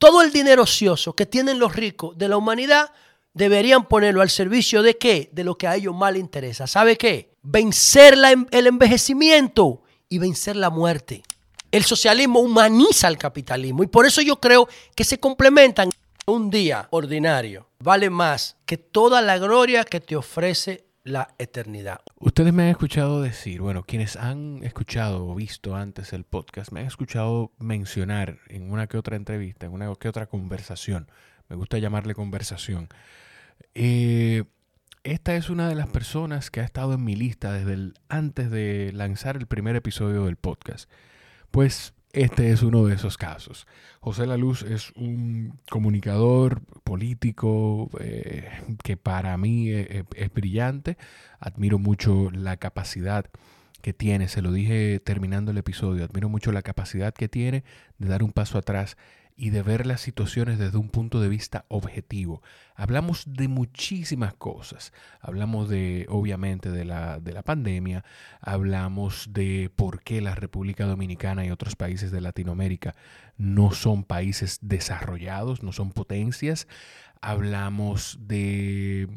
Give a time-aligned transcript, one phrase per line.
[0.00, 2.90] todo el dinero ocioso que tienen los ricos de la humanidad
[3.34, 5.28] deberían ponerlo al servicio de qué?
[5.32, 6.66] De lo que a ellos más les interesa.
[6.66, 7.34] ¿Sabe qué?
[7.42, 8.16] Vencer
[8.50, 11.22] el envejecimiento y vencer la muerte.
[11.70, 14.66] El socialismo humaniza al capitalismo y por eso yo creo
[14.96, 15.90] que se complementan.
[16.26, 22.00] Un día ordinario vale más que toda la gloria que te ofrece la eternidad.
[22.22, 26.80] Ustedes me han escuchado decir, bueno, quienes han escuchado o visto antes el podcast, me
[26.80, 31.08] han escuchado mencionar en una que otra entrevista, en una que otra conversación,
[31.48, 32.90] me gusta llamarle conversación.
[33.74, 34.44] Eh,
[35.02, 38.92] esta es una de las personas que ha estado en mi lista desde antes de
[38.92, 40.90] lanzar el primer episodio del podcast.
[41.50, 43.66] Pues este es uno de esos casos.
[44.00, 48.48] José Laluz es un comunicador político eh,
[48.82, 50.96] que para mí es, e, es, brillante.
[51.38, 53.26] Admiro mucho la capacidad
[53.82, 57.64] que tiene, se lo dije terminando el episodio, admiro mucho la capacidad que tiene
[57.98, 58.96] de dar un paso atrás
[59.40, 62.42] y de ver las situaciones desde un punto de vista objetivo.
[62.74, 64.92] Hablamos de muchísimas cosas.
[65.18, 68.04] Hablamos de, obviamente, de la, de la pandemia.
[68.42, 72.94] Hablamos de por qué la República Dominicana y otros países de Latinoamérica
[73.38, 76.68] no son países desarrollados, no son potencias.
[77.22, 79.08] Hablamos de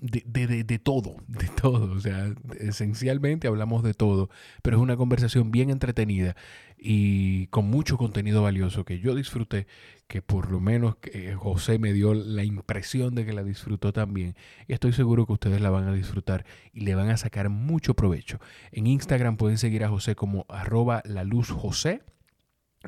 [0.00, 1.92] de, de, todo, de todo.
[1.92, 4.30] O sea, esencialmente hablamos de todo,
[4.62, 6.36] pero es una conversación bien entretenida
[6.76, 9.66] y con mucho contenido valioso que yo disfruté,
[10.06, 14.36] que por lo menos eh, José me dio la impresión de que la disfrutó también.
[14.66, 17.94] Y estoy seguro que ustedes la van a disfrutar y le van a sacar mucho
[17.94, 18.38] provecho.
[18.70, 22.02] En Instagram pueden seguir a José como arroba la luz José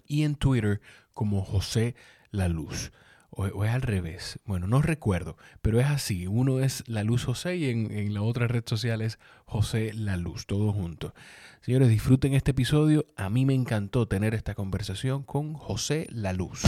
[0.07, 0.81] y en Twitter
[1.13, 1.95] como José
[2.31, 2.93] la luz.
[3.31, 4.39] O, es al revés.
[4.45, 6.27] Bueno, no recuerdo, pero es así.
[6.27, 10.17] Uno es La Luz José y en, en, la otra red social es José La
[10.17, 11.15] Luz, todo junto.
[11.61, 13.07] Señores, disfruten este episodio.
[13.17, 16.63] A mí me encantó tener esta conversación con José La Luz.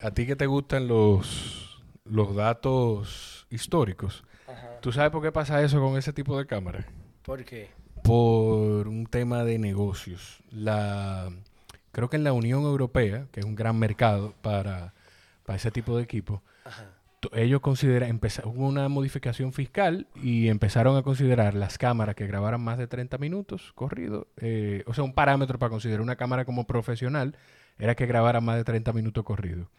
[0.00, 4.24] A ti que te gustan los, los datos históricos,
[4.80, 6.86] ¿tú sabes por qué pasa eso con ese tipo de cámara?
[7.22, 7.70] ¿Por qué?
[8.04, 10.42] Por un tema de negocios.
[10.50, 11.30] La
[11.96, 14.92] creo que en la Unión Europea, que es un gran mercado para,
[15.48, 16.42] ese tipo de equipos,
[17.32, 22.76] ellos consideran, hubo una modificación fiscal y empezaron a considerar las cámaras que grabaran más
[22.76, 27.34] de 30 minutos corrido, eh, o sea, un parámetro para considerar una cámara como profesional
[27.78, 29.70] era que grabara más de 30 minutos corrido.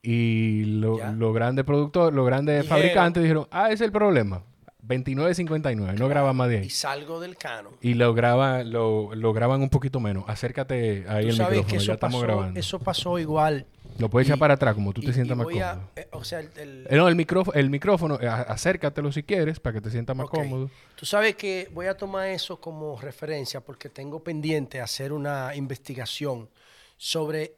[0.00, 4.44] Y los grandes productores, los grandes fabricantes dijeron, ah, ese es el problema.
[4.86, 6.66] 29.59, no graba más de ahí.
[6.66, 7.70] Y salgo del cano.
[7.80, 10.24] Y lo, graba, lo, lo graban un poquito menos.
[10.26, 12.58] Acércate ahí el micrófono, que eso ya estamos grabando.
[12.58, 13.66] Eso pasó igual.
[13.98, 15.90] Lo puedes echar para atrás, como tú te sientas más cómodo.
[15.94, 19.74] Eh, o sea, el, eh, no, el micrófono, el micrófono eh, acércatelo si quieres para
[19.74, 20.70] que te sientas más cómodo.
[20.96, 26.48] Tú sabes que voy a tomar eso como referencia porque tengo pendiente hacer una investigación
[26.96, 27.54] sobre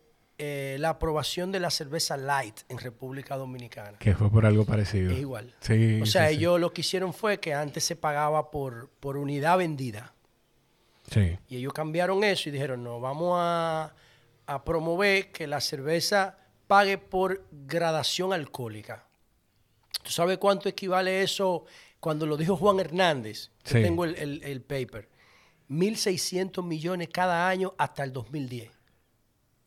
[0.47, 3.99] eh, la aprobación de la cerveza light en República Dominicana.
[3.99, 5.13] Que fue por algo parecido.
[5.13, 5.55] Es igual.
[5.61, 9.57] Sí, o sea, ellos lo que hicieron fue que antes se pagaba por, por unidad
[9.57, 10.13] vendida.
[11.11, 11.39] Sí.
[11.49, 13.95] Y ellos cambiaron eso y dijeron, no, vamos a,
[14.47, 19.07] a promover que la cerveza pague por gradación alcohólica.
[20.03, 21.65] ¿Tú sabes cuánto equivale eso
[22.01, 23.51] cuando lo dijo Juan Hernández?
[23.65, 25.09] Yo tengo el, el, el paper.
[25.71, 28.74] 1.600 millones cada año hasta el 2010.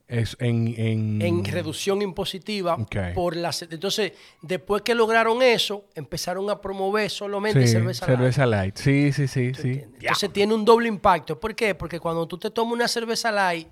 [0.07, 0.73] Es en,
[1.22, 1.44] en...
[1.44, 2.78] reducción impositiva
[3.13, 8.78] por las entonces después que lograron eso empezaron a promover solamente cerveza, cerveza light.
[8.78, 9.84] sí sí sí sí.
[10.00, 11.38] entonces tiene un doble impacto.
[11.38, 11.75] ¿por qué?
[11.75, 13.67] porque cuando tú te tomas una cerveza light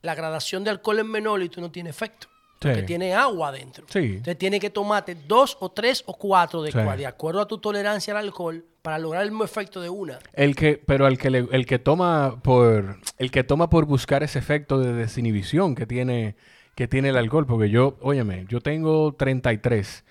[0.00, 2.31] la gradación de alcohol es menor y tú no tiene efecto
[2.62, 3.86] porque tiene agua adentro.
[3.88, 3.98] Sí.
[3.98, 8.12] Entonces tiene que tomarte dos o tres o cuatro de, de acuerdo a tu tolerancia
[8.12, 10.18] al alcohol para lograr el mismo efecto de una.
[10.32, 14.38] El que, pero el que el que toma por el que toma por buscar ese
[14.38, 16.36] efecto de desinhibición que tiene
[16.74, 20.04] que tiene el alcohol, porque yo, óyeme, yo tengo 33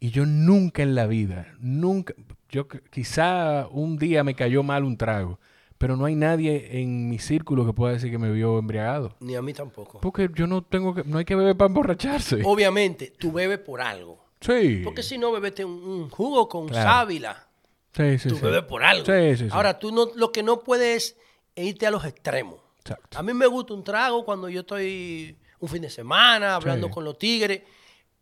[0.00, 2.14] y yo nunca en la vida, nunca,
[2.48, 5.38] yo quizá un día me cayó mal un trago,
[5.80, 9.16] pero no hay nadie en mi círculo que pueda decir que me vio embriagado.
[9.20, 9.98] Ni a mí tampoco.
[10.02, 12.42] Porque yo no tengo que, no hay que beber para emborracharse.
[12.44, 14.22] Obviamente, tú bebes por algo.
[14.42, 14.82] Sí.
[14.84, 17.48] Porque si no, bebete un, jugo con sábila.
[17.96, 19.06] Sí, sí, tú bebes por algo.
[19.06, 21.16] Sí, sí, Ahora, tú no, lo que no puedes
[21.54, 22.60] es irte a los extremos.
[22.80, 23.18] Exacto.
[23.18, 27.04] A mí me gusta un trago cuando yo estoy un fin de semana hablando con
[27.04, 27.62] los tigres,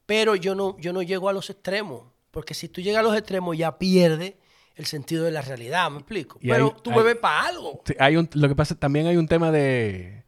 [0.07, 2.05] pero yo no, yo no llego a los extremos.
[2.31, 4.35] Porque si tú llegas a los extremos ya pierdes
[4.79, 6.39] el sentido de la realidad, ¿me explico?
[6.41, 7.83] pero tú bebes para algo.
[7.99, 10.23] hay un, lo que pasa, también hay un tema de...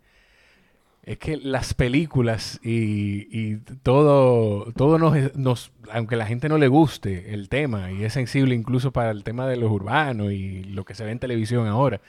[1.02, 6.68] Es que las películas y, y todo, todo nos, nos, aunque la gente no le
[6.68, 10.84] guste el tema y es sensible incluso para el tema de los urbanos y lo
[10.84, 12.00] que se ve en televisión ahora,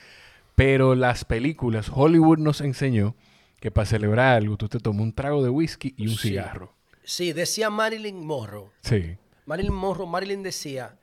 [0.54, 3.16] Pero las películas, Hollywood nos enseñó
[3.60, 6.28] que para celebrar algo tú te tomas un trago de whisky y un Sí.
[6.28, 6.74] cigarro.
[7.02, 8.68] Sí, decía Marilyn Monroe.
[8.82, 9.16] Sí.
[9.46, 10.96] Marilyn Monroe, Marilyn decía,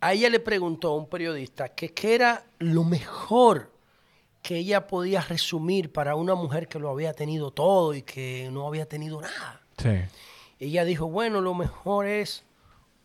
[0.00, 3.72] a ella le preguntó a un periodista que qué era lo mejor
[4.42, 8.66] que ella podía resumir para una mujer que lo había tenido todo y que no
[8.66, 9.60] había tenido nada.
[9.76, 9.90] Sí.
[10.60, 12.44] Ella dijo, bueno, lo mejor es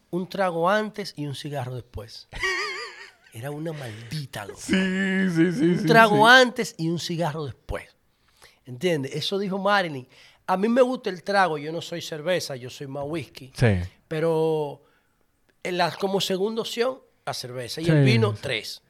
[0.09, 2.27] un trago antes y un cigarro después.
[3.33, 4.59] Era una maldita loca.
[4.59, 5.65] Sí, sí, sí.
[5.65, 7.89] Un trago antes y un cigarro después.
[8.65, 9.15] ¿Entiendes?
[9.15, 10.07] Eso dijo Marilyn.
[10.45, 13.51] A mí me gusta el trago, yo no soy cerveza, yo soy más whisky.
[13.55, 13.79] Sí.
[14.07, 14.83] Pero
[15.63, 17.81] en la, como segunda opción, la cerveza.
[17.81, 18.81] Y Sí, el vino, tres.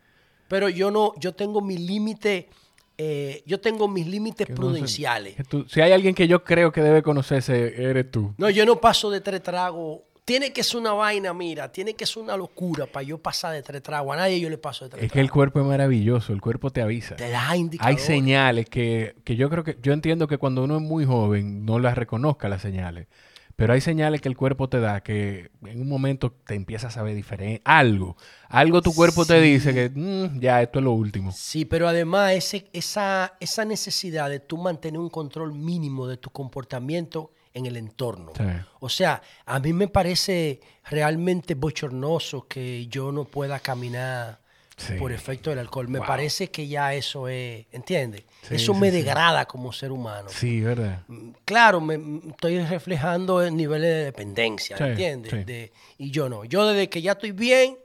[0.47, 2.49] Pero yo no, yo tengo mi límite,
[2.97, 5.35] eh, yo tengo mis límites Que no sé- prudenciales.
[5.49, 8.33] tú- si hay alguien que yo creo que debe conocerse, eres tú.
[8.37, 10.01] No, yo no paso de tres tragos.
[10.25, 13.61] Tiene que ser una vaina, mira, tiene que ser una locura para yo pasar de
[13.61, 14.13] tres tragos.
[14.13, 15.33] A nadie yo le paso de tres Es que el tragos.
[15.33, 17.17] cuerpo es maravilloso, el cuerpo te avisa.
[17.17, 18.01] Te da Hay indicadores.
[18.03, 21.77] señales que, que yo creo que, yo entiendo que cuando uno es muy joven no
[21.77, 23.07] las reconozca las señales,
[23.55, 27.03] pero hay señales que el cuerpo te da que en un momento te empiezas a
[27.03, 27.61] ver diferente.
[27.65, 28.17] Algo,
[28.49, 31.31] algo tu cuerpo te dice que "Mm, ya esto es lo último.
[31.31, 36.29] Sí, pero además ese, esa, esa necesidad de tú mantener un control mínimo de tu
[36.29, 38.31] comportamiento en el entorno.
[38.35, 38.43] Sí.
[38.79, 40.59] O sea, a mí me parece
[40.89, 44.39] realmente bochornoso que yo no pueda caminar
[44.77, 44.93] Sí.
[44.95, 45.87] por efecto del alcohol.
[45.87, 46.07] Me Wow.
[46.07, 48.23] parece que ya eso es, ¿entiendes?
[48.41, 50.29] Sí, eso sí, me degrada como ser humano.
[50.29, 51.03] Sí, ¿verdad?
[51.07, 55.45] Mm, Claro, me, mm, estoy reflejando el nivel de dependencia, ¿entiendes?
[55.45, 56.43] De- y yo no.
[56.45, 57.77] Yo desde que ya estoy bien,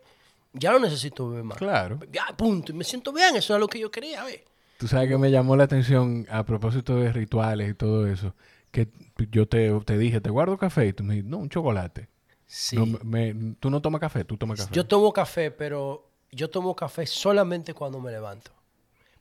[0.55, 1.58] ya no necesito beber más.
[1.58, 1.99] Claro.
[2.11, 2.73] Ya, punto.
[2.73, 4.44] Y me siento bien, eso es lo que yo quería ver.
[4.79, 8.35] Tú sabes que me llamó la atención a propósito de rituales y todo eso,
[8.70, 8.88] que
[9.31, 12.08] yo te, te dije, te guardo café y tú me dijiste, no, un chocolate.
[12.46, 12.76] Sí.
[12.76, 14.70] No, me- me- tú no tomas café, tú tomas café.
[14.75, 18.50] Yo tomo café, pero yo tomo café solamente cuando me levanto.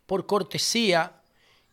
[0.05, 1.13] Por cortesía,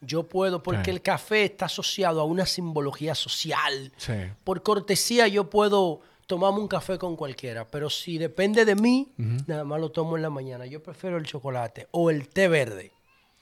[0.00, 0.90] yo puedo, porque Sí.
[0.90, 3.92] el café está asociado a una simbología social.
[3.96, 4.12] Sí.
[4.44, 9.12] Por cortesía, yo puedo tomarme un café con cualquiera, pero si depende de mí,
[9.46, 10.66] nada más lo tomo en la mañana.
[10.66, 12.92] Yo prefiero el chocolate o el té verde.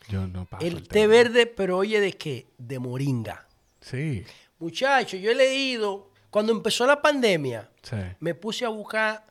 [0.08, 2.46] Yo no paso el té verde, pero oye, ¿de qué?
[2.58, 3.46] De moringa.
[3.80, 4.24] Sí.
[4.58, 7.96] Muchachos, yo he leído, cuando empezó la pandemia, Sí.
[8.20, 9.24] me puse a buscar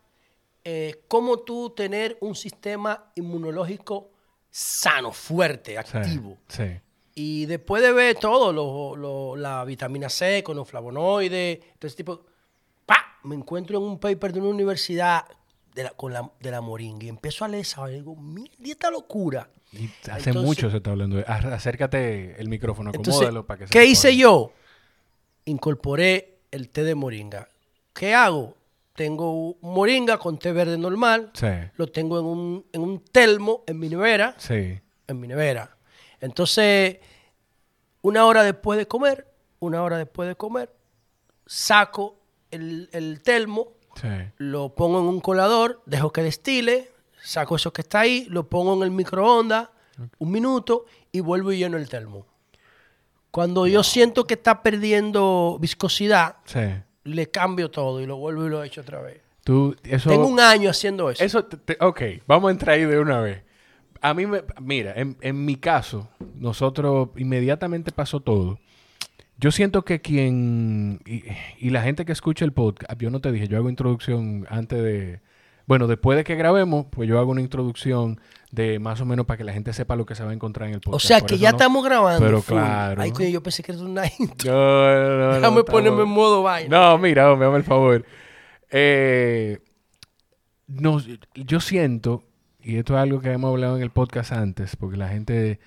[0.63, 4.09] eh, cómo tú tener un sistema inmunológico
[4.49, 6.37] sano, fuerte, activo.
[6.47, 6.63] Sí.
[7.15, 11.95] Y después de ver todo, lo- lo- la vitamina C con los flavonoides, todo ese
[11.97, 12.25] tipo,
[12.85, 13.17] ¡pa!
[13.23, 15.25] me encuentro en un paper de una universidad
[15.73, 18.51] de la, con la, de la moringa y empiezo a leer esa y digo, mira
[18.63, 19.49] esta locura.
[19.73, 21.23] Y hace Entonces- mucho se está hablando de...
[21.25, 24.51] Acércate el micrófono, acomódalo para que se ¿qué hice yo?
[25.45, 27.47] Incorporé el té de moringa.
[27.93, 28.55] ¿Qué hago?
[28.93, 31.47] Tengo moringa con té verde normal, Sí.
[31.75, 34.79] lo tengo en un, en un telmo en mi nevera, Sí.
[35.07, 35.77] en mi nevera.
[36.19, 36.97] Entonces,
[38.01, 39.27] una hora después de comer,
[39.59, 40.73] una hora después de comer,
[41.45, 42.19] saco
[42.51, 44.07] el, el telmo, Sí.
[44.38, 46.91] lo pongo en un colador, dejo que destile,
[47.23, 49.69] saco eso que está ahí, lo pongo en el microondas
[50.17, 52.25] un minuto y vuelvo y lleno el termo.
[53.29, 56.37] Cuando yo siento que está perdiendo viscosidad.
[57.03, 59.21] Le cambio todo y lo vuelvo y lo echo otra vez.
[59.44, 60.09] Tú, eso...
[60.09, 61.24] Tengo un año haciendo eso.
[61.24, 63.44] Eso, te- te- ok, vamos a entrar ahí de una vez.
[64.01, 68.59] A mí me, mira, en, en mi caso, nosotros inmediatamente pasó todo.
[69.38, 71.23] Yo siento que quien, y,
[71.59, 74.81] y la gente que escucha el podcast, yo no te dije, yo hago introducción antes
[74.83, 75.21] de,
[75.66, 78.19] bueno, después de que grabemos, pues yo hago una introducción
[78.51, 80.67] de más o menos para que la gente sepa lo que se va a encontrar
[80.67, 81.05] en el o podcast.
[81.07, 82.25] sea Por que ya no- estamos grabando.
[82.25, 82.57] Pero full.
[82.57, 83.01] claro.
[83.01, 84.51] Ay, coño, yo pensé que era una intro.
[84.51, 86.77] No, no, no, Déjame ponerme en modo vaina.
[86.77, 88.05] No, mira, hombre, hazme el favor.
[88.69, 89.59] Eh,
[91.35, 92.23] yo siento,
[92.61, 95.59] y esto es algo que hemos hablado en el podcast antes, porque la gente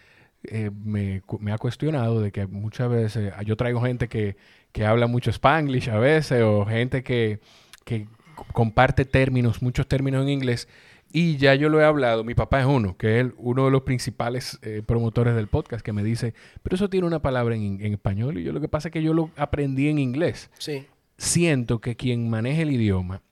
[0.45, 4.37] eh, me ha cuestionado de que muchas veces, ah, yo traigo gente que,
[4.73, 7.41] que habla mucho spanglish a veces, o gente que,
[7.85, 8.09] que
[8.53, 10.69] comparte términos, muchos términos en inglés,
[11.15, 13.83] y ya yo lo he hablado, mi papá es uno, que es uno de los
[13.83, 17.93] principales eh, promotores del podcast, que me dice, pero eso tiene una palabra en, en
[17.93, 20.87] español, y yo lo que pasa es que yo lo aprendí en inglés Sí.
[21.17, 23.23] siento que quien maneja el idioma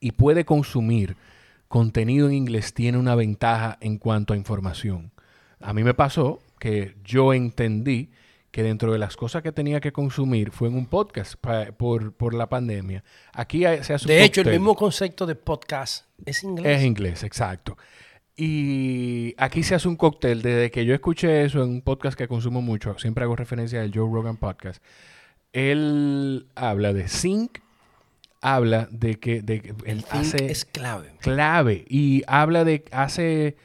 [0.00, 1.16] y puede consumir
[1.66, 5.10] contenido en inglés tiene una ventaja en cuanto a información.
[5.60, 8.10] A mí me pasó que yo entendí
[8.50, 12.12] que dentro de las cosas que tenía que consumir fue en un podcast pa- por,
[12.14, 13.04] por la pandemia.
[13.34, 16.78] Aquí se hace De hecho, el mismo concepto de podcast es inglés.
[16.78, 17.76] Es inglés, exacto.
[18.36, 20.42] Y aquí se hace un cóctel.
[20.42, 23.90] Desde que yo escuché eso en un podcast que consumo mucho, siempre hago referencia al
[23.92, 24.82] Joe Rogan Podcast.
[25.52, 27.58] Él habla de zinc,
[28.40, 31.10] habla de que de, él hace es clave.
[31.20, 33.56] clave y habla de hace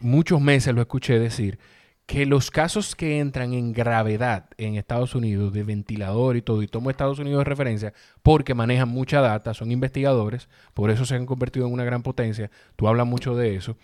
[0.00, 1.58] muchos meses lo escuché decir,
[2.06, 6.68] que los casos que entran en gravedad en Estados Unidos de ventilador y todo, y
[6.68, 11.26] tomo Estados Unidos de referencia porque manejan mucha data, son investigadores, por eso se han
[11.26, 13.76] convertido en una gran potencia, tú hablas mucho de eso,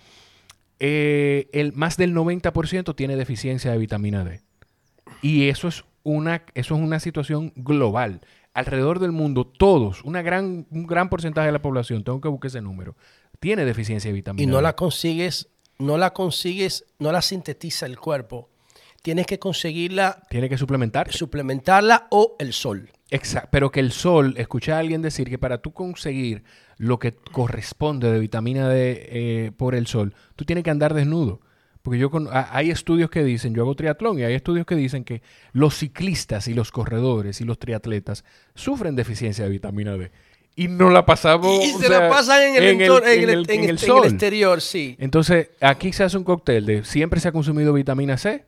[0.79, 4.41] eh, el, más del 90% tiene deficiencia de vitamina D.
[5.21, 8.21] Y eso es una, eso es una situación global.
[8.55, 12.49] Alrededor del mundo, todos, una gran, un gran porcentaje de la población, tengo que buscar
[12.49, 12.97] ese número,
[13.38, 14.52] tiene deficiencia de vitamina Y D.
[14.52, 15.51] no la consigues,
[15.82, 18.48] no la consigues, no la sintetiza el cuerpo.
[19.02, 21.12] Tienes que conseguirla, Tiene que suplementar.
[21.12, 22.88] suplementarla o el sol.
[23.10, 26.44] Exacto, pero que el sol, escuché a alguien decir que para tú conseguir
[26.78, 31.40] lo que corresponde de vitamina D eh, por el sol, tú tienes que andar desnudo.
[31.82, 34.76] Porque yo con- a- hay estudios que dicen, yo hago triatlón y hay estudios que
[34.76, 35.20] dicen que
[35.52, 38.24] los ciclistas y los corredores y los triatletas
[38.54, 40.12] sufren deficiencia de vitamina D.
[40.54, 41.64] Y no la pasamos.
[41.64, 43.71] Y se la pasan en el, el- en en el- el en el
[44.04, 44.97] exterior, sí.
[44.99, 48.44] Entonces, aquí se hace un cóctel de siempre se ha consumido vitamina C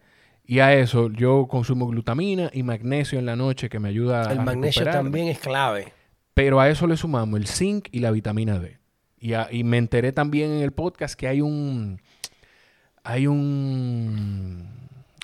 [0.46, 4.40] y a eso yo consumo glutamina y magnesio en la noche que me ayuda El
[4.40, 5.06] a magnesio recuperarme.
[5.10, 5.92] también es clave.
[6.34, 8.76] Pero a eso le sumamos el zinc y la vitamina D.
[9.18, 12.02] Y, a- y me enteré también en el podcast que hay un.
[13.02, 14.68] Hay un.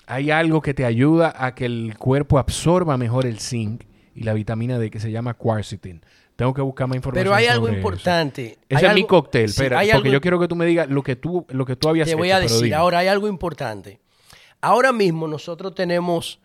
[0.07, 3.83] Hay algo que te ayuda a que el cuerpo absorba mejor el zinc
[4.15, 6.01] y la vitamina D que se llama quercetin.
[6.41, 7.23] Tengo que buscar más información.
[7.23, 7.87] Pero hay algo sobre eso.
[7.87, 8.57] importante.
[8.67, 10.89] Ese Hay es mi cóctel, sí, espera, porque algo- yo quiero que tú me digas
[10.89, 12.75] lo que tú, lo que tú habías Te voy a decir, dime.
[12.75, 13.99] ahora hay algo importante.
[14.59, 16.39] Ahora mismo nosotros tenemos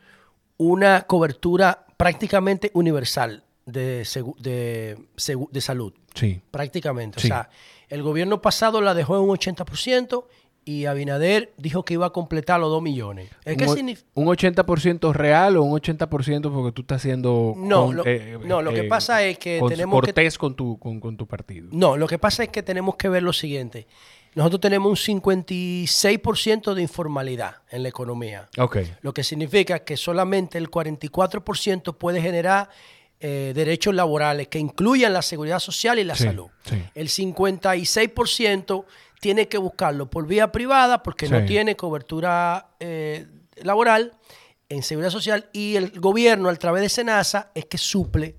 [0.58, 5.92] una cobertura prácticamente universal de, segu- de, segu- de salud.
[6.14, 6.40] Sí.
[6.50, 7.20] Prácticamente.
[7.20, 7.26] Sí.
[7.26, 7.48] O sea,
[7.88, 10.26] el gobierno pasado la dejó en un 80%
[10.66, 13.30] y Abinader dijo que iba a completar los 2 millones.
[13.44, 14.06] ¿Eh, ¿Qué significa?
[14.14, 17.54] ¿Un 80% real o un 80% porque tú estás haciendo...
[17.56, 20.36] No, con- lo- eh, no, lo que eh, pasa es que con- tenemos que- cortés
[20.36, 21.68] con, tu, con, con tu partido.
[21.70, 23.86] No, lo que pasa es que tenemos que ver lo siguiente.
[24.34, 28.48] Nosotros tenemos un 56% de informalidad en la economía.
[28.58, 28.78] Ok.
[29.02, 32.68] Lo que significa que solamente el 44% puede generar
[33.18, 36.48] eh, derechos laborales que incluyan la seguridad social y la Sí, salud.
[36.64, 36.82] sí.
[36.94, 38.84] El 56%
[39.20, 43.26] tiene que buscarlo por vía privada porque no tiene cobertura eh,
[43.62, 44.12] laboral
[44.68, 48.36] en seguridad social y el gobierno a través de Senasa es que suple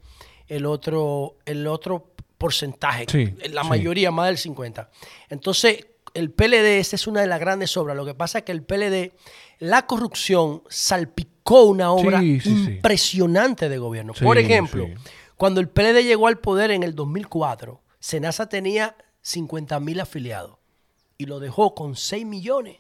[0.47, 3.69] el otro, el otro porcentaje, Sí, la sí.
[3.69, 4.87] mayoría, más del 50%.
[5.29, 7.95] Entonces, el PLD, esa es una de las grandes obras.
[7.97, 9.11] Lo que pasa es que el PLD,
[9.59, 14.13] la corrupción salpicó una obra Sí, impresionante de gobierno.
[14.13, 14.87] Por ejemplo,
[15.35, 20.56] cuando el PLD llegó al poder en el 2004, Senasa tenía 50 mil afiliados
[21.17, 22.77] y lo dejó con 6 millones.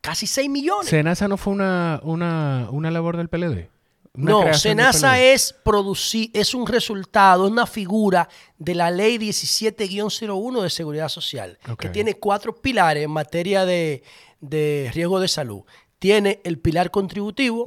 [0.00, 0.88] Casi 6 millones.
[0.88, 3.68] ¿Senasa no fue una, una, una labor del PLD?
[4.14, 10.70] No, Senasa es producir, es un resultado, es una figura de la ley 17-01 de
[10.70, 14.02] seguridad social, que tiene cuatro pilares en materia de,
[14.40, 15.62] de riesgo de salud.
[16.00, 17.66] Tiene el pilar contributivo,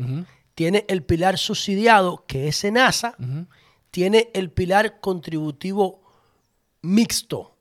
[0.53, 3.15] tiene el pilar subsidiado, que es Senasa,
[3.89, 6.01] tiene el pilar contributivo
[6.81, 7.52] mixto,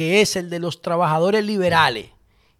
[0.00, 2.06] que es el de los trabajadores liberales,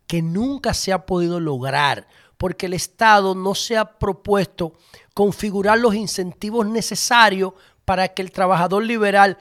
[0.06, 2.06] que nunca se ha podido lograr
[2.36, 4.74] porque el Estado no se ha propuesto
[5.14, 7.54] configurar los incentivos necesarios
[7.86, 9.38] para que el trabajador liberal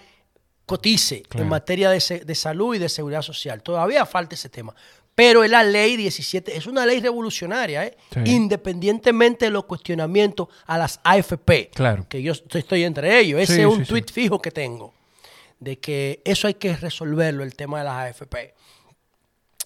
[0.65, 1.43] cotice Claro.
[1.43, 3.61] en materia de, de salud y de seguridad social.
[3.61, 4.73] Todavía falta ese tema.
[5.13, 7.97] Pero es la ley 17, es una ley revolucionaria, ¿eh?
[8.13, 8.19] Sí.
[8.27, 12.05] independientemente de los cuestionamientos a las AFP, Claro.
[12.07, 13.41] que yo estoy entre ellos.
[13.41, 14.93] Ese Sí, es un sí, tweet fijo que tengo,
[15.59, 18.53] de que eso hay que resolverlo, el tema de las AFP.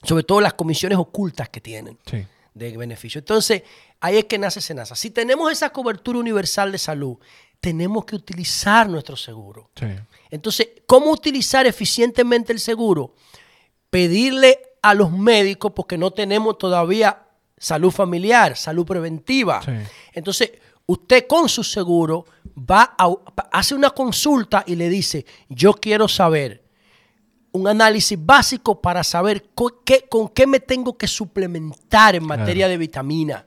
[0.03, 2.25] Sobre todo las comisiones ocultas que tienen Sí.
[2.53, 3.19] de beneficio.
[3.19, 3.63] Entonces,
[4.00, 4.95] ahí es que nace Senasa.
[4.95, 7.17] Si tenemos esa cobertura universal de salud,
[7.62, 9.69] tenemos que utilizar nuestro seguro.
[9.79, 9.85] Sí.
[10.29, 13.15] Entonces, ¿cómo utilizar eficientemente el seguro?
[13.89, 17.23] Pedirle a los médicos, porque no tenemos todavía
[17.57, 19.62] salud familiar, salud preventiva.
[19.63, 19.71] Sí.
[20.12, 20.51] Entonces,
[20.86, 22.25] usted con su seguro
[22.58, 23.10] va a,
[23.52, 26.63] hace una consulta y le dice, yo quiero saber
[27.52, 32.66] un análisis básico para saber co- qué- con qué me tengo que suplementar en materia
[32.66, 32.72] Claro.
[32.72, 33.46] de vitamina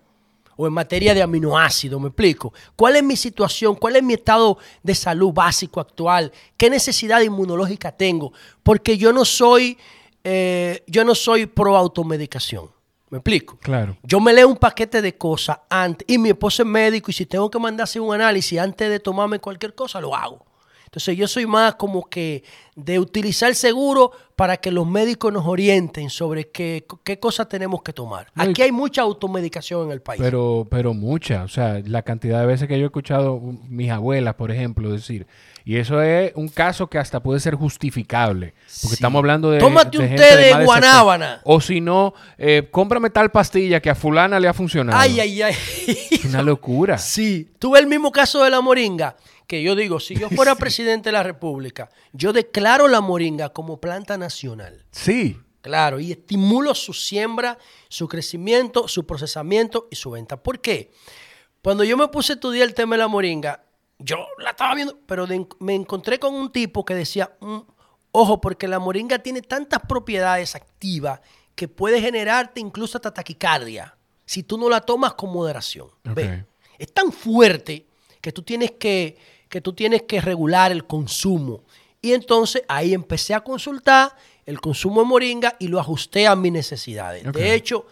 [0.59, 2.53] o en materia de aminoácidos, ¿me explico?
[2.77, 3.75] ¿Cuál es mi situación?
[3.75, 6.33] ¿Cuál es mi estado de salud básico actual?
[6.57, 8.33] ¿Qué necesidad inmunológica tengo?
[8.63, 9.77] Porque yo no soy,
[10.25, 12.71] eh, yo no soy pro automedicación,
[13.11, 13.59] ¿me explico?
[13.59, 13.97] Claro.
[14.03, 17.27] Yo me leo un paquete de cosas antes, y mi esposo es médico, y si
[17.27, 20.45] tengo que mandarse un análisis antes de tomarme cualquier cosa, lo hago.
[20.87, 22.43] Entonces yo soy más como que
[22.75, 27.93] de utilizar seguro para que los médicos nos orienten sobre qué, qué cosas tenemos que
[27.93, 28.27] tomar.
[28.35, 30.21] No, Aquí hay mucha automedicación en el país.
[30.23, 31.43] Pero, pero mucha.
[31.45, 35.27] O sea, la cantidad de veces que yo he escuchado mis abuelas, por ejemplo, decir
[35.65, 38.53] Y eso es un caso que hasta puede ser justificable.
[38.53, 38.95] Porque Sí.
[38.95, 39.59] estamos hablando de.
[39.59, 41.41] Tómate un gente té de más guanábana.
[41.45, 44.99] O si no, eh, cómprame tal pastilla que a fulana le ha funcionado.
[44.99, 45.55] Ay, ay, ay.
[46.11, 46.99] Es una locura.
[47.17, 51.09] Sí, tuve el mismo caso de la moringa, que yo digo, si yo fuera presidente
[51.09, 54.85] de la República, yo declaro la moringa como planta nacional.
[54.91, 55.39] Sí.
[55.61, 60.41] Claro, y estimulo su siembra, su crecimiento, su procesamiento y su venta.
[60.41, 60.93] ¿Por qué?
[61.63, 63.65] Cuando yo me puse a estudiar el tema de la moringa,
[63.99, 67.59] yo la estaba viendo, pero de- me encontré con un tipo que decía, "Mm,
[68.13, 71.21] ojo, porque la moringa tiene tantas propiedades activas
[71.57, 75.89] que puede generarte incluso hasta taquicardia si tú no la tomas con moderación.
[76.05, 76.49] Ve, Ok.
[76.79, 77.87] Es tan fuerte
[78.21, 79.17] que tú tienes que,
[79.49, 81.63] que tú tienes que regular el consumo.
[82.03, 86.53] Y entonces ahí empecé a consultar el consumo de moringa y lo ajusté a mis
[86.53, 87.25] necesidades.
[87.33, 87.87] De hecho,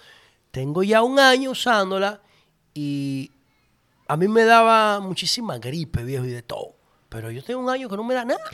[0.50, 2.20] tengo ya un año usándola
[2.72, 3.30] y
[4.06, 6.74] a mí me daba muchísima gripe, viejo, y de todo.
[7.08, 8.44] Pero yo tengo un año que no me da nada.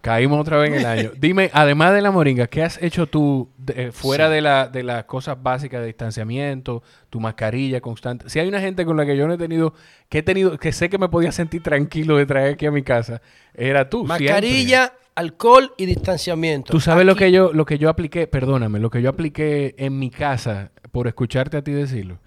[0.00, 1.10] Caímos otra vez en el año.
[1.18, 4.82] Dime, además de la moringa, ¿qué has hecho tú de- eh, fuera de, la, de
[4.82, 8.30] las cosas básicas de distanciamiento, tu mascarilla constante?
[8.30, 9.74] Si hay una gente con la que yo no he tenido,
[10.08, 12.82] que he tenido, que sé que me podía sentir tranquilo de traer aquí a mi
[12.82, 13.20] casa,
[13.54, 14.06] era tú.
[14.06, 14.26] siempre.
[14.26, 16.72] Mascarilla, alcohol y distanciamiento.
[16.72, 19.98] Tú sabes lo que yo, lo que yo apliqué, perdóname, lo que yo apliqué en
[19.98, 22.18] mi casa, por escucharte a ti decirlo.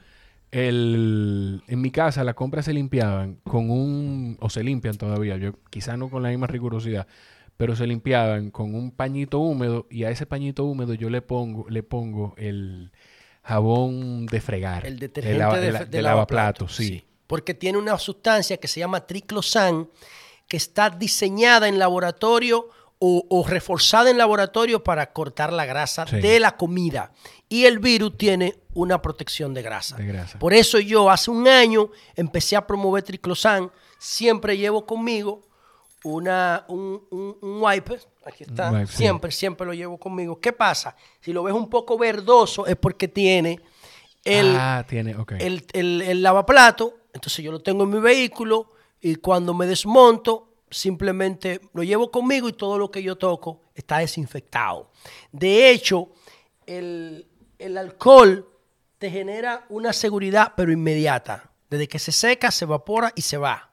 [0.51, 5.53] El, en mi casa las compras se limpiaban con un, o se limpian todavía, yo
[5.71, 7.07] quizá no con la misma rigurosidad,
[7.63, 11.65] pero se limpiaban con un pañito húmedo y a ese pañito húmedo yo le pongo,
[11.70, 12.91] le pongo el
[13.41, 14.86] jabón de fregar.
[14.86, 17.05] El detergente lava- de, la- de de lavaplatos, sí.
[17.25, 19.88] Porque tiene una sustancia que se llama triclosan,
[20.50, 22.67] que está diseñada en laboratorio
[23.00, 26.17] o, o reforzada en laboratorio para cortar la grasa Sí.
[26.20, 27.13] de la comida.
[27.48, 29.96] Y el virus tiene una protección de grasa.
[29.96, 30.38] De grasa.
[30.38, 33.72] Por eso yo hace un año empecé a promover triclosan.
[34.00, 35.41] Siempre llevo conmigo
[36.03, 38.00] una, un, un, un wipe.
[38.25, 38.86] Aquí está.
[38.86, 38.98] Sí.
[38.98, 40.39] siempre, siempre lo llevo conmigo.
[40.39, 40.95] ¿Qué pasa?
[41.19, 43.60] Si lo ves un poco verdoso es porque tiene
[44.24, 49.53] el, ah, tiene, el, el lavaplato, entonces yo lo tengo en mi vehículo y cuando
[49.53, 54.91] me desmonto, simplemente lo llevo conmigo y todo lo que yo toco está desinfectado.
[55.32, 56.13] De hecho,
[56.65, 57.27] el,
[57.60, 58.49] el alcohol
[58.97, 61.51] te genera una seguridad, pero inmediata.
[61.69, 63.72] Desde que se seca, se evapora y se va.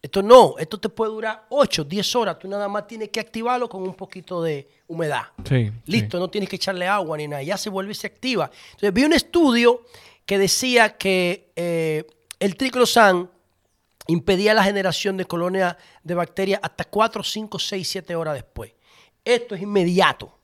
[0.00, 2.38] Esto no, esto te puede durar 8, 10 horas.
[2.38, 5.22] Tú nada más tienes que activarlo con un poquito de humedad.
[5.44, 8.50] Sí, Listo, no tienes que echarle agua ni nada, ya se vuelve y se activa.
[8.70, 9.82] Entonces vi un estudio
[10.24, 12.06] que decía que eh,
[12.38, 13.28] el triclosan
[14.06, 18.72] impedía la generación de colonias de bacterias hasta 4, 5, 6, 7 horas después.
[19.24, 20.38] Esto es inmediato.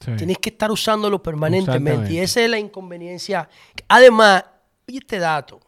[0.00, 0.12] sí.
[0.16, 2.12] Tienes que estar usándolo permanentemente.
[2.12, 3.48] Y esa es la inconveniencia.
[3.86, 4.44] Además,
[4.88, 5.60] oye este dato.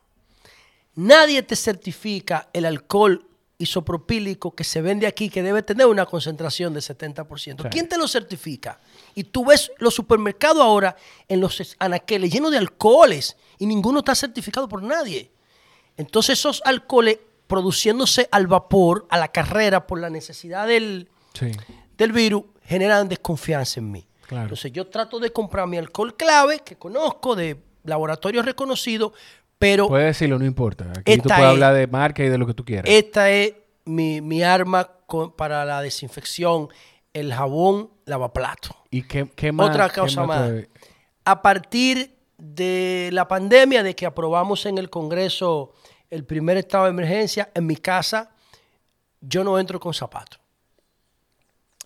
[0.94, 3.25] Nadie te certifica el alcohol
[3.58, 7.62] isopropílico que se vende aquí, que debe tener una concentración de 70%.
[7.62, 7.68] Sí.
[7.70, 8.78] ¿Quién te lo certifica?
[9.14, 10.96] Y tú ves los supermercados ahora
[11.28, 15.30] en los es- anaqueles llenos de alcoholes y ninguno está certificado por nadie.
[15.96, 21.52] Entonces esos alcoholes produciéndose al vapor, a la carrera, por la necesidad del, Sí.
[21.96, 24.06] del virus generan desconfianza en mí.
[24.26, 24.44] Claro.
[24.44, 29.12] Entonces yo trato de comprar mi alcohol clave que conozco de laboratorios reconocidos,
[29.58, 30.92] pero Puedes decirlo, no importa.
[30.96, 32.84] Aquí tú puedes es- hablar de marca y de lo que tú quieras.
[32.88, 36.68] esta es mi, mi arma con- para la desinfección,
[37.12, 38.76] el jabón lavaplato.
[38.90, 39.70] ¿Y qué, qué más?
[39.70, 40.48] Otra cosa más.
[40.50, 40.68] te-
[41.24, 45.72] A partir de la pandemia, de que aprobamos en el Congreso
[46.10, 48.30] el primer estado de emergencia, en mi casa
[49.20, 50.38] yo no entro con zapatos.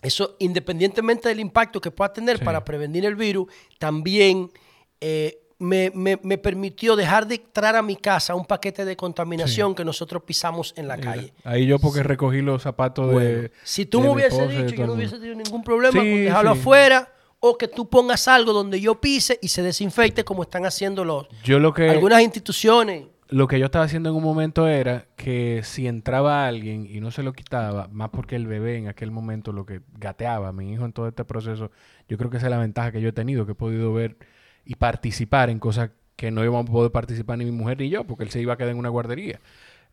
[0.01, 2.43] Eso, independientemente del impacto que pueda tener Sí.
[2.43, 3.47] para prevenir el virus,
[3.79, 4.51] también
[4.99, 9.75] eh, me, me- me permitió dejar de entrar a mi casa un paquete de contaminación
[9.75, 11.33] que nosotros pisamos en la calle.
[11.43, 13.51] Ahí yo porque recogí los zapatos de...
[13.63, 16.53] Si tú de me hubieses dicho, yo no hubiese tenido ningún problema Sí, con dejarlo
[16.55, 16.59] sí.
[16.59, 21.05] afuera o que tú pongas algo donde yo pise y se desinfecte como están haciendo
[21.05, 21.89] los, Yo lo que...
[21.89, 23.05] algunas instituciones.
[23.29, 27.11] Lo que yo estaba haciendo en un momento era que si entraba alguien y no
[27.11, 30.83] se lo quitaba, más porque el bebé en aquel momento lo que gateaba, mi hijo
[30.85, 31.71] en todo este proceso,
[32.09, 34.17] yo creo que esa es la ventaja que yo he tenido, que he podido ver
[34.65, 38.03] y participar en cosas que no íbamos a poder participar ni mi mujer ni yo,
[38.03, 39.39] porque él se iba a quedar en una guardería.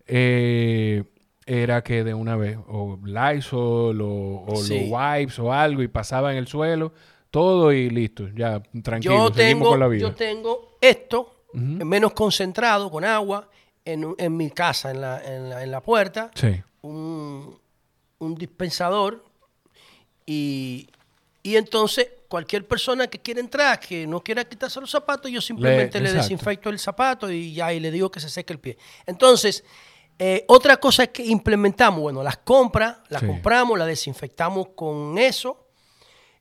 [0.07, 1.04] Eh,
[1.46, 4.88] era que de una vez, o Lysol, o, o Sí.
[4.90, 6.92] los wipes, o algo, y pasaba en el suelo,
[7.31, 10.00] todo y listo, ya tranquilo, Yo tengo, con la vida.
[10.02, 13.48] yo tengo esto menos concentrado con agua
[13.85, 16.61] en, en mi casa, en la, en la, en la puerta, Sí.
[16.83, 17.59] un,
[18.18, 19.24] un dispensador
[20.26, 20.88] y,
[21.42, 25.98] y entonces cualquier persona que quiera entrar, que no quiera quitarse los zapatos, yo simplemente
[26.00, 28.76] le, desinfecto el zapato y ya y le digo que se seque el pie.
[29.06, 29.64] Entonces,
[30.20, 33.26] Eh, otra cosa que implementamos, bueno, las compras, las Sí.
[33.28, 35.68] compramos, las desinfectamos con eso,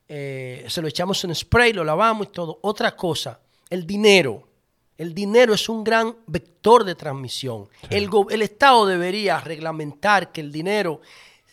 [0.08, 2.58] eh, se lo echamos en spray, lo lavamos y todo.
[2.62, 3.38] Otra cosa,
[3.70, 4.48] el dinero.
[4.96, 7.68] El dinero es un gran vector de transmisión.
[7.88, 11.00] El, el Estado debería reglamentar que el dinero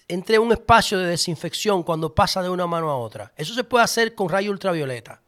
[0.07, 3.33] entre un espacio de desinfección cuando pasa de una mano a otra.
[3.35, 5.21] Eso se puede hacer con rayo ultravioleta.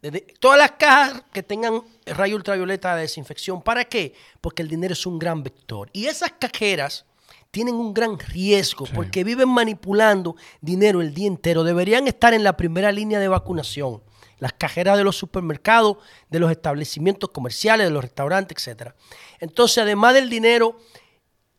[0.00, 3.62] Desde- todas las cajas que tengan rayo ultravioleta de desinfección.
[3.62, 4.14] ¿Para qué?
[4.40, 5.90] Porque el dinero es un gran vector.
[5.92, 7.04] Y esas cajeras
[7.52, 8.92] tienen un gran riesgo Sí.
[8.94, 11.62] porque viven manipulando dinero el día entero.
[11.64, 14.02] Deberían estar en la primera línea de vacunación.
[14.38, 18.92] Las cajeras de los supermercados, de los establecimientos comerciales, de los restaurantes, etc.
[19.38, 20.78] Entonces, además del dinero,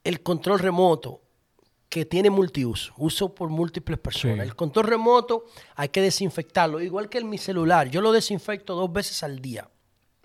[0.04, 1.22] el control remoto,
[1.94, 4.38] que tiene multiuso, uso por múltiples personas.
[4.38, 4.42] Sí.
[4.42, 7.88] El control remoto hay que desinfectarlo, igual que en mi celular.
[7.88, 9.70] Yo lo desinfecto dos veces al día.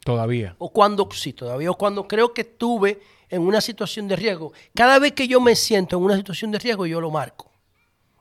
[0.02, 0.56] Todavía.
[0.56, 4.54] O cuando, sí, todavía, o cuando creo que estuve en una situación de riesgo.
[4.74, 7.52] Cada vez que yo me siento en una situación de riesgo, yo lo marco.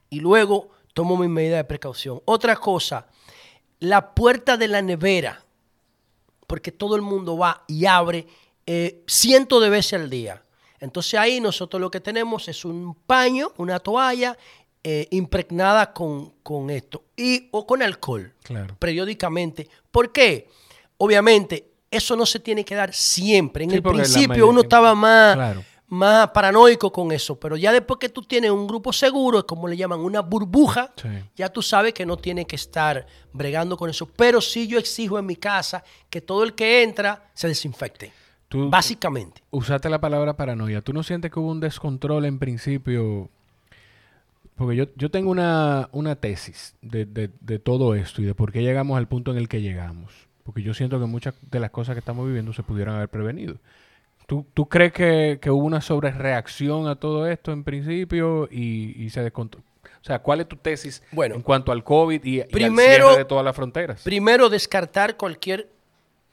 [0.10, 2.22] Y luego tomo mi medida de precaución.
[2.26, 3.08] Otra cosa,
[3.80, 5.46] la puerta de la nevera,
[6.48, 8.28] porque todo el mundo va y abre
[8.66, 10.44] eh, cientos de veces al día.
[10.80, 14.38] Entonces ahí nosotros lo que tenemos es un paño, una toalla
[14.84, 18.76] eh, impregnada con, con esto y o con alcohol Claro.
[18.80, 19.68] periódicamente.
[19.92, 20.48] ¿Por qué?
[20.98, 23.64] Obviamente, eso no se tiene que dar siempre.
[23.64, 25.64] En Sí, el principio uno estaba más, Claro.
[25.88, 29.78] más paranoico con eso, pero ya después que tú tienes un grupo seguro, como le
[29.78, 31.08] llaman, una burbuja, Sí.
[31.36, 34.06] ya tú sabes que no tienes que estar bregando con eso.
[34.06, 38.12] Pero sí yo exijo en mi casa que todo el que entra se desinfecte.
[38.50, 39.42] Tú Básicamente.
[39.52, 40.82] usaste la palabra paranoia.
[40.82, 43.30] ¿Tú no sientes que hubo un descontrol en principio?
[44.56, 48.52] Porque yo, yo tengo una, una tesis de, de- de todo esto y de por
[48.52, 50.28] qué llegamos al punto en el que llegamos.
[50.44, 53.58] Porque yo siento que muchas de las cosas que estamos viviendo se pudieran haber prevenido.
[54.28, 59.10] ¿Tú, tú crees que, que hubo una sobrereacción a todo esto en principio y, y
[59.10, 59.66] se descontroló?
[60.02, 61.36] O sea, ¿cuál es tu tesis Bueno.
[61.36, 64.04] en cuanto al COVID y, y al Primero- cierre de todas las fronteras?
[64.04, 65.70] Primero, descartar cualquier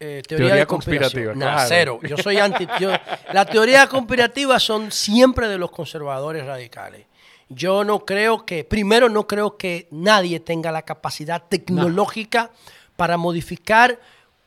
[0.01, 1.65] eh, teoría, conspirativa, claro.
[1.69, 1.99] cero.
[2.03, 2.67] Yo soy anti.
[2.81, 2.91] yo-
[3.33, 7.07] la teoría conspirativa son siempre de los conservadores radicales.
[7.49, 12.51] Yo no creo que, primero, no creo que nadie tenga la capacidad tecnológica
[12.97, 13.99] para modificar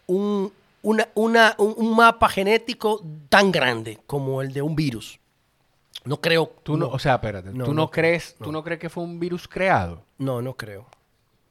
[0.07, 5.19] un, una- una- un- un mapa genético tan grande como el de un virus.
[6.05, 6.51] No creo.
[6.63, 9.19] Tú no, o sea, espérate, No, ¿tú no, crees, tú no crees que fue un
[9.19, 10.03] virus creado?
[10.17, 10.87] no, no creo.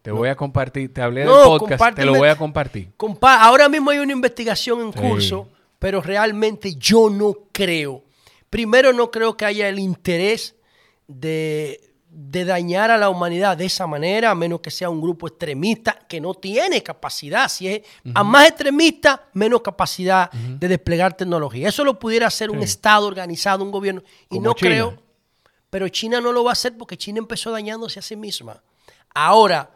[0.07, 2.93] Te voy a compartir, te hablé No, del podcast, te lo voy a compartir.
[2.97, 4.99] Compa- ahora mismo hay una investigación en Sí.
[5.01, 8.05] curso, pero realmente yo no creo.
[8.49, 10.55] Primero, no creo que haya el interés
[11.09, 15.27] de, de dañar a la humanidad de esa manera, a menos que sea un grupo
[15.27, 17.49] extremista que no tiene capacidad.
[17.49, 17.83] Si es
[18.15, 21.69] a más extremista, menos capacidad de desplegar tecnología.
[21.69, 22.63] Eso lo pudiera hacer un.
[22.63, 24.03] Estado organizado, un gobierno.
[24.31, 24.71] Y no China.
[24.71, 25.03] creo.
[25.69, 28.63] Pero China no lo va a hacer porque China empezó dañándose a sí misma.
[29.13, 29.71] Ahora,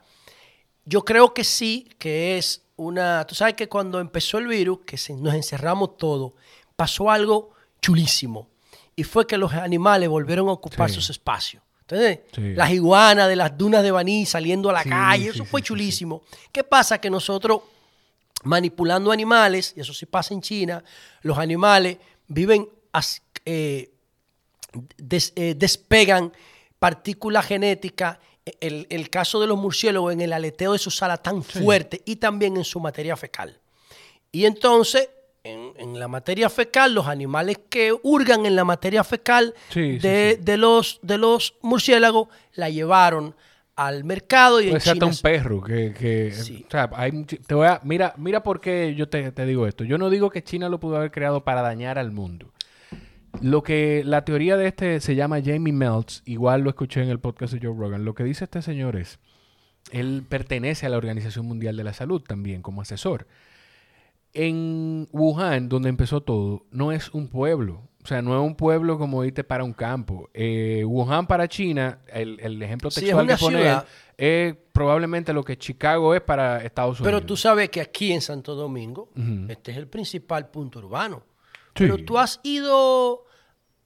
[0.90, 3.24] yo creo que sí, que es una...
[3.26, 6.32] Tú sabes que cuando empezó el virus, que nos encerramos todos,
[6.74, 8.48] pasó algo chulísimo.
[8.96, 10.96] Y fue que los animales volvieron a ocupar Sí.
[10.96, 11.62] sus espacios.
[11.82, 12.54] Entonces, Sí.
[12.54, 16.22] las iguanas de las dunas de Baní saliendo a la Sí, calle, eso fue chulísimo.
[16.52, 16.98] ¿Qué pasa?
[17.00, 17.62] Que nosotros,
[18.42, 20.82] manipulando animales, y eso sí pasa en China,
[21.22, 22.68] los animales viven
[23.44, 23.90] eh,
[24.96, 26.32] des- eh, despegan
[26.78, 28.18] partículas genéticas,
[28.60, 32.16] el, el caso de los murciélagos en el aleteo de sus alas tan fuerte y
[32.16, 33.58] también en su materia fecal.
[34.32, 35.08] Y entonces,
[35.42, 40.36] en, en la materia fecal, los animales que hurgan en la materia fecal Sí, de,
[40.38, 40.44] sí.
[40.44, 43.34] de los, de los murciélagos, la llevaron
[43.76, 45.94] al mercado y en China un perro que...
[45.94, 46.64] que- Sí.
[46.68, 49.84] O sea, hay te voy a, mira, mira por qué yo te, te digo esto.
[49.84, 52.52] Yo no digo que China lo pudo haber creado para dañar al mundo.
[53.40, 57.20] Lo que la teoría de este se llama Jamie Meltz, igual lo escuché en el
[57.20, 58.04] podcast de Joe Rogan.
[58.04, 59.18] Lo que dice este señor es,
[59.92, 63.26] él pertenece a la Organización Mundial de la Salud también como asesor.
[64.32, 67.88] En Wuhan, donde empezó todo, no es un pueblo.
[68.02, 70.30] O sea, no es un pueblo como irte para un campo.
[70.32, 73.78] Eh, Wuhan para China, el, el ejemplo Sí, es textual que pone él,
[74.16, 77.06] es probablemente lo que Chicago es para Estados Unidos.
[77.12, 79.10] Pero tú sabes que aquí en Santo Domingo,
[79.48, 81.22] este es el principal punto urbano.
[81.74, 81.84] Sí.
[81.84, 83.24] Pero tú has ido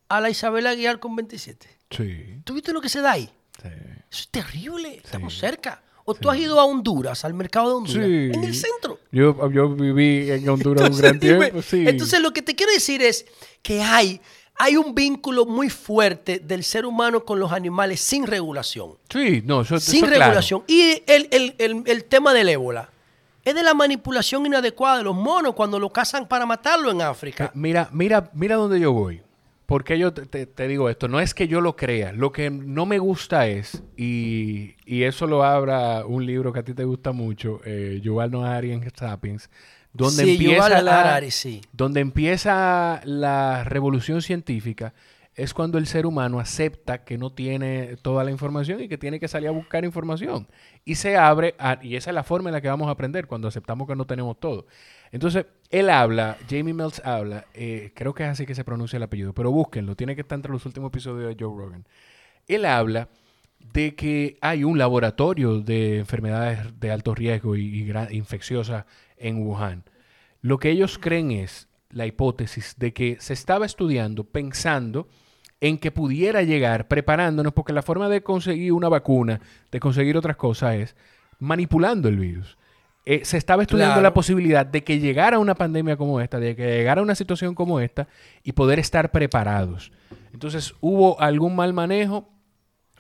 [0.08, 1.68] a la Isabel Aguilar con 27.
[1.90, 3.28] Sí, ¿Tú viste lo que se da ahí?
[3.62, 3.68] sí.
[3.68, 5.00] Eso es terrible.
[5.02, 5.82] Estamos cerca.
[6.04, 9.00] O tú has ido a Honduras, al mercado de Honduras, en el centro.
[9.10, 11.84] Yo, yo viví en Honduras un gran dime, tiempo, sí.
[11.88, 13.24] entonces, lo que te quiero decir es
[13.62, 14.20] que hay,
[14.56, 18.98] hay un vínculo muy fuerte del ser humano con los animales sin regulación.
[19.10, 20.24] sí, no, eso, sin eso claro.
[20.24, 20.62] regulación.
[20.68, 22.90] Y el, el- el- el tema del ébola
[23.44, 27.50] es de la manipulación inadecuada de los monos cuando lo cazan para matarlo en África.
[27.54, 29.20] Mira, mira, mira dónde yo voy.
[29.66, 31.08] porque yo te, te- te digo esto?
[31.08, 32.12] No es que yo lo crea.
[32.12, 36.62] Lo que no me gusta es, y, y eso lo habla un libro que a
[36.64, 39.48] ti te gusta mucho, eh, Yuval Noah en Sapiens,
[39.94, 41.60] donde sí, empieza la, Harari, sí.
[41.72, 44.92] donde empieza la revolución científica
[45.36, 49.18] es cuando el ser humano acepta que no tiene toda la información y que tiene
[49.18, 50.46] que salir a buscar información.
[50.84, 53.26] Y se abre, a- y esa es la forma en la que vamos a aprender,
[53.26, 54.66] cuando aceptamos que no tenemos todo.
[55.10, 59.02] Entonces, él habla, Jamie Mills habla, eh, creo que es así que se pronuncia el
[59.02, 61.86] apellido, pero búsquenlo, tiene que estar entre los últimos episodios de Joe Rogan.
[62.46, 63.08] Él habla
[63.72, 68.84] de que hay un laboratorio de enfermedades de alto riesgo y, y gra- infecciosas
[69.16, 69.84] en Wuhan.
[70.42, 75.08] Lo que ellos creen es la hipótesis de que se estaba estudiando pensando
[75.60, 79.40] en que pudiera llegar preparándonos, porque la forma de conseguir una vacuna,
[79.70, 80.96] de conseguir otras cosas es
[81.38, 82.56] manipulando el virus.
[83.06, 84.02] Eh, se estaba estudiando Claro.
[84.02, 87.80] la posibilidad de que llegara una pandemia como esta, de que llegara una situación como
[87.80, 88.08] esta
[88.42, 89.92] y poder estar preparados.
[90.32, 92.30] Entonces hubo algún mal manejo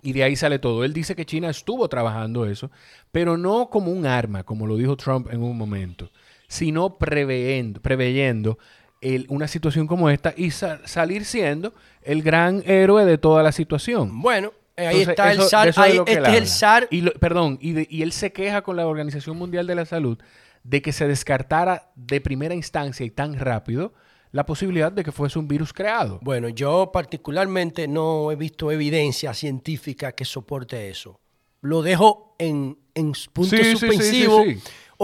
[0.02, 0.84] y de ahí sale todo.
[0.84, 2.70] Él dice que China estuvo trabajando eso,
[3.12, 6.10] pero no como un arma, como lo dijo Trump en un momento,
[6.48, 8.58] sino preveyendo, preveyendo
[9.04, 13.52] el- una situación como esta y sa- salir siendo el gran héroe de toda la
[13.52, 14.20] situación.
[14.20, 15.68] Bueno, eh, ahí Entonces, está eso- el SAR.
[15.68, 16.46] es ahí- este es el.
[16.48, 16.88] SAR.
[16.90, 19.84] Y lo- perdón, y, de- y él se queja con la Organización Mundial de la
[19.84, 20.18] Salud
[20.64, 23.92] de que se descartara de primera instancia y tan rápido
[24.32, 26.18] la posibilidad de que fuese un virus creado.
[26.22, 31.20] Bueno, yo particularmente no he visto evidencia científica que soporte eso.
[31.60, 34.62] Lo dejo en, en punto sí, suspensivo sí, sí.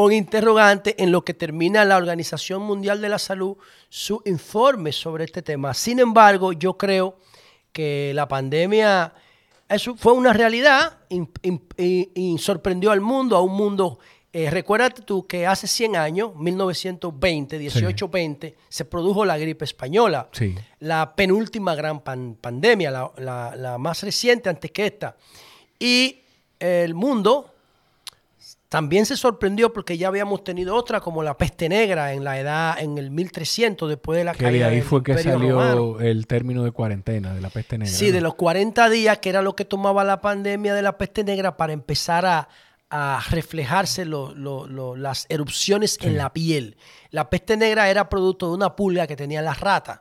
[0.09, 3.57] En interrogante en lo que termina la Organización Mundial de la Salud
[3.89, 5.75] su informe sobre este tema.
[5.75, 7.19] Sin embargo, yo creo
[7.73, 9.13] que la pandemia
[9.69, 13.99] eso fue una realidad y, y- y- y sorprendió al mundo, a un mundo.
[14.33, 20.55] Eh, recuérdate tú que hace 100 años, 1920, 1820, se produjo la gripe española Sí.
[20.81, 25.17] la penúltima gran pan- pandemia, la, la- la más reciente antes que esta.
[25.79, 26.21] Y
[26.59, 27.50] el mundo
[28.71, 32.79] también se sorprendió porque ya habíamos tenido otra como la peste negra en la edad,
[32.81, 36.01] en el 1300, después de la Que de caída ahí del fue que salió Romano.
[36.01, 37.93] el término de cuarentena, de la peste negra.
[37.93, 38.13] Sí, ¿no?
[38.15, 41.57] de los 40 días, que era lo que tomaba la pandemia de la peste negra
[41.57, 42.49] para empezar a,
[42.91, 46.77] a reflejarse lo- lo- lo- las erupciones en la piel.
[47.11, 50.01] La peste negra era producto de una pulga que tenían las ratas.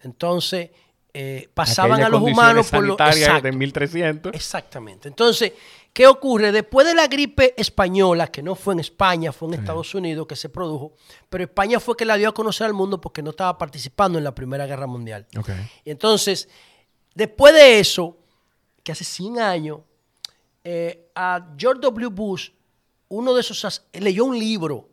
[0.00, 0.70] Entonces,
[1.14, 2.96] eh, pasaban Aquellas a los humanos por lo...
[2.96, 3.42] sanitarias Exacto.
[3.42, 4.34] de 1300.
[4.34, 5.08] Exactamente.
[5.08, 5.52] Entonces,
[5.92, 6.52] ¿qué ocurre?
[6.52, 10.36] Después de la gripe española, que no fue en España, fue en Estados Unidos que
[10.36, 10.94] se produjo,
[11.28, 14.24] pero España fue que la dio a conocer al mundo porque no estaba participando en
[14.24, 15.26] la Primera Guerra Mundial.
[15.84, 16.48] Y entonces,
[17.14, 18.16] después de eso,
[18.82, 19.80] que hace 100 años,
[20.64, 22.08] eh, a George W.
[22.08, 22.50] Bush,
[23.08, 24.88] uno de esos, leyó un libro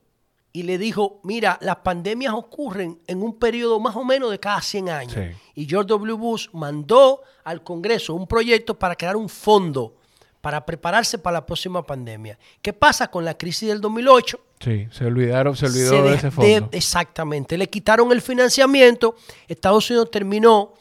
[0.51, 4.62] y le dijo, mira, las pandemias ocurren en un periodo más o menos de cada
[4.62, 5.13] 100 años.
[5.13, 5.38] Sí.
[5.55, 6.13] Y George W.
[6.13, 9.98] Bush mandó al Congreso un proyecto para crear un fondo
[10.41, 12.38] para prepararse para la próxima pandemia.
[12.62, 14.39] ¿Qué pasa con la crisis del 2008?
[14.62, 16.69] Sí, se olvidaron, se olvidó Se de de- ese de- fondo.
[16.71, 17.58] exactamente.
[17.58, 19.15] Le quitaron el financiamiento.
[19.47, 20.73] Estados Unidos terminó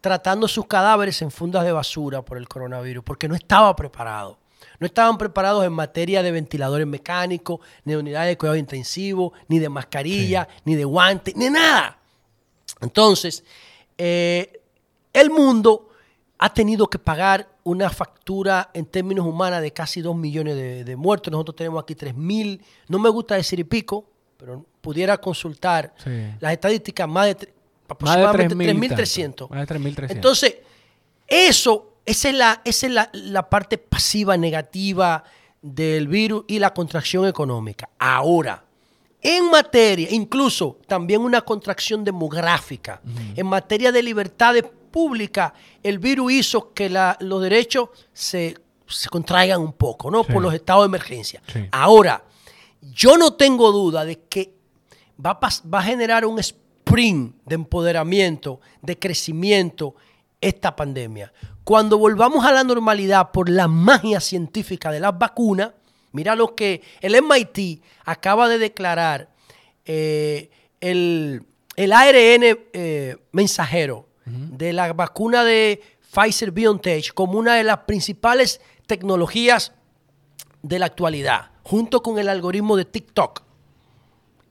[0.00, 4.38] tratando sus cadáveres en fundas de basura por el coronavirus, porque no estaba preparado.
[4.80, 9.60] No estaban preparados en materia de ventiladores mecánicos, ni de unidades de cuidado intensivo, ni
[9.60, 11.98] de mascarilla, ni de guantes, ni nada.
[12.80, 13.44] Entonces,
[13.96, 14.60] eh,
[15.12, 15.90] el mundo
[16.44, 20.96] ha tenido que pagar una factura en términos humanos de casi 2 millones de, de
[20.96, 21.30] muertos.
[21.30, 24.04] Nosotros tenemos aquí 3 mil, no me gusta decir y pico,
[24.36, 26.10] pero pudiera consultar Sí.
[26.40, 27.52] las estadísticas, más de, tre-
[28.00, 29.22] Más de aproximadamente 3.000 y 3.300.
[29.22, 29.48] tanto.
[29.50, 30.10] Más de 3.300.
[30.10, 30.56] Entonces,
[31.28, 35.22] eso, esa es, la, esa es la, la parte pasiva, negativa
[35.60, 37.88] del virus y la contracción económica.
[37.98, 38.64] Ahora,
[39.20, 43.00] en materia, incluso también una contracción demográfica,
[43.36, 45.52] en materia de libertades públicas,
[45.82, 50.22] el virus hizo que la- los derechos se, se contraigan un poco, ¿no?
[50.22, 50.32] Sí.
[50.32, 51.42] Por los estados de emergencia.
[51.52, 51.66] Sí.
[51.72, 52.22] Ahora,
[52.80, 54.54] yo no tengo duda de que
[55.24, 59.94] va a, pas- va a generar un sprint de empoderamiento, de crecimiento
[60.40, 61.32] esta pandemia.
[61.64, 65.70] Cuando volvamos a la normalidad por la magia científica de las vacunas,
[66.10, 69.30] mira lo que el MIT acaba de declarar
[69.84, 70.50] eh,
[70.80, 71.44] el,
[71.76, 75.82] el ARN eh, mensajero de la vacuna de
[76.12, 79.72] Pfizer BioNTech como una de las principales tecnologías
[80.62, 83.42] de la actualidad, junto con el algoritmo de TikTok.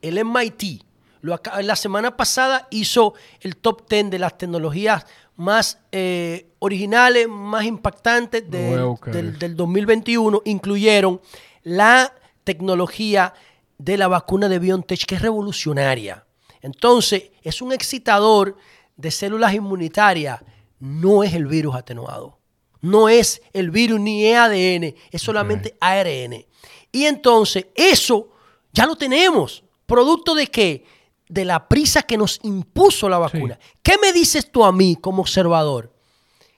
[0.01, 0.83] El MIT
[1.21, 5.05] lo la semana pasada hizo el top 10 de las tecnologías
[5.35, 8.95] más eh, originales, más impactantes del,
[9.37, 10.41] del 2021.
[10.45, 11.21] Incluyeron
[11.63, 13.33] la tecnología
[13.77, 16.25] de la vacuna de BioNTech, que es revolucionaria.
[16.61, 18.55] Entonces, es un excitador
[19.01, 20.41] de células inmunitarias
[20.79, 22.37] no es el virus atenuado.
[22.81, 26.45] No es el virus ni es ADN, es solamente ARN.
[26.91, 28.29] Y entonces eso
[28.71, 29.63] ya lo tenemos.
[29.85, 30.85] ¿Producto de qué?
[31.27, 33.59] De la prisa que nos impuso la vacuna.
[33.83, 35.93] ¿Qué me dices tú a mí como observador?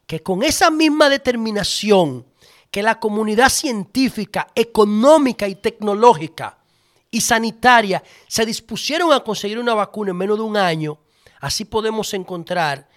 [0.06, 2.26] Que con esa misma determinación
[2.72, 6.58] que la comunidad científica, económica y tecnológica
[7.12, 10.98] y sanitaria se dispusieron a conseguir una vacuna en menos de un año,
[11.44, 12.88] así podemos encontrar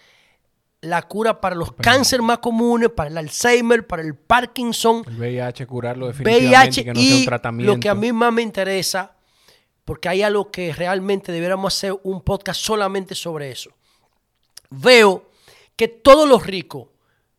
[0.80, 5.02] la cura para los cánceres más comunes, para el Alzheimer, para el Parkinson.
[5.04, 7.74] El VIH, curarlo definitivamente, VIH que no sea un tratamiento.
[7.74, 9.16] lo que a mí más me interesa,
[9.84, 13.72] porque hay algo que realmente deberíamos hacer un podcast solamente sobre eso.
[14.70, 15.28] Veo
[15.74, 16.86] que todos los ricos,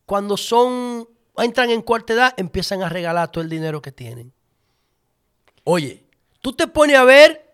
[0.06, 4.34] cuando son entran en cuarta edad, empiezan a regalar todo el dinero que tienen.
[5.64, 6.04] Oye,
[6.42, 7.47] tú te pones a ver,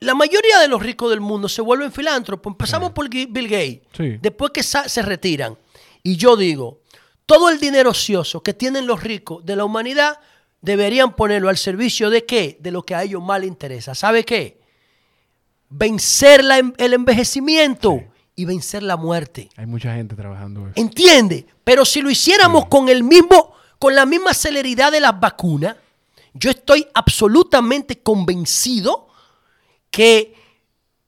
[0.00, 2.50] la mayoría de los ricos del mundo se vuelven filántropos.
[2.52, 4.18] Empezamos por Bill Gates, Sí.
[4.20, 5.56] después que se retiran.
[6.02, 6.80] Y yo digo,
[7.26, 10.18] todo el dinero ocioso que tienen los ricos de la humanidad
[10.60, 12.58] deberían ponerlo al servicio de qué?
[12.60, 13.94] De lo que a ellos más les interesa.
[13.94, 14.60] ¿Sabe qué?
[15.68, 18.02] Vencer la el envejecimiento
[18.36, 19.48] y vencer la muerte.
[19.56, 20.72] Hay mucha gente trabajando eso.
[20.76, 21.46] ¿Entiende?
[21.64, 25.76] Pero si lo hiciéramos con el mismo, con la misma celeridad de las vacunas,
[26.34, 29.08] yo estoy absolutamente convencido
[29.94, 30.34] que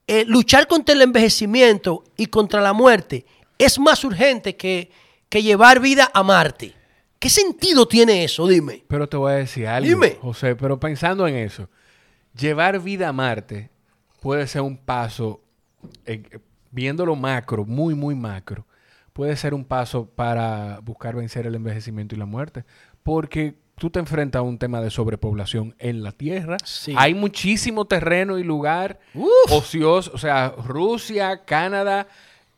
[0.06, 3.26] eh, luchar contra el envejecimiento y contra la muerte
[3.58, 4.92] es más urgente que,
[5.28, 6.72] que llevar vida a Marte.
[7.18, 8.46] ¿Qué sentido tiene eso?
[8.46, 8.84] Dime.
[8.86, 10.18] Pero te voy a decir algo, Dime.
[10.20, 11.68] José, pero pensando en eso,
[12.32, 13.70] llevar vida a Marte
[14.20, 15.40] puede ser un paso,
[16.04, 16.22] eh,
[16.70, 18.68] viéndolo macro, muy, muy macro,
[19.12, 22.64] puede ser un paso para buscar vencer el envejecimiento y la muerte.
[23.02, 26.56] Porque tú te enfrentas a un tema de sobrepoblación en la Tierra.
[26.64, 26.94] Sí.
[26.96, 29.28] Hay muchísimo terreno y lugar Uf.
[29.52, 30.10] ocioso.
[30.14, 32.06] O sea, Rusia, Canadá.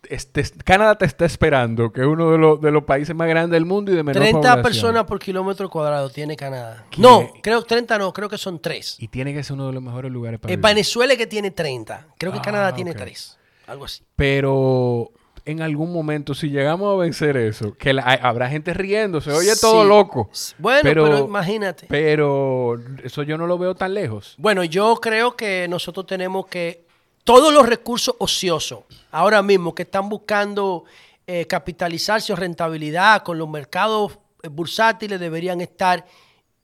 [0.08, 3.50] este- Canadá te está esperando, que es uno de los, de los países más grandes
[3.50, 4.62] del mundo y de menor 30 población.
[4.62, 6.86] personas por kilómetro cuadrado tiene Canadá.
[6.88, 7.02] ¿Qué?
[7.02, 8.96] No, creo 30 no, creo que son 3.
[9.00, 10.68] Y tiene que ser uno de los mejores lugares para Eh, vivir.
[10.70, 12.06] Venezuela que tiene 30.
[12.16, 12.96] Creo que Ah, Canadá tiene ok.
[12.96, 13.38] 3.
[13.66, 14.02] Algo así.
[14.14, 15.10] Pero
[15.50, 19.56] en algún momento, si llegamos a vencer eso, que la- habrá gente riendo, se oye
[19.60, 20.28] todo loco.
[20.58, 21.86] Bueno, pero, pero, imagínate.
[21.88, 24.34] pero eso yo no lo veo tan lejos.
[24.36, 26.86] Bueno, yo creo que nosotros tenemos que
[27.24, 28.80] todos los recursos ociosos
[29.10, 30.84] ahora mismo que están buscando
[31.26, 36.04] eh, capitalizarse o rentabilidad con los mercados eh, bursátiles deberían estar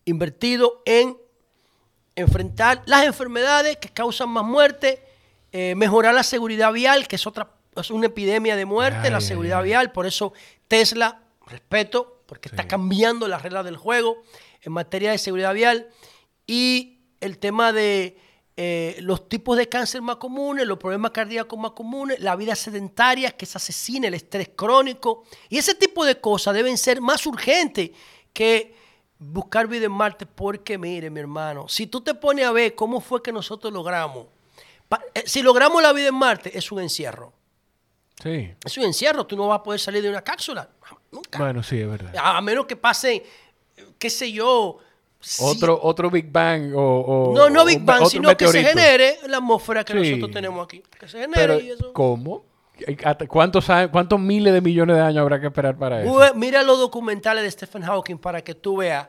[0.04, 1.16] invertidos en
[2.16, 5.02] enfrentar las enfermedades que causan más muerte,
[5.52, 7.48] eh, mejorar la seguridad vial, que es otra
[7.80, 9.64] es una epidemia de muerte, Ay, la seguridad ay.
[9.66, 10.32] vial, por eso
[10.68, 12.54] Tesla, respeto, porque Sí.
[12.54, 14.22] está cambiando las reglas del juego
[14.62, 15.88] en materia de seguridad vial
[16.46, 18.18] y el tema de
[18.56, 23.32] eh, los tipos de cáncer más comunes, los problemas cardíacos más comunes, la vida sedentaria
[23.32, 27.90] que se asesina, el estrés crónico y ese tipo de cosas deben ser más urgentes
[28.32, 28.74] que
[29.18, 33.00] buscar vida en Marte porque mire mi hermano, si tú te pones a ver cómo
[33.00, 34.26] fue que nosotros logramos,
[35.14, 37.32] eh, si logramos la vida en Marte es un encierro,
[38.22, 38.54] Sí.
[38.64, 40.68] es un encierro, tú no vas a poder salir de una cápsula,
[41.10, 41.38] nunca.
[41.38, 42.12] Bueno, sí, es verdad.
[42.16, 43.24] A menos que pase,
[43.98, 44.78] qué sé yo.
[45.40, 46.80] Otro, otro Big Bang o...
[47.30, 50.10] o- no, no Big Bang, sino que se genere la atmósfera que Sí.
[50.10, 50.82] nosotros tenemos aquí.
[50.98, 51.92] Que se genere Pero, y eso.
[51.92, 52.44] ¿cómo?
[53.04, 56.34] ¿Hasta ¿Cuántos, ¿Cuántos miles de millones de años habrá que esperar para eso?
[56.34, 59.08] Mira los documentales de Stephen Hawking para que tú veas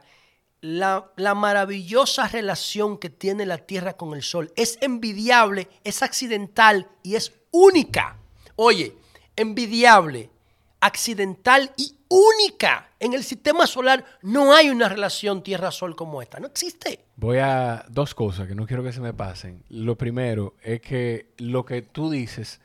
[0.62, 4.52] la, la maravillosa relación que tiene la Tierra con el Sol.
[4.56, 8.18] Es envidiable, es accidental y es única.
[8.56, 8.96] Oye,
[9.36, 10.30] envidiable,
[10.80, 12.90] accidental y única.
[13.00, 16.40] En el sistema solar no hay una relación Tierra-Sol como esta.
[16.40, 17.00] No existe.
[17.18, 19.64] Voy a dos cosas que no quiero que se me pasen.
[19.70, 22.62] Lo primero es que lo que tú dices,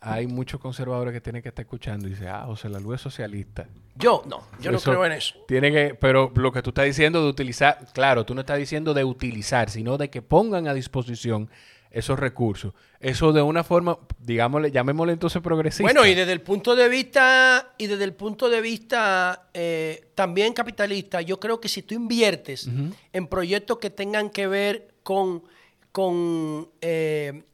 [0.00, 3.00] hay muchos conservadores que tienen que estar escuchando y dicen, ah, José La Luz es
[3.00, 3.66] socialista.
[3.96, 5.36] Yo no, yo no Eso creo en eso.
[5.46, 8.92] Tiene que, pero lo que tú estás diciendo de utilizar, claro, tú no estás diciendo
[8.92, 11.48] de utilizar, sino de que pongan a disposición
[11.94, 12.74] esos recursos.
[12.98, 15.84] Eso de una forma, digámosle, llamémosle entonces progresista.
[15.84, 20.52] Bueno, y desde el punto de vista, y desde el punto de vista eh, también
[20.52, 22.68] capitalista, yo creo que si tú inviertes
[23.12, 25.44] en proyectos que tengan que ver con,
[25.92, 27.44] con eh,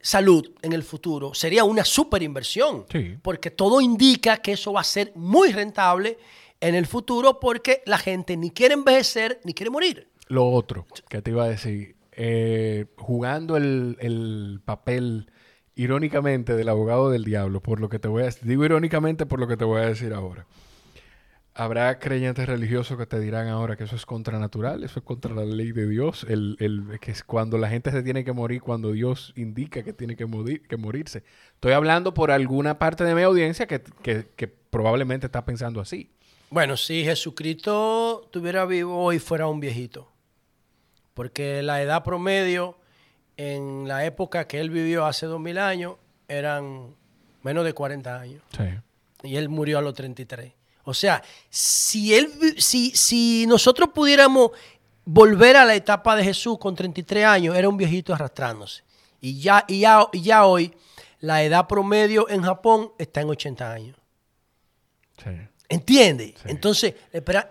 [0.00, 2.86] salud en el futuro, sería una super inversión.
[2.90, 3.16] Sí.
[3.22, 6.18] Porque todo indica que eso va a ser muy rentable
[6.60, 10.08] en el futuro porque la gente ni quiere envejecer ni quiere morir.
[10.26, 15.30] Lo otro que te iba a decir, eh, jugando el, el papel
[15.74, 19.48] irónicamente del abogado del diablo, por lo que te voy a digo irónicamente por lo
[19.48, 20.46] que te voy a decir ahora.
[21.56, 25.44] Habrá creyentes religiosos que te dirán ahora que eso es contranatural, eso es contra la
[25.44, 28.90] ley de Dios, el, el- que es cuando la gente se tiene que morir, cuando
[28.90, 31.22] Dios indica que tiene que, morir, que morirse.
[31.54, 36.10] Estoy hablando por alguna parte de mi audiencia que, que- probablemente está pensando así.
[36.50, 40.10] Bueno, si Jesucristo estuviera vivo hoy fuera un viejito.
[41.14, 42.76] Porque la edad promedio
[43.36, 45.94] en la época que él vivió hace dos mil años
[46.28, 46.94] eran
[47.42, 48.42] menos de 40 años.
[48.56, 48.64] Sí.
[49.28, 50.52] Y él murió a los 33.
[50.84, 54.50] O sea, si, él, si, si nosotros pudiéramos
[55.04, 58.82] volver a la etapa de Jesús con 33 años, era un viejito arrastrándose.
[59.20, 60.74] Y ya, y ya, y ya hoy
[61.20, 63.96] la edad promedio en Japón está en 80 años.
[65.22, 65.30] Sí.
[65.68, 66.34] ¿Entiende?
[66.36, 66.42] Sí.
[66.50, 66.94] Entonces,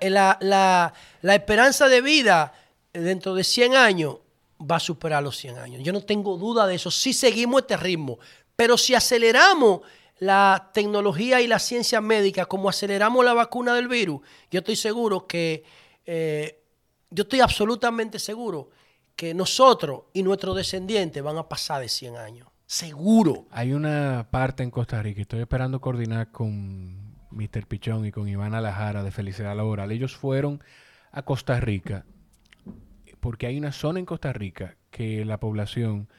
[0.02, 2.54] la, la- la- esperanza de vida
[2.94, 4.18] dentro de 100 años
[4.60, 5.84] va a superar los 100 años.
[5.84, 6.92] Yo no tengo duda de eso.
[6.92, 8.20] Si seguimos este ritmo,
[8.56, 9.82] pero si aceleramos
[10.20, 14.22] la tecnología y la ciencia médica como aceleramos la vacuna del virus,
[14.52, 15.64] yo estoy seguro que,
[16.06, 16.62] eh,
[17.10, 18.70] yo estoy absolutamente seguro
[19.16, 22.48] que nosotros y nuestros descendientes van a pasar de 100 años.
[22.66, 23.48] Seguro.
[23.52, 27.68] Hay una parte en Costa Rica, estoy esperando coordinar con Mr.
[27.68, 29.92] Pichón y con Iván Alajara de Felicidad Laboral.
[29.92, 30.64] Ellos fueron
[31.12, 32.06] a Costa Rica
[33.24, 36.10] porque hay una zona en Costa Rica que la población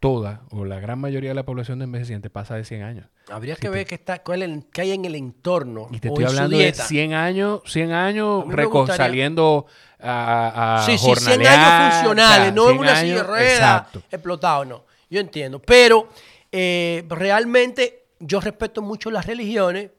[0.00, 3.06] toda o la gran mayoría de la población de envejecientes pasa de 100 años.
[3.30, 5.88] Habría que te- ver qué, está, cuál es el- qué hay en el entorno.
[5.92, 6.84] Y te estoy hablando de dieta.
[6.84, 9.66] 100 años, 100 años gustaría- saliendo
[10.00, 14.02] a, a Sí, sí, 100 jornalear, años funcionales, no en 100 una silla Exacto.
[14.10, 14.84] explotado, no.
[15.08, 15.62] Yo entiendo.
[15.62, 16.08] Pero
[16.52, 19.90] eh, realmente yo respeto mucho las religiones,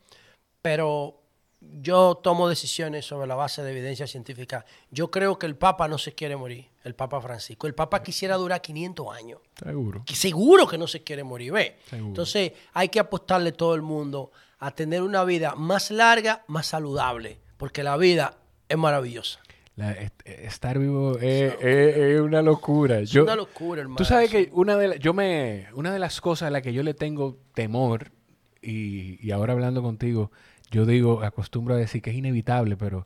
[0.62, 1.22] pero
[1.82, 4.66] yo tomo decisiones sobre la base de evidencia científica.
[4.92, 7.68] Yo creo que el Papa no se quiere morir, el Papa Francisco.
[7.68, 9.40] El Papa quisiera durar 500 años.
[9.62, 10.04] Seguro.
[10.06, 11.78] que seguro que no se quiere morir, ¿ve?
[11.90, 12.08] Seguro.
[12.10, 17.40] Entonces hay que apostarle todo el mundo a tener una vida más larga, más saludable,
[17.58, 18.38] porque la vida
[18.70, 19.40] es maravillosa.
[19.76, 19.92] La-
[20.24, 23.00] estar vivo es, es- es una locura.
[23.00, 23.98] Es una locura, hermano.
[23.98, 26.72] Tú sabes que una de, la- yo me, una de las cosas a las que
[26.72, 28.12] yo le tengo temor,
[28.62, 30.32] y, y ahora hablando contigo,
[30.72, 33.06] yo digo, acostumbro a decir que es inevitable, pero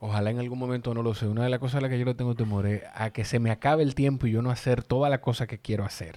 [0.00, 1.26] ojalá en algún momento no lo sé.
[1.26, 3.38] Una de las cosas a las que yo le tengo temor es a que se
[3.38, 6.16] me acabe el tiempo y yo no hacer todas las cosas que quiero hacer.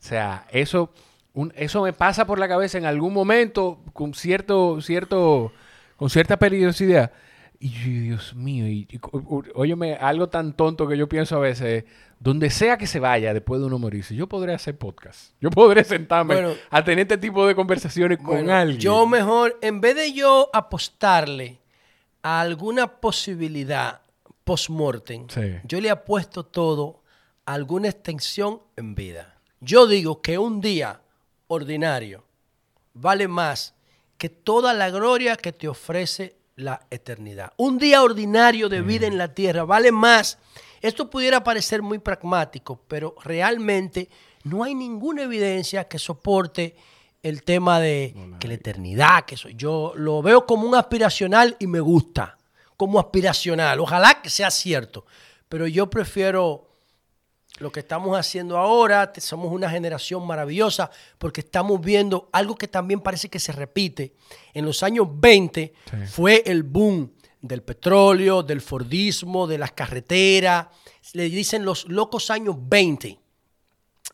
[0.00, 0.92] O sea, eso,
[1.32, 5.52] un- eso me pasa por la cabeza en algún momento con cierto, cierto,
[5.96, 7.12] con cierta peligrosidad.
[7.64, 9.00] Y yo, Dios mío, y, y,
[9.54, 11.84] óyeme, algo tan tonto que yo pienso a veces,
[12.20, 15.32] donde sea que se vaya después de uno morirse, yo podré hacer podcast.
[15.40, 16.52] Yo podré sentarme Bueno.
[16.68, 18.78] a tener este tipo de conversaciones con alguien.
[18.78, 21.58] Yo mejor, en vez de yo apostarle
[22.22, 24.02] a alguna posibilidad
[24.44, 25.54] post-mortem, Sí.
[25.64, 27.02] yo le apuesto todo
[27.46, 29.38] a alguna extensión en vida.
[29.60, 31.00] Yo digo que un día
[31.46, 32.24] ordinario
[32.92, 33.74] vale más
[34.18, 37.52] que toda la gloria que te ofrece la eternidad.
[37.56, 40.38] Un día ordinario de vida en la tierra vale más.
[40.80, 44.08] Esto pudiera parecer muy pragmático, pero realmente
[44.44, 46.76] no hay ninguna evidencia que soporte
[47.22, 51.66] el tema de que la eternidad, que soy yo, lo veo como un aspiracional y
[51.66, 52.36] me gusta,
[52.76, 53.80] como aspiracional.
[53.80, 55.06] Ojalá que sea cierto,
[55.48, 56.73] pero yo prefiero
[57.58, 63.00] lo que estamos haciendo ahora, somos una generación maravillosa porque estamos viendo algo que también
[63.00, 64.14] parece que se repite.
[64.54, 65.96] En los años 20 Sí.
[66.08, 70.66] fue el boom del petróleo, del Fordismo, de las carreteras.
[71.12, 73.20] Le dicen los locos años 20.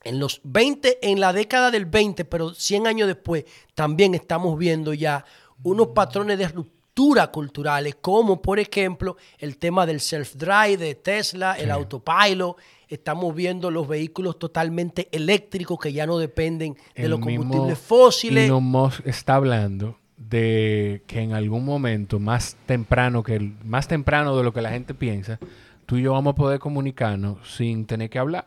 [0.05, 4.93] En los 20, en la década del 20, pero 100 años después, también estamos viendo
[4.95, 5.25] ya
[5.63, 11.71] unos patrones de ruptura culturales, como por ejemplo el tema del self-drive de Tesla, el
[11.71, 12.57] autopilot.
[12.91, 18.47] Estamos viendo los vehículos totalmente eléctricos que ya no dependen de El los combustibles fósiles.
[18.47, 24.37] Elon Musk está hablando de que en algún momento más temprano que el, más temprano
[24.37, 25.39] de lo que la gente piensa,
[25.87, 28.47] tú y yo vamos a poder comunicarnos sin tener que hablar.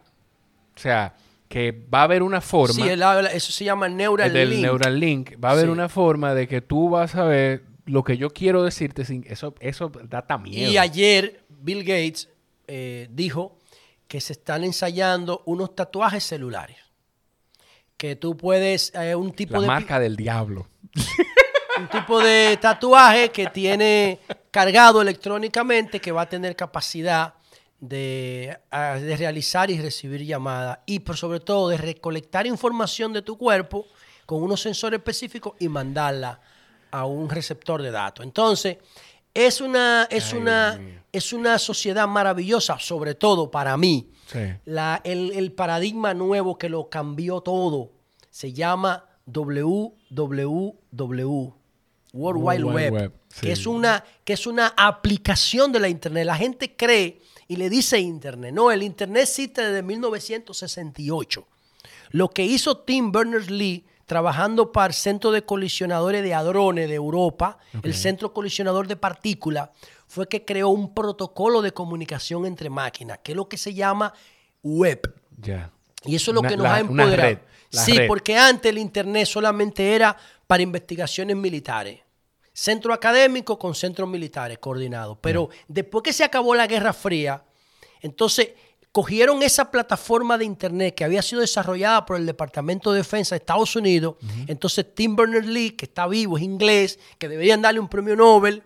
[0.76, 1.16] O sea,
[1.48, 4.34] que va a haber una forma Sí, él habla- eso se llama Neuralink.
[4.36, 5.72] del Neuralink, va a haber Sí.
[5.72, 9.56] una forma de que tú vas a ver lo que yo quiero decirte sin eso
[9.60, 10.72] eso da miedo.
[10.72, 12.30] Y ayer Bill Gates
[12.68, 13.58] eh, dijo
[14.14, 16.78] que se están ensayando unos tatuajes celulares.
[17.98, 20.68] Que tú puedes, eh, un tipo la de marca del diablo.
[21.80, 24.20] un tipo de tatuaje que tiene
[24.52, 27.34] cargado electrónicamente que va a tener capacidad
[27.80, 33.24] de, ah, de realizar y recibir llamadas y por sobre todo de recolectar información de
[33.24, 33.88] tu cuerpo
[34.28, 36.40] con unos sensores específicos y mandarla
[36.92, 38.24] a un receptor de datos.
[38.24, 38.78] Entonces,
[39.34, 41.03] es una, es Ay, una.
[41.14, 44.10] Es una sociedad maravillosa, sobre todo para mí.
[44.28, 44.40] Sí.
[44.66, 47.92] La- el, el paradigma nuevo que lo cambió todo
[48.30, 49.94] se llama WWW.
[52.16, 53.12] World Wide Web,
[53.42, 56.26] que, es una, que es una aplicación de la Internet.
[56.28, 58.54] La gente cree y le dice Internet.
[58.54, 61.48] No, el Internet existe desde 1968.
[62.12, 67.58] Lo que hizo Tim Berners-Lee trabajando para el Centro de Colisionadores de Hadrones de Europa,
[67.82, 67.96] el.
[67.96, 69.70] Centro Colisionador de Partículas,
[70.14, 74.14] fue que creó un protocolo de comunicación entre máquinas, que es lo que se llama
[74.62, 75.02] web.
[75.40, 75.72] Ya.
[76.06, 77.22] Y eso es lo Una- que nos la- ha empoderado.
[77.30, 77.38] red,
[77.72, 78.08] sí, red.
[78.08, 82.00] porque antes el Internet solamente era para investigaciones militares.
[82.54, 85.18] Centro académico con centros militares coordinados.
[85.20, 87.44] Pero después que se acabó la Guerra Fría,
[88.02, 88.50] entonces
[88.92, 93.38] cogieron esa plataforma de Internet que había sido desarrollada por el Departamento de Defensa de
[93.40, 94.18] Estados Unidos.
[94.46, 98.62] Entonces Tim Berners-Lee, que está vivo, es inglés, que deberían darle un premio Nobel,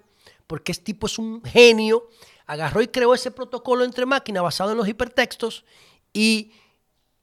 [0.47, 2.07] porque este tipo es un genio,
[2.45, 5.65] agarró y creó ese protocolo entre máquinas basado en los hipertextos
[6.13, 6.51] y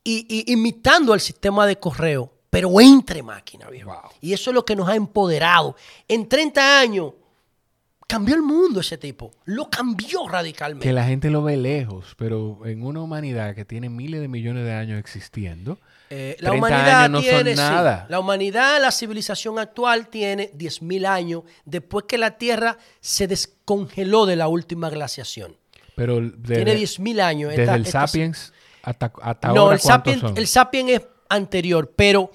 [0.06, 3.88] y, y- imitando al sistema de correo, pero entre máquinas, viejo.
[3.90, 4.10] Wow.
[4.20, 5.76] Y eso es lo que nos ha empoderado.
[6.06, 7.14] En 30 años
[8.06, 9.32] cambió el mundo ese tipo.
[9.46, 10.86] Lo cambió radicalmente.
[10.86, 14.64] Que la gente lo ve lejos, pero en una humanidad que tiene miles de millones
[14.66, 15.78] de años existiendo,
[16.16, 18.06] Eh, la 30 humanidad no tiene, sí, nada.
[18.08, 24.36] la humanidad, la civilización actual tiene 10.000 años después que la Tierra se descongeló de
[24.36, 25.56] la última glaciación.
[25.96, 27.50] pero desde, tiene 10.000 años.
[27.50, 28.52] desde Esta- el esta- Sapiens
[28.82, 30.38] hasta, hasta No, ahora, el ¿cuántos Sapien, son?
[30.38, 32.30] el Sapien es anterior, pero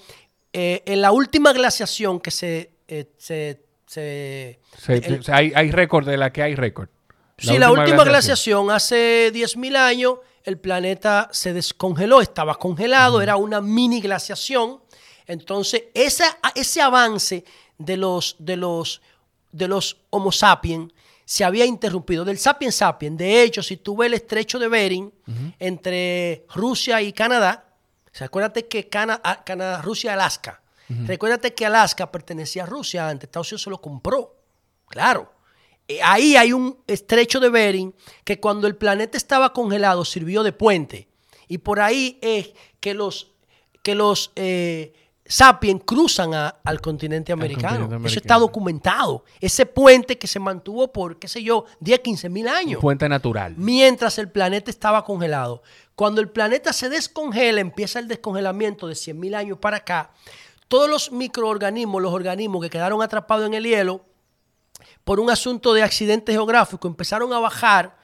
[0.52, 2.70] eh, en la última glaciación que se...
[2.88, 6.88] eh, se- se- Se- el- hay, hay récord de la que hay récord.
[7.38, 10.14] sí, la última glaciación, hace 10.000 años,
[10.44, 14.80] el planeta se descongeló, estaba congelado, era una mini glaciación.
[15.26, 17.44] Entonces, esa, ese avance
[17.78, 19.00] de los, de, los,
[19.52, 20.92] de los Homo sapiens
[21.24, 22.24] se había interrumpido.
[22.24, 25.12] Del sapiens sapiens, de hecho, si tú ves el estrecho de Bering
[25.58, 27.66] entre Rusia y Canadá,
[28.12, 30.60] o sea, acuérdate que Cana- a- Canadá, Rusia, Alaska.
[31.06, 34.34] Recuérdate que Alaska pertenecía a Rusia antes, Estados Unidos se lo compró.
[34.88, 35.32] Claro.
[35.90, 40.52] Eh, Ahí hay un estrecho de Bering que cuando el planeta estaba congelado sirvió de
[40.52, 41.08] puente.
[41.48, 43.32] Y por ahí es que los,
[43.82, 44.92] que los eh,
[45.26, 47.80] sapiens cruzan a- al continente americano.
[47.80, 49.24] continente Eso está documentado.
[49.40, 53.54] Ese puente que se mantuvo por, qué sé yo, 10, 15 mil años Puente natural.
[53.56, 55.62] mientras el planeta estaba congelado.
[55.96, 60.12] Cuando el planeta se descongela, empieza el descongelamiento de 100.000 años para acá,
[60.68, 64.04] todos los microorganismos, los organismos que quedaron atrapados en el hielo,
[65.04, 67.96] por un asunto de accidente geográfico, empezaron a bajar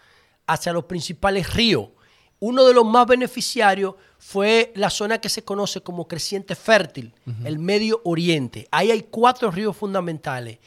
[0.46, 1.88] hacia los principales ríos.
[2.38, 7.58] Uno de los más beneficiarios fue la zona que se conoce como creciente fértil, el
[7.58, 8.68] Medio Oriente.
[8.70, 10.58] Ahí hay cuatro ríos fundamentales.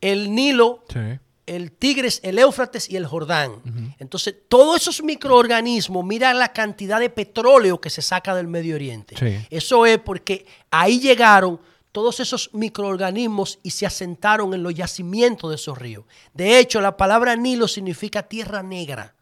[0.00, 0.98] El Nilo, Sí.
[1.46, 3.94] el Tigres, el Éufrates y el Jordán.
[3.98, 9.14] Entonces, todos esos microorganismos, mira la cantidad de petróleo que se saca del Medio Oriente.
[9.16, 9.46] Sí.
[9.50, 11.60] Eso es porque ahí llegaron
[11.92, 16.04] todos esos microorganismos y se asentaron en los yacimientos de esos ríos.
[16.34, 19.14] De hecho, la palabra Nilo significa tierra negra.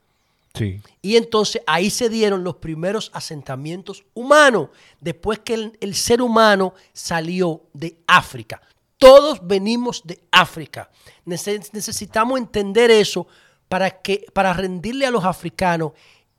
[0.55, 0.81] Sí.
[1.03, 6.75] Y entonces ahí se dieron los primeros asentamientos humanos, después que el, el ser humano
[6.93, 8.61] salió de África.
[8.99, 10.91] Todos venimos de África.
[11.25, 13.27] Nece- necesitamos entender eso
[13.69, 15.93] para, que, para rendirle a los africanos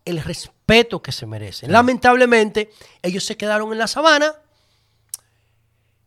[0.03, 1.71] el respeto que se merecen.
[1.71, 2.69] Lamentablemente,
[3.01, 4.35] ellos se quedaron en la sabana,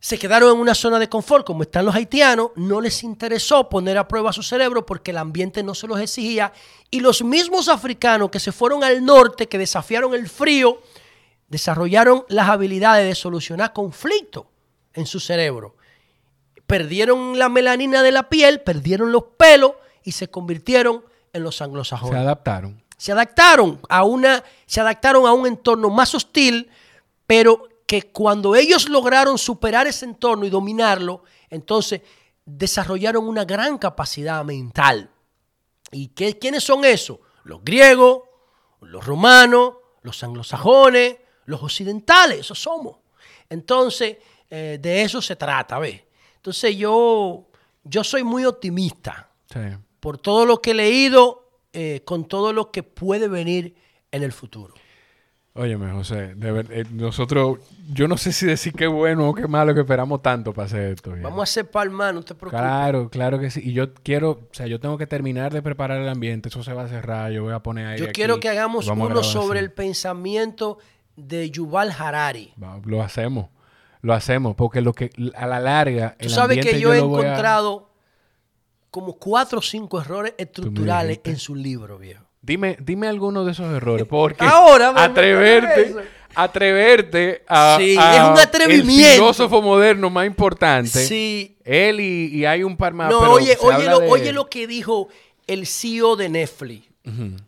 [0.05, 3.97] se quedaron en una zona de confort como están los haitianos, no les interesó poner
[3.97, 6.53] a prueba su cerebro porque el ambiente no se los exigía
[6.91, 10.83] y los mismos africanos que se fueron al norte, que desafiaron el frío,
[11.49, 14.45] desarrollaron las habilidades de solucionar conflictos
[14.93, 15.75] en su cerebro.
[16.67, 21.03] Perdieron la melanina de la piel, perdieron los pelos y se convirtieron
[21.33, 22.83] en los Se anglosajones adaptaron.
[22.99, 26.69] se adaptaron a una se adaptaron a un entorno más hostil,
[27.27, 27.69] pero
[28.01, 32.01] que cuando ellos lograron superar ese entorno y dominarlo, entonces
[32.45, 35.11] desarrollaron una gran capacidad mental.
[35.93, 37.19] ¿Y qué, quiénes son esos?
[37.45, 38.23] Los griegos,
[38.81, 42.97] los romanos, los anglosajones, los occidentales, esos somos.
[43.49, 44.17] Entonces,
[44.51, 46.03] eh, de eso se trata, ¿ves?
[46.37, 47.47] Entonces yo,
[47.85, 49.61] yo soy muy optimista Sí.
[50.01, 53.77] por todo lo que he leído, eh, con todo lo que puede venir
[54.11, 54.75] en el futuro.
[55.57, 57.59] Óyeme, José, de ver- eh, nosotros,
[57.93, 60.95] yo no sé si decir qué bueno o qué malo que esperamos tanto para hacer
[60.95, 61.13] esto.
[61.23, 62.61] Vamos a hacer palma, no te preocupes.
[62.61, 63.61] Claro, claro que sí.
[63.63, 66.49] Y yo quiero, o sea, yo tengo que terminar de preparar el ambiente.
[66.49, 67.31] Eso se va a cerrar.
[67.31, 69.65] Yo voy a poner aire Yo quiero que hagamos uno sobre así.
[69.67, 70.79] el pensamiento
[71.15, 72.53] de Yuval Harari.
[72.61, 73.47] Va, Lo hacemos.
[74.03, 74.57] Lo hacemos.
[74.57, 76.17] Porque lo que a la larga.
[76.19, 77.91] Tú el sabes que yo he a- encontrado
[78.91, 82.25] como cuatro o cinco errores estructurales en su libro, viejo.
[82.45, 84.07] Dime, dime alguno de esos errores.
[84.07, 85.95] Porque Ahora, atreverte,
[86.35, 89.07] atreverte a, Sí, a es un atrevimiento.
[89.07, 91.07] el filósofo moderno más importante.
[91.07, 91.57] Sí.
[91.65, 93.11] Él y, y hay un par más.
[93.11, 95.09] No, pero oye, oye, lo, de- oye lo que dijo
[95.47, 96.87] el CEO de Netflix.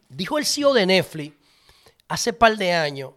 [0.09, 1.35] Dijo el CEO de Netflix
[2.09, 3.11] hace par de años,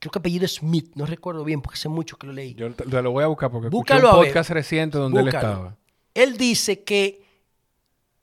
[0.00, 2.54] creo que apellido es Smith, no recuerdo bien porque hace mucho que lo leí.
[2.54, 5.76] Yo te, lo voy a buscar porque Búscalo escuché un podcast reciente donde él estaba.
[6.14, 7.22] Él dice que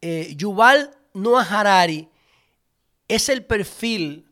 [0.01, 2.09] eh, Yuval Noah Harari
[3.07, 4.29] es el perfil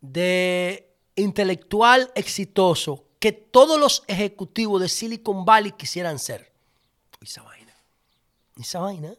[0.00, 6.52] de intelectual exitoso que todos los ejecutivos de Silicon Valley quisieran ser.
[7.20, 7.74] Esa vaina.
[8.56, 9.14] Esa vaina.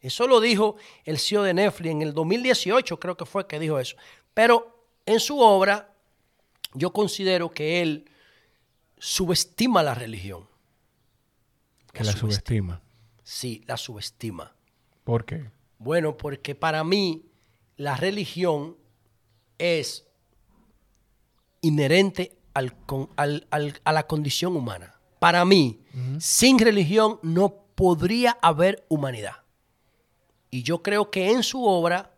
[0.00, 3.78] Eso lo dijo el CEO de Netflix en el 2018, creo que fue que dijo
[3.78, 3.96] eso.
[4.34, 5.94] Pero en su obra,
[6.74, 8.10] yo considero que él
[8.98, 10.46] subestima la religión.
[11.92, 12.82] Que la subestima.
[13.22, 14.54] Sí, la subestima.
[15.04, 15.50] ¿Por qué?
[15.78, 17.24] Bueno, porque para mí
[17.76, 18.76] la religión
[19.58, 20.06] es
[21.60, 25.00] inherente al con- al- al- a la condición humana.
[25.18, 25.80] Para mí,
[26.18, 29.36] sin religión no podría haber humanidad.
[30.50, 32.10] Y yo creo que en su obra,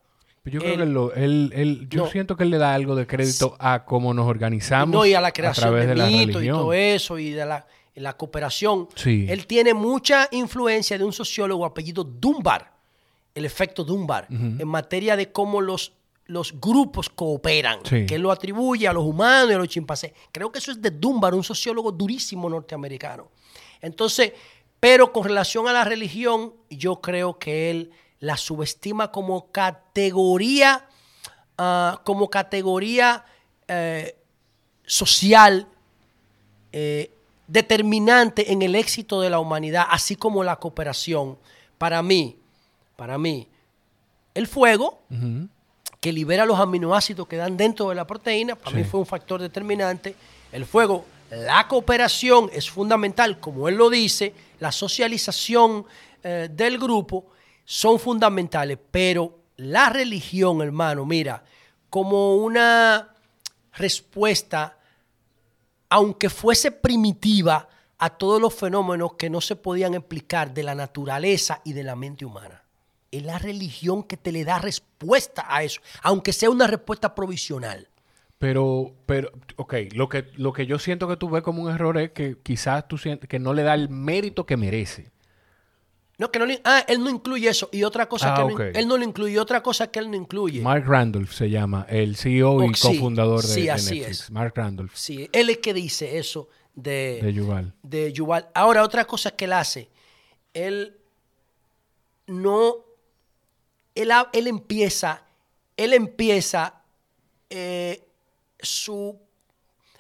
[0.43, 2.11] Pero Yo creo que él lo- él- él- yo No.
[2.11, 5.21] siento que él le da algo de crédito a cómo nos organizamos no y a
[5.21, 9.27] la creación través de, de, mitos y todo eso, y de la, la cooperación, Sí.
[9.29, 12.76] él tiene mucha influencia de un sociólogo apellido Dunbar,
[13.37, 15.93] el efecto Dunbar, en materia de cómo los,
[16.27, 18.05] los grupos cooperan, Sí.
[18.07, 20.13] que él lo atribuye a los humanos y a los chimpancés.
[20.33, 23.29] Creo que eso es de Dunbar, un sociólogo durísimo norteamericano.
[23.81, 24.33] Entonces,
[24.81, 30.87] pero con relación a la religión, yo creo que él la subestima como categoría,
[31.59, 33.25] ah, como categoría
[33.69, 34.17] eh,
[34.87, 35.67] social
[36.73, 37.11] eh,
[37.47, 41.39] determinante en el éxito de la humanidad, así como la cooperación.
[41.79, 42.39] Para mí,
[42.97, 43.49] para mí,
[44.35, 45.03] el fuego,
[46.01, 48.77] que libera los aminoácidos que dan dentro de la proteína, para Sí.
[48.79, 50.15] mí fue un factor determinante.
[50.53, 55.85] El fuego, la cooperación es fundamental, como él lo dice, la socialización
[56.23, 57.27] eh, del grupo
[57.65, 61.43] son fundamentales, pero la religión, hermano, mira,
[61.91, 63.15] como una
[63.75, 64.77] respuesta,
[65.89, 67.69] aunque fuese primitiva,
[67.99, 71.97] a todos los fenómenos que no se podían explicar de la naturaleza y de la
[71.97, 72.63] mente humana.
[73.11, 77.89] Es la religión que te le da respuesta a eso, aunque sea una respuesta provisional.
[78.39, 81.97] Pero, pero, ok, lo que, lo que yo siento que tú ves como un error
[81.99, 85.11] es que quizás tú sientes que no le da el mérito que merece.
[86.19, 87.69] No, que no le- ah, él no incluye eso.
[87.73, 88.61] Y otra cosa Ah, que no- ok.
[88.75, 90.61] él no lo incluye, otra cosa que él no incluye.
[90.63, 94.07] Mark Randolph se llama, el CEO y Oh, sí, cofundador de, sí, de Netflix.
[94.23, 94.31] es.
[94.31, 97.75] Mark Randolph, Sí, él es que dice eso de, de Yuval.
[97.83, 98.49] de Yuval.
[98.55, 99.89] Ahora, otra cosa que él hace,
[100.55, 100.97] él
[102.27, 102.77] no,
[103.97, 105.25] él, él empieza,
[105.77, 106.83] él empieza
[107.51, 108.07] eh,
[108.61, 109.19] su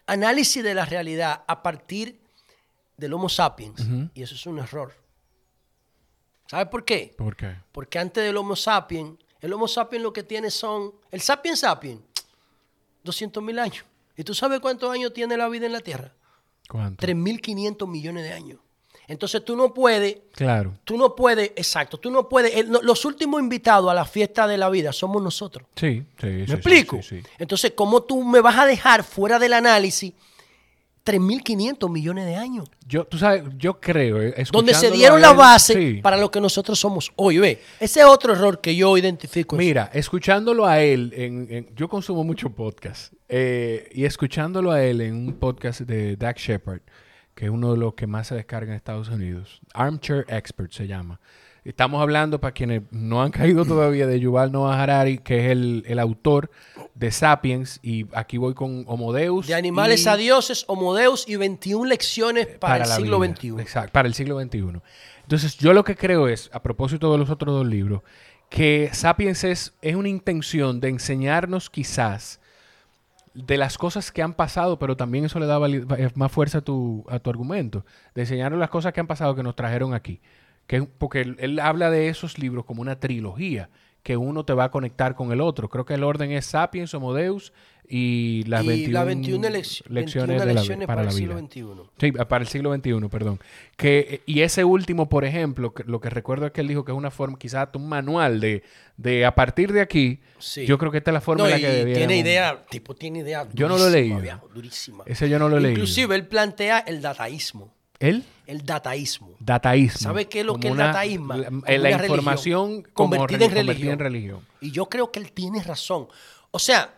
[0.07, 2.20] análisis de la realidad a partir
[2.97, 3.80] del Homo sapiens.
[4.14, 4.94] Y eso es un error.
[6.47, 7.14] ¿Sabe por qué?
[7.16, 7.57] ¿Por qué?
[7.72, 12.01] Porque antes del Homo sapiens, el Homo sapiens lo que tiene son, el sapiens sapiens,
[13.03, 13.84] 200 mil años.
[14.16, 16.12] ¿Y tú sabes cuántos años tiene la vida en la Tierra?
[16.68, 17.07] ¿Cuánto?
[17.07, 18.61] 3.500 millones de años.
[19.09, 20.74] Entonces tú no puedes, Claro.
[20.84, 24.59] tú no puedes, exacto, tú no puedes, el- los últimos invitados a la fiesta de
[24.59, 25.68] la vida somos nosotros.
[25.76, 26.26] Sí, sí.
[26.26, 26.96] ¿Me sí, explico?
[27.02, 27.28] sí, sí.
[27.38, 30.12] Entonces, ¿cómo tú me vas a dejar fuera del análisis
[31.04, 32.68] 3.500 millones de años?
[32.86, 36.78] Yo, tú sabes, yo creo, eh, Donde se dieron la base para lo que nosotros
[36.78, 37.38] somos hoy.
[37.38, 39.57] Ve, ese es otro error que yo identifico.
[39.57, 45.00] Mira, escuchándolo a él, en, en- yo consumo mucho podcast, eh, y escuchándolo a él
[45.00, 46.80] en un podcast de Dak Shepard,
[47.37, 50.89] que es uno de los que más se descarga en Estados Unidos, Armchair Expert se
[50.89, 51.20] llama.
[51.64, 55.84] Estamos hablando, para quienes no han caído todavía, de Yuval Noah Harari, que es el,
[55.87, 56.51] el autor
[56.95, 59.49] de Sapiens, y aquí voy con Homo Deus.
[59.49, 63.34] De animales y- a dioses, Homo Deus y 21 lecciones para, el siglo vida.
[63.34, 63.49] XXI.
[63.61, 64.80] Exacto, para el siglo XXI.
[65.22, 68.01] Entonces, yo lo que creo es, a propósito de los otros dos libros,
[68.49, 72.41] que Sapiens es, es una intención de enseñarnos quizás
[73.37, 76.61] de las cosas que han pasado, pero también eso le da eh, más fuerza a
[76.62, 77.84] tu, a tu argumento,
[78.14, 80.20] de enseñarnos las cosas que han pasado que nos trajeron aquí.
[80.66, 83.68] Que, porque él, habla de esos libros como una trilogía,
[84.03, 85.68] que uno te va a conectar con el otro.
[85.68, 87.53] Creo que el orden es Sapiens, Homo Deus
[87.89, 89.53] y las y 21, las 21 lec-
[89.89, 91.34] lecciones 21 de la- para, para, la el vida.
[91.37, 91.91] siglo XXI.
[91.99, 93.41] Sí, para el siglo XXI, perdón.
[93.76, 96.84] Que, eh, y ese último, por ejemplo, que- lo que recuerdo es que él dijo
[96.84, 98.62] que es una forma, quizás un manual de,
[98.97, 100.66] de a partir de aquí, Sí.
[100.66, 103.20] yo creo que esta es la forma No, en la que tiene idea, tipo, tiene
[103.20, 103.47] idea.
[103.53, 104.09] Yo no lo he
[104.53, 105.05] durísima, leído.
[105.07, 105.72] Ese yo no lo he leído.
[105.78, 107.72] Inclusive él plantea el dataísmo.
[107.99, 108.24] ¿Él?
[108.47, 109.34] El dataísmo.
[109.41, 109.99] Dataísmo.
[110.01, 111.32] ¿Sabe qué es lo Como que es una- dataísmo?
[111.34, 113.93] La, la información religión como convertida re- en convertida religión.
[113.93, 114.41] en religión.
[114.61, 116.07] Y yo creo que él tiene razón.
[116.51, 116.93] O sea,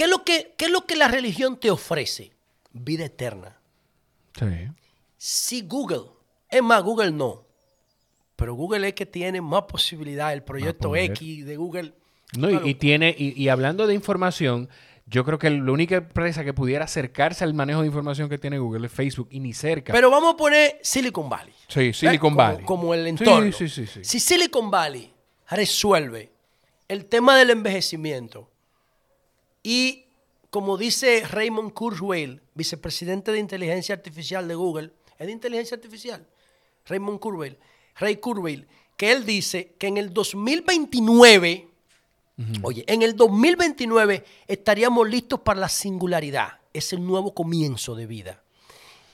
[0.00, 2.32] ¿qué, es lo que, ¿qué es lo que la religión te ofrece?
[2.72, 3.58] Vida eterna.
[4.38, 4.46] Sí.
[5.18, 6.04] Si Google,
[6.48, 7.44] es más, Google no,
[8.34, 11.10] pero Google es que tiene más posibilidad, el proyecto poder.
[11.10, 11.92] X de Google.
[12.38, 12.66] No, y, Claro.
[12.66, 14.70] y tiene, y, y hablando de información,
[15.04, 18.58] yo creo que la única empresa que pudiera acercarse al manejo de información que tiene
[18.58, 19.92] Google es Facebook y ni cerca.
[19.92, 21.52] Pero vamos a poner Silicon Valley.
[21.68, 22.18] sí, Silicon ¿eh?
[22.20, 22.64] Como- Valley.
[22.64, 23.52] Como, el Sí, entorno.
[23.52, 24.00] Sí, sí, sí.
[24.04, 25.12] Si Silicon Valley
[25.50, 26.30] resuelve
[26.88, 28.49] el tema del envejecimiento
[29.62, 30.06] y,
[30.50, 36.26] como dice Raymond Kurzweil, vicepresidente de inteligencia artificial de Google, es de inteligencia artificial,
[36.86, 37.58] Raymond Kurzweil,
[37.96, 41.68] Ray Kurzweil, que él dice que en el 2029,
[42.62, 48.42] oye, en el 2029 estaríamos listos para la singularidad, es el nuevo comienzo de vida.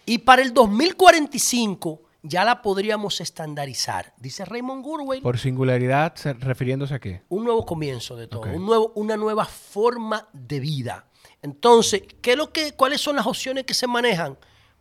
[0.04, 6.94] Y para el 2045 ya la podríamos estandarizar, dice Raymond Kurzweil Por singularidad, se- refiriéndose
[6.94, 7.22] a qué?
[7.28, 11.06] un nuevo comienzo de todo, un nuevo, una nueva forma de vida.
[11.42, 14.36] Entonces, ¿qué es lo que, ¿cuáles son las opciones que se manejan?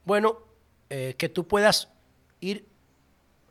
[0.05, 0.37] Bueno,
[0.89, 1.89] eh, que tú puedas
[2.39, 2.65] ir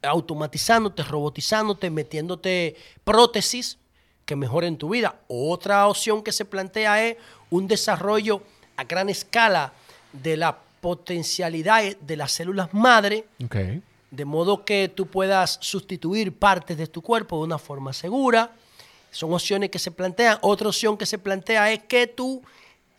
[0.03, 3.79] automatizándote, robotizándote, metiéndote prótesis
[4.25, 5.17] que mejoren tu vida.
[5.29, 7.17] Otra opción que se plantea es
[7.51, 8.43] un desarrollo
[8.77, 9.73] a gran escala
[10.13, 13.27] de la potencialidad de las células madre
[14.11, 18.55] de modo que tú puedas sustituir partes de tu cuerpo de una forma segura.
[19.11, 20.37] Son opciones que se plantean.
[20.43, 22.43] Otra opción que se plantea es que tu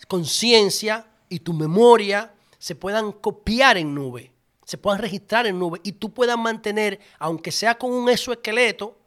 [0.07, 4.31] conciencia y tu memoria se puedan copiar en nube,
[4.65, 8.97] se puedan registrar en nube y tú puedas mantener, aunque sea con un exoesqueleto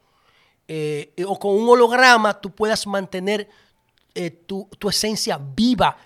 [0.69, 3.49] eh, o con un holograma, tú puedas mantener
[4.15, 5.97] eh, tu, tu esencia viva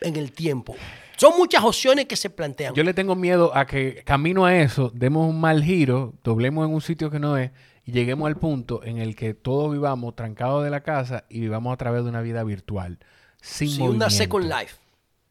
[0.00, 0.76] en el tiempo.
[1.16, 2.74] Son muchas opciones que se plantean.
[2.74, 6.74] Yo le tengo miedo a que camino a eso, demos un mal giro, doblemos en
[6.74, 7.50] un sitio que no es
[7.84, 11.72] y lleguemos al punto en el que todos vivamos trancados de la casa y vivamos
[11.72, 12.98] a través de una vida virtual,
[13.40, 14.06] sin Sí, movimiento.
[14.06, 14.76] una Second Life.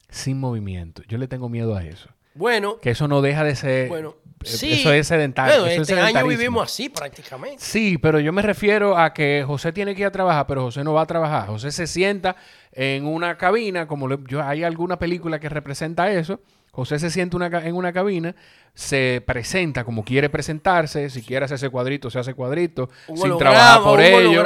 [0.10, 1.02] Sin movimiento.
[1.08, 2.10] Yo le tengo miedo a eso.
[2.36, 3.88] Bueno, Que eso no deja de ser...
[3.90, 4.74] bueno, eh, sí.
[4.74, 5.60] Eso es sedentario.
[5.62, 7.58] Bueno, eso es este año vivimos así prácticamente.
[7.60, 10.84] Sí, pero yo me refiero a que José tiene que ir a trabajar, pero José
[10.84, 11.48] no va a trabajar.
[11.48, 12.36] José se sienta
[12.72, 16.40] en una cabina, como le- yo, hay alguna película que representa eso.
[16.72, 18.36] José se sienta una en una cabina,
[18.74, 23.84] se presenta como quiere presentarse, si quiere hacerse cuadrito, se hace cuadrito, Un sin trabajar
[23.84, 24.44] por un ello.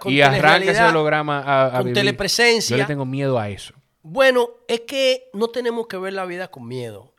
[0.00, 1.94] con y arranca ese holograma a, a con vivir.
[1.94, 2.74] telepresencia.
[2.74, 3.74] Yo le tengo miedo a eso.
[4.02, 7.12] Bueno, es que no tenemos que ver la vida con miedo.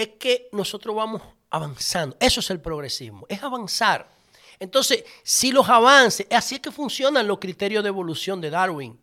[0.00, 1.20] Es que nosotros vamos
[1.50, 2.16] avanzando.
[2.20, 4.10] Eso es el progresismo, es avanzar.
[4.58, 8.98] Entonces, si los avances, así es que funcionan los criterios de evolución de Darwin.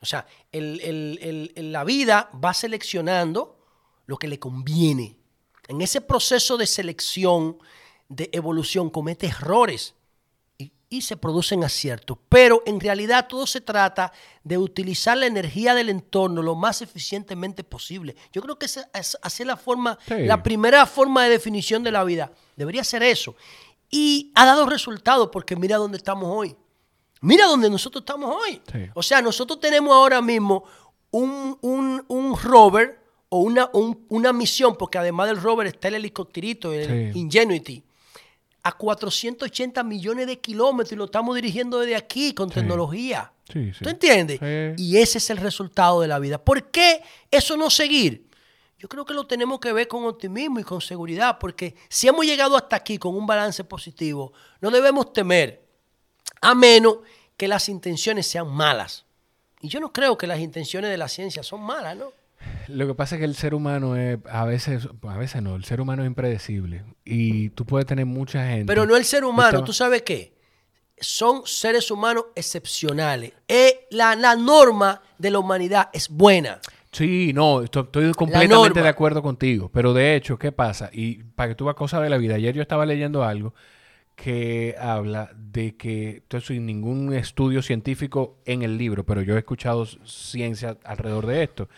[0.00, 3.58] O sea, el- el- el- la vida va seleccionando
[4.06, 5.16] lo que le conviene.
[5.66, 7.58] En ese proceso de selección,
[8.08, 9.94] de evolución, comete errores
[10.92, 12.18] y, se producen aciertos.
[12.28, 14.12] Pero en realidad todo se trata
[14.44, 18.14] de utilizar la energía del entorno lo más eficientemente posible.
[18.32, 20.14] Yo creo que esa es, así la forma, Sí.
[20.26, 22.32] la primera forma de definición de la vida.
[22.56, 23.34] Debería ser eso.
[23.90, 26.56] Y ha dado resultados porque mira dónde estamos hoy.
[27.20, 28.60] Mira dónde nosotros estamos hoy.
[28.72, 28.78] Sí.
[28.94, 30.64] O sea, nosotros tenemos ahora mismo
[31.10, 35.94] un, un, un rover o una, un- una misión, porque además del rover está el
[35.94, 37.18] helicópterito, el Sí.
[37.18, 37.82] Ingenuity,
[38.64, 42.54] a 480 millones de kilómetros y lo estamos dirigiendo desde aquí con Sí.
[42.56, 43.32] tecnología.
[43.52, 43.82] Sí, sí.
[43.84, 44.40] ¿Tú entiendes?
[44.78, 46.38] Y ese es el resultado de la vida.
[46.42, 48.28] ¿Por qué eso no seguir?
[48.78, 52.24] Yo creo que lo tenemos que ver con optimismo y con seguridad, porque si hemos
[52.24, 55.64] llegado hasta aquí con un balance positivo, no debemos temer,
[56.40, 56.98] a menos
[57.36, 59.04] que las intenciones sean malas.
[59.60, 62.12] Y yo no creo que las intenciones de la ciencia son malas, ¿no?
[62.68, 65.64] Lo que pasa es que el ser humano es, a veces, a veces no, el
[65.64, 66.84] ser humano es impredecible.
[67.04, 68.66] Y tú puedes tener mucha gente.
[68.66, 70.32] Pero no el ser humano, ¿tú sabes qué?
[70.98, 73.32] Son seres humanos excepcionales.
[73.48, 76.60] Eh, la, la norma de la humanidad es buena.
[76.92, 79.70] Sí, no, esto- estoy completamente de acuerdo contigo.
[79.72, 80.90] Pero de hecho, ¿qué pasa?
[80.92, 83.54] Y para que tú veas cosas de la vida, ayer yo estaba leyendo algo
[84.14, 89.38] que habla de que, esto sin ningún estudio científico en el libro, pero yo he
[89.38, 91.68] escuchado ciencia alrededor de esto,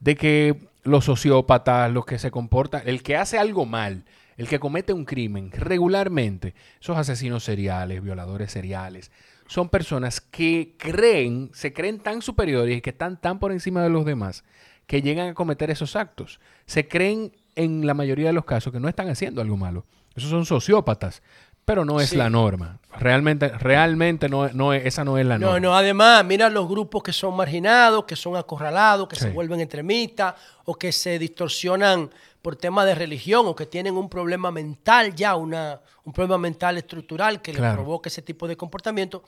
[0.00, 4.04] de que los sociópatas, los que se comportan, el que hace algo mal,
[4.36, 9.10] el que comete un crimen regularmente, esos asesinos seriales, violadores seriales,
[9.46, 13.90] son personas que creen, se creen tan superiores y que están tan por encima de
[13.90, 14.44] los demás
[14.86, 16.40] que llegan a cometer esos actos.
[16.66, 19.86] Se creen en la mayoría de los casos que no están haciendo algo malo.
[20.14, 21.22] Esos son sociópatas,
[21.64, 22.16] pero no es Sí.
[22.16, 22.78] la norma.
[22.96, 25.60] Realmente, realmente no, no es- esa no es la No, norma.
[25.60, 30.34] no, además, mira los grupos que son marginados, que son acorralados, que se vuelven extremistas
[30.64, 32.10] o que se distorsionan
[32.42, 36.76] por temas de religión o que tienen un problema mental ya, una, un problema mental
[36.76, 39.24] estructural que les provoca ese tipo de comportamiento.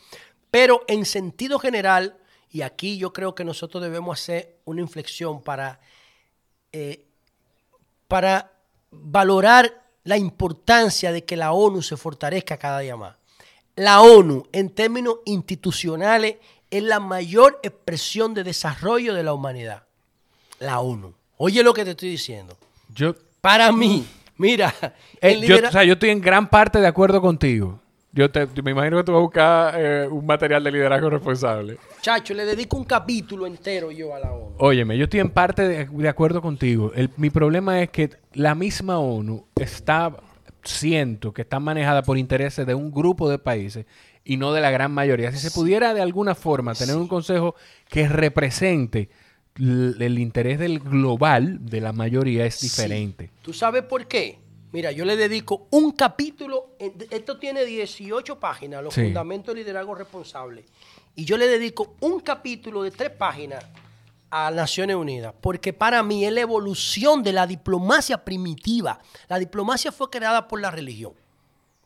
[0.51, 2.17] Pero en sentido general,
[2.53, 5.81] Y aquí yo creo que nosotros debemos hacer una inflexión para,
[6.73, 7.05] eh,
[8.09, 8.53] para
[8.91, 13.17] valorar la importancia de que la ONU se fortalezca cada día más.
[13.75, 16.37] La ONU, en términos institucionales,
[16.71, 19.83] es la mayor expresión de desarrollo de la humanidad.
[20.61, 21.13] La ONU.
[21.37, 22.57] Oye lo que te estoy diciendo.
[22.95, 24.73] Yo, Para mí, mira,
[25.21, 27.81] eh, el yo, o sea, yo estoy en gran parte de acuerdo contigo.
[28.17, 31.77] Yo te, me imagino que tú vas a buscar eh, un material de liderazgo responsable.
[32.01, 34.55] chacho, le dedico un capítulo entero yo a la ONU.
[34.59, 36.93] Óyeme, yo estoy en parte de, de acuerdo contigo.
[36.95, 40.17] El- mi problema es que la misma ONU está,
[40.65, 43.85] siento que está manejada por intereses de un grupo de países
[44.25, 45.31] y no de la gran mayoría.
[45.31, 47.55] Si se pudiera de alguna forma tener un consejo
[47.89, 49.11] que represente
[49.59, 53.31] el interés del global de la mayoría es diferente.
[53.43, 54.39] ¿Tú sabes por qué?
[54.77, 59.05] Mira, yo le dedico un capítulo, en- esto tiene 18 páginas, los Sí.
[59.05, 60.67] fundamentos del liderazgo responsable,
[61.15, 63.65] y yo le dedico un capítulo de tres páginas
[64.31, 69.01] a Naciones Unidas, porque para mí es la evolución de la diplomacia primitiva.
[69.29, 71.15] La diplomacia fue creada por la religión.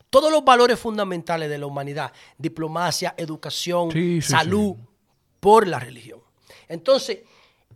[0.09, 4.75] Todos los valores fundamentales de la humanidad, diplomacia, educación, Sí, sí, salud,
[5.39, 6.19] por la religión.
[6.67, 7.19] Entonces,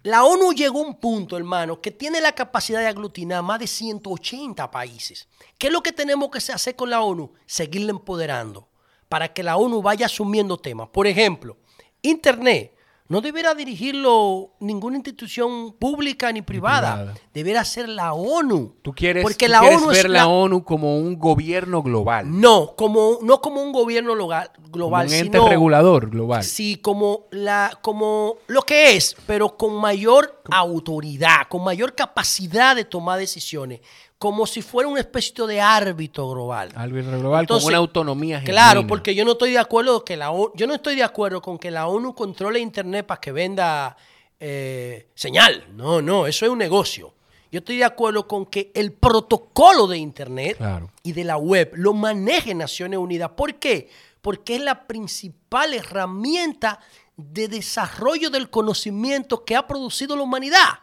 [0.05, 3.65] la ONU llegó a un punto, hermano, que tiene la capacidad de aglutinar más de
[3.65, 5.27] 180 países.
[5.57, 7.33] ¿Qué es lo que tenemos que hacer con la ONU?
[7.47, 8.67] Seguirla empoderando
[9.09, 10.89] para que la ONU vaya asumiendo temas.
[10.89, 11.57] Por ejemplo,
[12.03, 12.74] Internet
[13.07, 16.95] no deberá dirigirlo ninguna institución pública ni privada.
[16.95, 17.13] privada.
[17.33, 18.75] Deberá ser la ONU.
[18.81, 21.83] Tú quieres, Porque tú la quieres ONU ver es la la- ONU como un gobierno
[21.83, 26.43] global, No, como, no como un gobierno loga- como global, un ente sino regulador global.
[26.43, 32.85] Sí, como la, como lo que es, pero con mayor autoridad, con mayor capacidad de
[32.85, 33.81] tomar decisiones,
[34.17, 36.71] como si fuera una especie de árbitro global.
[36.75, 38.87] Árbitro global Entonces, con una autonomía Claro, genuina.
[38.87, 41.57] porque yo no estoy de acuerdo que la O- yo no estoy de acuerdo con
[41.57, 43.95] que la ONU controle internet para que venda
[44.39, 45.65] eh, señal.
[45.75, 47.13] No, no, eso es un negocio.
[47.51, 50.91] Yo estoy de acuerdo con que el protocolo de internet Claro.
[51.03, 53.31] y de la web lo maneje Naciones Unidas.
[53.35, 53.89] ¿Por qué?
[54.21, 56.79] Porque es la principal herramienta
[57.15, 60.79] de desarrollo del conocimiento que ha producido la humanidad.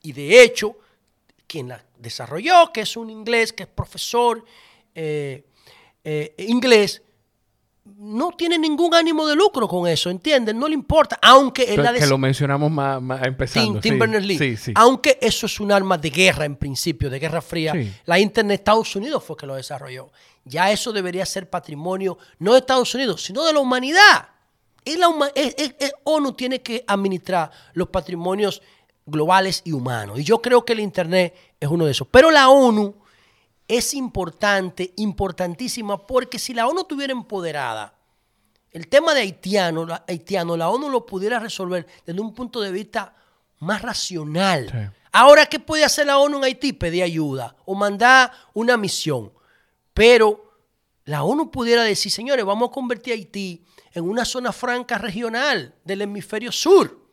[0.00, 0.76] Y de hecho,
[1.46, 4.44] quien la desarrolló, que es un inglés, que es profesor
[4.94, 5.44] eh,
[6.04, 7.02] eh, inglés,
[7.98, 10.58] no tiene ningún ánimo de lucro con eso, ¿entienden?
[10.58, 13.72] No le importa, aunque él la que lo mencionamos más, más empezando.
[13.72, 13.98] Tim, Tim sí.
[14.00, 14.38] Berners-Lee.
[14.38, 14.72] Sí, sí.
[14.74, 17.74] Aunque eso es un arma de guerra en principio, de guerra fría.
[18.06, 20.10] La Internet Estados Unidos fue que lo desarrolló.
[20.44, 24.28] Ya eso debería ser patrimonio no de Estados Unidos, sino de la humanidad.
[24.84, 28.62] Y la huma- es- es- es- ONU tiene que administrar los patrimonios
[29.06, 30.18] globales y humanos.
[30.18, 32.08] Y yo creo que el Internet es uno de esos.
[32.08, 32.94] Pero la ONU
[33.68, 37.94] es importante, importantísima, porque si la ONU estuviera empoderada,
[38.70, 42.72] el tema de haitiano, la, haitiano, la ONU lo pudiera resolver desde un punto de
[42.72, 43.14] vista
[43.60, 44.68] más racional.
[44.70, 45.00] Sí.
[45.12, 46.72] Ahora, ¿qué puede hacer la ONU en Haití?
[46.72, 49.32] Pedir ayuda o mandar una misión.
[49.92, 50.58] Pero
[51.04, 55.72] la ONU pudiera decir, señores, vamos a convertir a Haití en una zona franca regional
[55.84, 57.03] del hemisferio sur.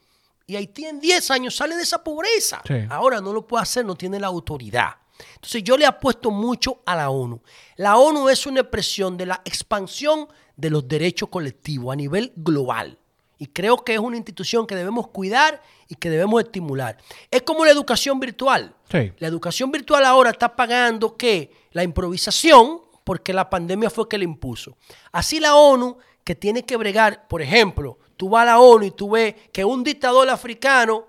[0.51, 2.61] Y Haití en 10 años sale de esa pobreza.
[2.67, 2.73] Sí.
[2.89, 4.95] Ahora no lo puede hacer, no tiene la autoridad.
[5.35, 7.41] Entonces yo le apuesto mucho a la ONU.
[7.77, 10.27] La ONU es una expresión de la expansión
[10.57, 12.99] de los derechos colectivos a nivel global.
[13.37, 16.97] Y creo que es una institución que debemos cuidar y que debemos estimular.
[17.29, 18.75] Es como la educación virtual.
[18.91, 19.13] Sí.
[19.19, 24.25] La educación virtual ahora está pagando que la improvisación, porque la pandemia fue que la
[24.25, 24.75] impuso.
[25.13, 28.91] Así la ONU, que tiene que bregar, por ejemplo, tú vas a la ONU y
[28.91, 31.07] tú ves que un dictador africano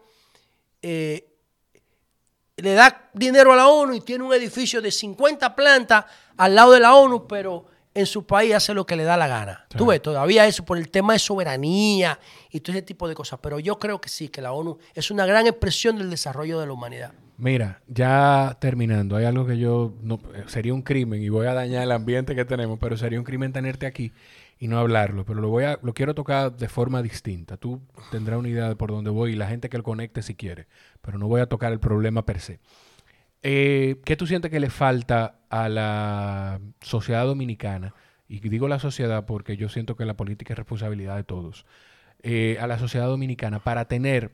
[0.81, 1.29] eh,
[2.57, 6.07] le da dinero a la ONU y tiene un edificio de 50 plantas
[6.39, 9.29] al lado de la ONU, pero en su país hace lo que le da la
[9.29, 9.67] gana.
[9.77, 12.19] Tú ves, todavía eso por el tema de soberanía
[12.51, 13.39] y todo ese tipo de cosas.
[13.43, 16.67] Pero yo creo que sí, que la ONU es una gran expresión del desarrollo de
[16.67, 17.13] la humanidad.
[17.37, 21.83] Mira, ya terminando, hay algo que yo no sería un crimen y voy a dañar
[21.83, 24.13] el ambiente que tenemos, pero sería un crimen tenerte aquí
[24.63, 27.57] y no hablarlo, pero lo voy a lo quiero tocar de forma distinta.
[27.57, 30.35] Tú tendrás una idea de por dónde voy y la gente que lo conecte si
[30.37, 30.67] quiere,
[31.03, 32.61] pero no voy a tocar el problema per se.
[33.43, 37.95] Eh, ¿Qué tú sientes que le falta a la sociedad dominicana?
[38.29, 41.67] Y digo la sociedad porque yo siento que la política es responsabilidad de todos.
[42.23, 44.33] eh, a la sociedad dominicana para tener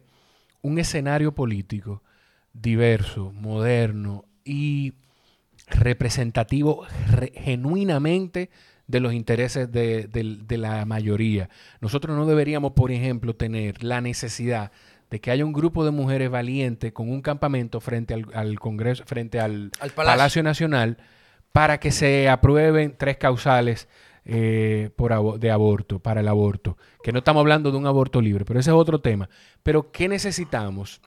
[0.62, 2.02] un escenario político
[2.54, 4.94] diverso, moderno y
[5.68, 8.50] representativo re- genuinamente
[8.88, 11.48] de los intereses de, de la mayoría.
[11.80, 14.72] Nosotros no deberíamos, por ejemplo, tener la necesidad
[15.10, 19.04] de que haya un grupo de mujeres valientes con un campamento frente al, al Congreso,
[19.06, 20.16] frente al, Al Palacio.
[20.18, 20.42] Palacio.
[20.42, 20.98] Nacional,
[21.52, 23.88] para que se aprueben tres causales
[24.24, 26.76] eh, por abo- de aborto, para el aborto.
[27.02, 29.30] Que no estamos hablando de un aborto libre, pero ese es otro tema.
[29.62, 31.00] Pero ¿qué necesitamos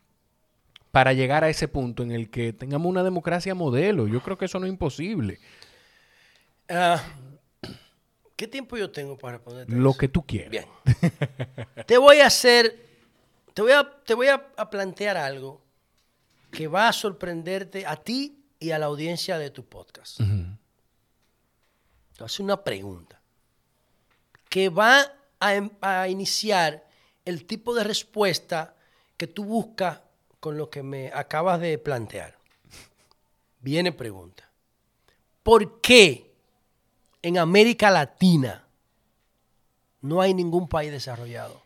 [0.92, 4.08] para llegar a ese punto en el que tengamos una democracia modelo?
[4.08, 5.38] Yo creo que eso no es imposible.
[6.70, 7.02] Ah,
[8.42, 9.72] ¿Qué tiempo yo tengo para responderte?
[9.72, 10.00] Lo eso?
[10.00, 10.50] que tú quieras.
[10.50, 10.66] Bien.
[11.86, 12.90] te voy a hacer,
[13.54, 15.62] te voy a, te voy a, a plantear algo
[16.52, 20.22] que va a sorprenderte a ti y a la audiencia de tu podcast.
[20.22, 20.58] Voy
[22.20, 23.22] a hacer una pregunta
[24.50, 25.06] que va
[25.40, 26.84] a, em- a iniciar
[27.26, 28.76] el tipo de respuesta
[29.18, 30.02] que tú buscas
[30.40, 32.40] con lo que me acabas de plantear.
[33.60, 34.50] Viene pregunta.
[35.44, 36.31] ¿Por qué
[37.22, 38.64] en América Latina
[40.02, 41.62] no hay ningún país desarrollado?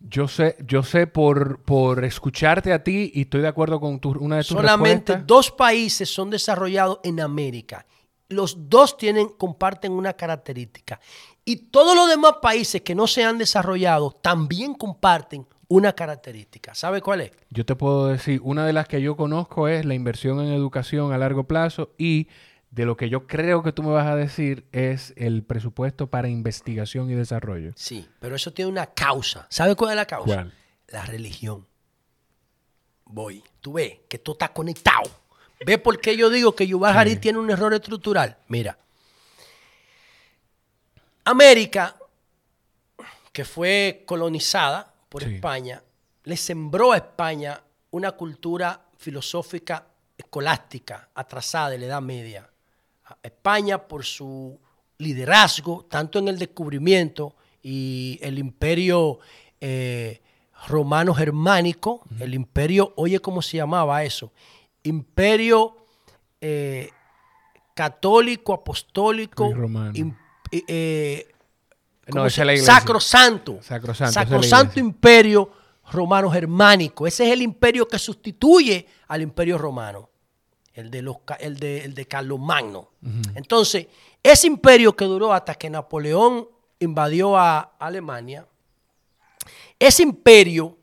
[0.00, 4.10] Yo sé, yo sé por, por escucharte a ti y estoy de acuerdo con tu,
[4.18, 5.26] una de tus Solamente respuestas.
[5.26, 7.86] dos países son desarrollados en América.
[8.28, 11.00] Los dos tienen, comparten una característica.
[11.44, 16.74] Y todos los demás países que no se han desarrollado también comparten una característica.
[16.74, 17.30] ¿Sabe cuál es?
[17.50, 21.12] Yo te puedo decir, una de las que yo conozco es la inversión en educación
[21.12, 22.28] a largo plazo y
[22.76, 26.28] de lo que yo creo que tú me vas a decir es el presupuesto para
[26.28, 27.72] investigación y desarrollo.
[27.74, 29.46] Sí, pero eso tiene una causa.
[29.48, 30.26] ¿Sabe cuál es la causa?
[30.34, 30.52] ¿Cuál?
[30.88, 31.66] La religión.
[33.06, 33.42] Voy.
[33.62, 35.10] Tú ves que todo está conectado.
[35.64, 37.16] ¿Ves por qué yo digo que Yuval Sí.
[37.16, 38.36] Tiene un error estructural?
[38.48, 38.78] Mira.
[41.24, 41.96] América,
[43.32, 45.36] que fue colonizada por Sí.
[45.36, 45.82] España,
[46.24, 47.58] le sembró a España
[47.90, 49.86] una cultura filosófica
[50.18, 52.50] escolástica atrasada de la Edad Media.
[53.22, 54.58] España, por su
[54.98, 59.18] liderazgo, tanto en el descubrimiento y el imperio
[59.60, 60.22] eh,
[60.68, 64.32] romano germánico, el imperio, oye, ¿cómo se llamaba eso?
[64.82, 65.76] Imperio
[66.40, 66.90] eh,
[67.74, 69.50] católico, apostólico,
[70.50, 71.26] eh, eh,
[72.06, 72.74] No, ¿cómo esa se- es la iglesia.
[72.74, 73.58] Sacrosanto.
[73.62, 75.50] Sacrosanto, imperio
[75.92, 77.06] romano germánico.
[77.06, 80.08] Ese es el imperio que sustituye al imperio romano.
[80.76, 82.90] El de, los, el de, el de Carlomagno.
[83.34, 83.86] Entonces,
[84.22, 86.46] ese imperio que duró hasta que Napoleón
[86.80, 88.46] invadió a Alemania,
[89.78, 90.76] ese imperio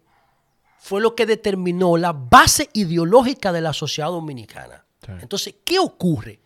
[0.79, 4.83] fue lo que determinó la base ideológica de la sociedad dominicana.
[5.05, 5.11] Sí.
[5.21, 6.39] Entonces, ¿qué ocurre?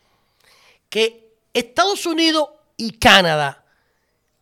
[0.90, 3.64] Que Estados Unidos y Canadá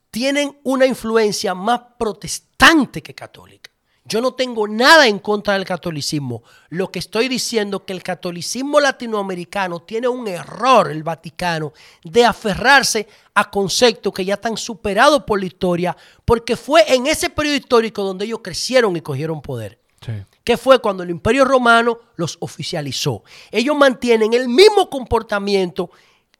[0.09, 3.69] tienen una influencia más protestante que católica.
[4.07, 6.43] Yo no tengo nada en contra del catolicismo.
[6.69, 12.23] Lo que estoy diciendo es que el catolicismo latinoamericano tiene un error, el Vaticano, de
[12.23, 17.55] aferrarse a conceptos que ya están superados por la historia, porque fue en ese periodo
[17.57, 20.11] histórico donde ellos crecieron y cogieron poder Sí.
[20.43, 23.23] que fue cuando el Imperio Romano los oficializó.
[23.49, 25.89] Ellos mantienen el mismo comportamiento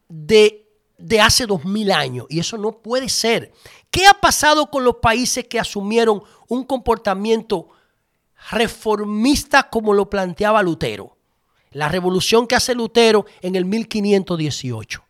[0.07, 0.67] de,
[0.99, 3.51] de hace dos mil años y eso no puede ser.
[3.89, 7.69] ¿Qué ha pasado con los países que asumieron un comportamiento
[8.51, 11.17] reformista como lo planteaba Lutero?
[11.71, 15.03] La revolución que hace Lutero en el 1518,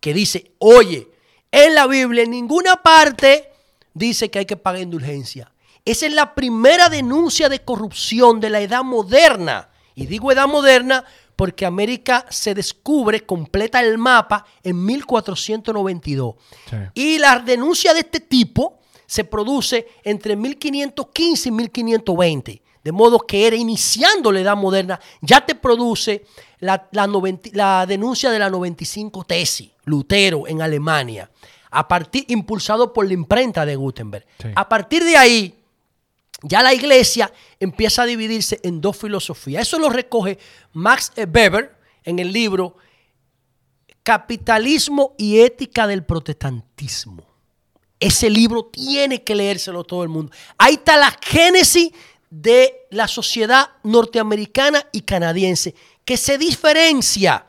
[0.00, 1.08] que dice, oye,
[1.50, 3.50] en la Biblia en ninguna parte
[3.94, 5.50] dice que hay que pagar indulgencia.
[5.84, 9.70] Esa es la primera denuncia de corrupción de la edad moderna.
[9.94, 11.04] Y digo edad moderna
[11.36, 16.34] porque América se descubre, completa el mapa en 1492.
[16.68, 16.76] Sí.
[16.94, 22.62] Y la denuncia de este tipo se produce entre 1515 y 1520.
[22.82, 26.24] De modo que era iniciando la edad moderna, ya te produce
[26.60, 31.28] la, la 90 la denuncia de la 95 tesis, Lutero en Alemania,
[31.70, 34.24] a partir, impulsado por la imprenta de Gutenberg.
[34.40, 34.48] Sí.
[34.54, 35.54] A partir de ahí,
[36.42, 39.62] ya la iglesia empieza a dividirse en dos filosofías.
[39.62, 40.38] Eso lo recoge
[40.72, 42.76] Max Weber en el libro
[44.02, 47.25] Capitalismo y Ética del Protestantismo.
[47.98, 50.32] Ese libro tiene que leérselo todo el mundo.
[50.58, 51.90] Ahí está la génesis
[52.30, 55.74] de la sociedad norteamericana y canadiense,
[56.04, 57.46] que se diferencia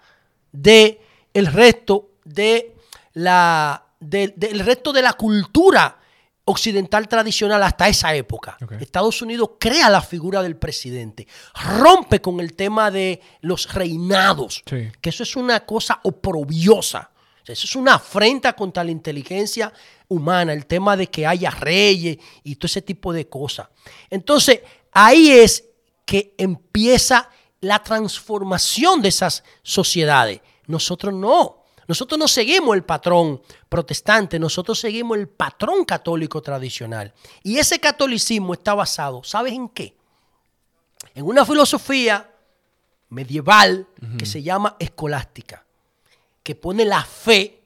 [0.51, 1.01] de
[1.33, 2.75] el resto de
[3.13, 4.33] la, de-
[4.63, 5.99] resto de la cultura
[6.45, 8.57] occidental tradicional hasta esa época.
[8.79, 11.27] Estados Unidos crea la figura del presidente,
[11.79, 14.87] rompe con el tema de los reinados, Sí.
[15.01, 17.11] que eso es una cosa oprobiosa.
[17.45, 19.71] Eso es una afrenta contra la inteligencia
[20.09, 23.67] humana, el tema de que haya reyes y todo ese tipo de cosas.
[24.09, 25.65] Entonces, ahí es
[26.05, 27.29] que empieza
[27.61, 30.41] la transformación de esas sociedades.
[30.67, 31.63] Nosotros no.
[31.87, 37.13] Nosotros no seguimos el patrón protestante, nosotros seguimos el patrón católico tradicional.
[37.43, 39.95] Y ese catolicismo está basado, ¿sabes en qué?
[41.15, 42.29] En una filosofía
[43.09, 43.87] medieval
[44.17, 45.65] que se llama escolástica,
[46.43, 47.56] que pone la fe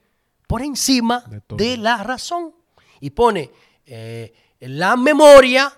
[0.52, 2.54] por encima De la razón.
[3.00, 3.50] Y pone
[3.86, 5.72] eh, la memoria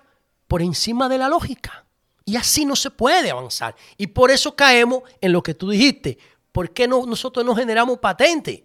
[0.48, 1.86] por encima de la lógica.
[2.24, 3.76] Y así no se puede avanzar.
[3.96, 6.18] Y por eso caemos en lo que tú dijiste.
[6.50, 8.62] ¿Por qué no, nosotros no generamos patentes?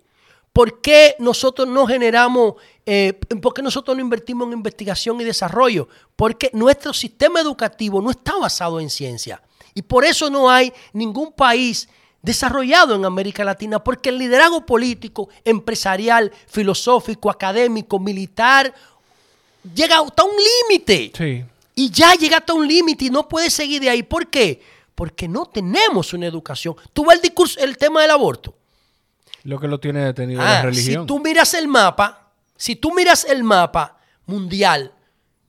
[0.51, 2.55] ¿Por qué nosotros no generamos,
[2.87, 5.89] eh, por qué nosotros no invertimos en investigación y desarrollo?
[6.15, 9.43] Porque nuestro sistema educativo no está basado en ciencia.
[9.75, 11.87] Y por eso no hay ningún país
[12.21, 18.73] desarrollado en América Latina, porque el liderazgo político, empresarial, filosófico, académico, militar,
[19.73, 20.31] llega hasta un
[20.69, 21.11] límite.
[21.15, 21.43] Sí.
[21.75, 24.03] Y ya llega hasta un límite y no puede seguir de ahí.
[24.03, 24.61] ¿Por qué?
[24.95, 26.75] Porque no tenemos una educación.
[26.91, 28.53] Tú ves el discurso, el tema del aborto.
[29.43, 31.03] Lo que lo tiene detenido Ah, la religión.
[31.03, 34.91] Si tú miras el mapa, si tú miras el mapa mundial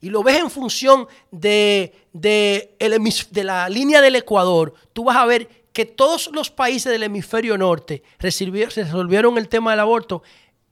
[0.01, 5.03] y lo ves en función de, de, el hemis- de la línea del Ecuador, tú
[5.05, 9.81] vas a ver que todos los países del hemisferio norte resolvi- resolvieron el tema del
[9.81, 10.23] aborto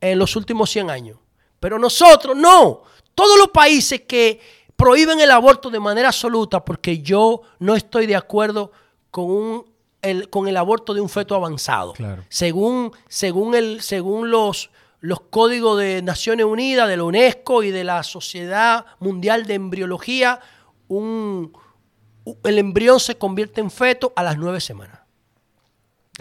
[0.01, 1.19] en los últimos 100 años.
[1.61, 2.83] Pero nosotros no.
[3.15, 4.41] Todos los países que
[4.77, 8.71] prohíben el aborto de manera absoluta, porque yo no estoy de acuerdo
[9.11, 9.67] con, un,
[10.03, 11.95] el, con el aborto de un feto avanzado.
[11.95, 12.25] Claro.
[12.29, 14.71] Según, según, el, según los,
[15.01, 20.39] los códigos de Naciones Unidas, de la UNESCO y de la Sociedad Mundial de Embriología,
[20.87, 21.53] un,
[22.45, 25.01] el embrión se convierte en feto a las nueve semanas.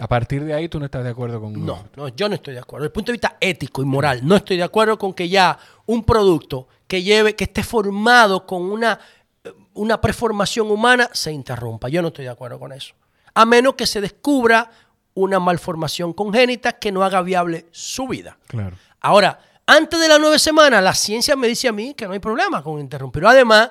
[0.00, 1.52] A partir de ahí tú no estás de acuerdo con...
[1.66, 2.84] No, no, yo no estoy de acuerdo.
[2.84, 5.58] Desde el punto de vista ético y moral, no estoy de acuerdo con que ya
[5.86, 9.00] un producto que lleve, que esté formado con una,
[9.42, 11.88] eh, una preformación humana se interrumpa.
[11.88, 12.94] Yo no estoy de acuerdo con eso.
[13.34, 14.70] A menos que se descubra
[15.14, 18.38] una malformación congénita que no haga viable su vida.
[18.46, 18.76] Claro.
[19.00, 22.20] Ahora, antes de las nueve semanas, la ciencia me dice a mí que no hay
[22.20, 23.26] problema con interrumpir.
[23.26, 23.70] Además,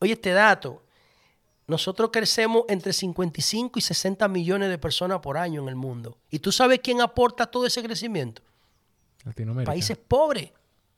[0.00, 0.82] oye este dato,
[1.68, 6.16] nosotros crecemos entre 55 y 60 millones de personas por año en el mundo.
[6.30, 8.42] ¿Y tú sabes quién aporta todo ese crecimiento?
[9.24, 9.70] Latinoamérica.
[9.70, 10.50] Países pobres.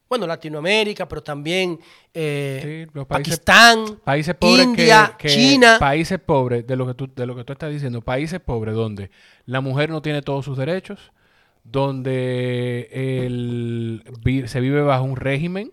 [0.09, 1.79] Bueno, Latinoamérica, pero también
[2.15, 5.77] eh, Sí, los países- Pakistán, Países pobres que- India, que, China.
[5.79, 9.11] Países pobres, de lo que tú, de lo que tú estás diciendo, países pobres donde
[9.47, 11.13] la mujer no tiene todos sus derechos,
[11.65, 14.05] donde el,
[14.49, 15.73] se vive bajo un régimen,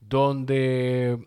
[0.00, 1.26] donde,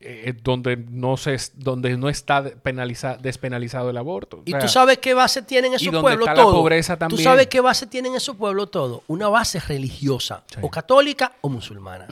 [0.00, 4.38] eh, donde no se donde no está penaliza- despenalizado el aborto.
[4.38, 7.24] O Y sea, tú sabes qué base tienen esos pueblos está la pobreza Tú también.
[7.24, 9.02] sabes qué base tienen esos pueblos todos.
[9.08, 10.58] Una base religiosa, Sí.
[10.62, 12.06] o católica o musulmana.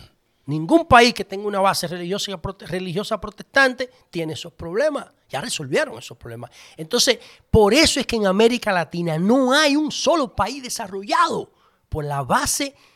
[0.46, 5.06] Ningún país que tenga una base religiosa, religiosa protestante tiene esos problemas.
[5.28, 6.50] Ya resolvieron esos problemas.
[6.76, 7.18] Entonces,
[7.50, 11.50] por eso es que en América Latina no hay un solo país desarrollado
[11.88, 12.95] por la base religiosa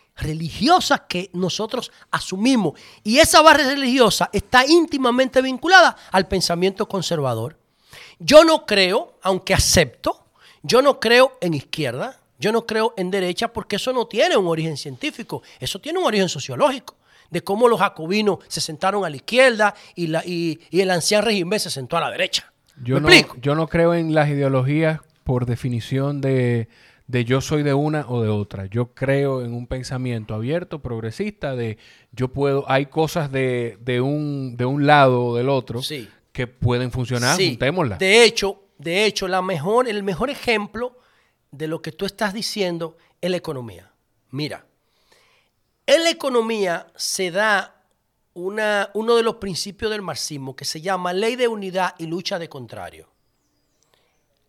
[1.08, 2.78] que nosotros asumimos.
[3.02, 7.56] Y esa base religiosa está íntimamente vinculada al pensamiento conservador.
[8.18, 10.26] Yo no creo, aunque acepto,
[10.62, 14.46] yo no creo en izquierda, yo no creo en derecha porque eso no tiene un
[14.46, 16.96] origen científico, eso tiene un origen sociológico,
[17.30, 21.26] de cómo los jacobinos se sentaron a la izquierda y, la, y, y el anciano
[21.26, 22.52] régimen se sentó a la derecha.
[22.82, 23.36] Yo ¿Me no, explico?
[23.40, 26.68] yo no creo en las ideologías por definición de,
[27.11, 28.66] de yo soy de una o de otra.
[28.66, 31.76] Yo creo en un pensamiento abierto, progresista, de
[32.12, 36.08] yo puedo, hay cosas de, de, un, de un lado o del otro Sí.
[36.30, 37.48] que pueden funcionar, Sí.
[37.50, 37.98] juntémoslas.
[37.98, 40.98] De hecho, de hecho, la mejor, el mejor ejemplo
[41.50, 43.90] de lo que tú estás diciendo es la economía.
[44.30, 44.64] Mira,
[45.86, 47.82] en la economía se da
[48.34, 52.38] una, uno de los principios del marxismo que se llama ley de unidad y lucha
[52.38, 53.08] de contrario.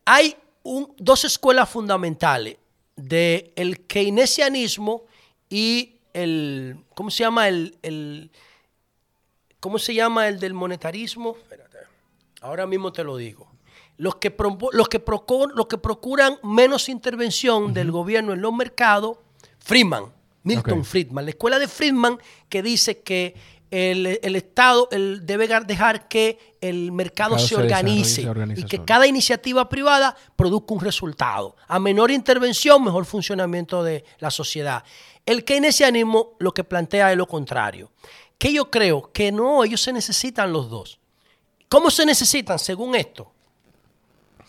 [0.06, 2.58] Hay un- dos escuelas fundamentales
[2.96, 5.04] del keynesianismo
[5.50, 7.48] y el, ¿cómo se llama?
[7.48, 8.32] El, el-
[9.60, 11.36] ¿Cómo se llama el del monetarismo?
[11.38, 11.78] Espérate.
[12.42, 13.48] Ahora mismo te lo digo.
[13.98, 18.52] Los que, propo- los que, procu- los que procuran menos intervención del gobierno en los
[18.54, 19.20] mercados,
[19.60, 20.06] Friedman,
[20.44, 20.86] Milton Ok.
[20.86, 22.18] Friedman, la escuela de Friedman
[22.50, 23.36] que dice que
[23.72, 28.84] el, el Estado el, debe dejar que el mercado Mercado se organice se y que
[28.84, 31.56] cada iniciativa privada produzca un resultado.
[31.68, 34.84] A menor intervención, mejor funcionamiento de la sociedad.
[35.26, 37.92] El keynesianismo lo que plantea es lo contrario.
[38.38, 41.00] Que yo creo que no, ellos se necesitan los dos.
[41.70, 42.60] ¿Cómo se necesitan?
[42.60, 43.32] Según esto.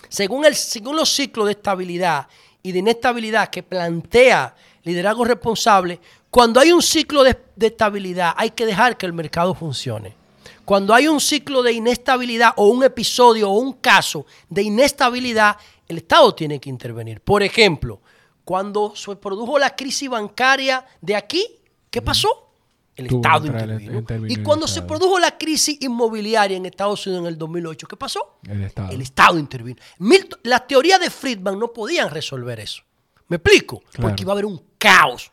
[0.08, 2.26] Según, el, según los ciclos de estabilidad
[2.62, 6.00] y de inestabilidad que plantea liderazgo responsable,
[6.32, 10.14] cuando hay un ciclo de, de estabilidad hay que dejar que el mercado funcione.
[10.64, 15.56] Cuando hay un ciclo de inestabilidad o un episodio o un caso de inestabilidad,
[15.86, 17.20] el Estado tiene que intervenir.
[17.20, 18.00] Por ejemplo,
[18.44, 21.44] cuando se produjo la crisis bancaria de aquí,
[21.90, 22.48] ¿qué pasó?
[22.96, 24.32] El Tuvo Estado el- intervino.
[24.32, 28.38] Y cuando se produjo la crisis inmobiliaria en Estados Unidos en el 2008, ¿qué pasó?
[28.48, 28.90] El Estado.
[28.92, 29.80] El Estado intervino.
[29.98, 32.82] Milton- las teorías de Friedman no podían resolver eso.
[33.28, 33.80] ¿Me explico?
[33.90, 34.08] Claro.
[34.08, 35.30] Porque iba a haber un caos.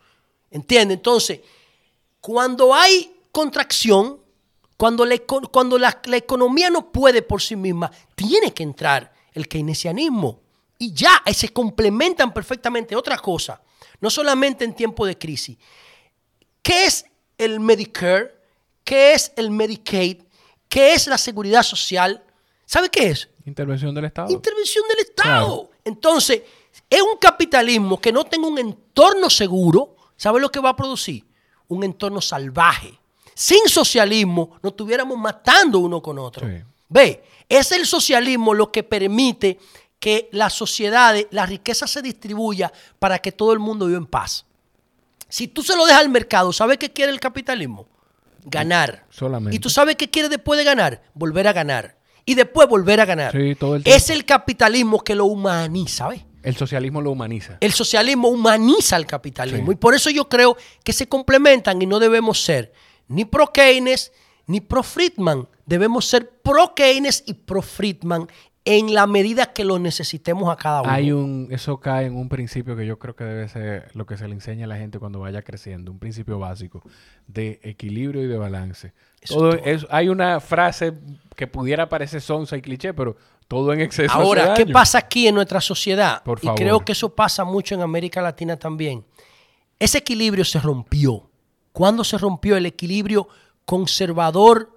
[0.52, 0.98] ¿Entiendes?
[0.98, 1.42] Entonces,
[2.22, 4.20] cuando hay contracción,
[4.78, 9.48] cuando, la, cuando la, la economía no puede por sí misma, tiene que entrar el
[9.48, 10.42] keynesianismo.
[10.78, 12.96] Y ya, ahí se complementan perfectamente.
[12.96, 13.62] Otra cosa,
[14.00, 15.58] no solamente en tiempo de crisis.
[16.62, 17.06] ¿Qué es
[17.38, 18.34] el Medicare?
[18.84, 20.24] ¿Qué es el Medicaid?
[20.68, 22.24] ¿Qué es la seguridad social?
[22.66, 23.30] ¿Sabe qué es?
[23.46, 24.32] Intervención del Estado.
[24.32, 25.64] Intervención del Estado.
[25.64, 25.72] Claro.
[25.84, 26.44] Entonces,
[26.90, 29.96] es un capitalismo que no tenga un entorno seguro.
[30.20, 31.26] ¿Sabe lo que va a producir?
[31.70, 33.00] Un entorno salvaje.
[33.34, 36.46] Sin socialismo, nos estuviéramos matando uno con otro.
[36.46, 36.56] Sí.
[36.90, 39.58] Ve, es el socialismo lo que permite
[39.98, 42.70] que las sociedades, la riqueza se distribuya
[43.00, 44.46] para que todo el mundo viva en paz.
[45.30, 47.88] Si tú se lo dejas al mercado, ¿sabes qué quiere el capitalismo?
[48.44, 49.06] Ganar.
[49.10, 49.56] Solamente.
[49.56, 51.02] ¿Y tú sabes qué quiere después de ganar?
[51.14, 51.98] Volver a ganar.
[52.26, 53.32] Y después volver a ganar.
[53.32, 53.98] Sí, todo el tiempo.
[53.98, 56.26] es el capitalismo que lo humaniza, ¿ves?
[56.44, 57.58] El socialismo lo humaniza.
[57.60, 59.68] El socialismo humaniza al capitalismo.
[59.68, 59.74] Sí.
[59.74, 62.72] Y por eso yo creo que se complementan y no debemos ser
[63.08, 64.12] ni pro Keynes
[64.48, 65.48] ni pro Friedman.
[65.66, 68.28] Debemos ser pro Keynes y pro Friedman
[68.66, 70.92] en la medida que lo necesitemos a cada uno.
[70.92, 74.18] Hay un, eso cae en un principio que yo creo que debe ser lo que
[74.18, 76.84] se le enseña a la gente cuando vaya creciendo, un principio básico
[77.26, 78.94] de equilibrio y de balance.
[79.22, 79.66] Eso Todo es todo.
[79.72, 80.94] es- hay una frase
[81.36, 83.16] que pudiera parecer sonsa y cliché, pero
[83.50, 86.24] todo en exceso hace Ahora, ¿qué pasa aquí en nuestra sociedad?
[86.24, 86.60] Por y favor.
[86.60, 89.04] creo que eso pasa mucho en América Latina también.
[89.80, 91.30] Ese equilibrio se rompió.
[91.74, 93.28] ¿Cuándo se rompió el equilibrio
[93.66, 94.72] conservador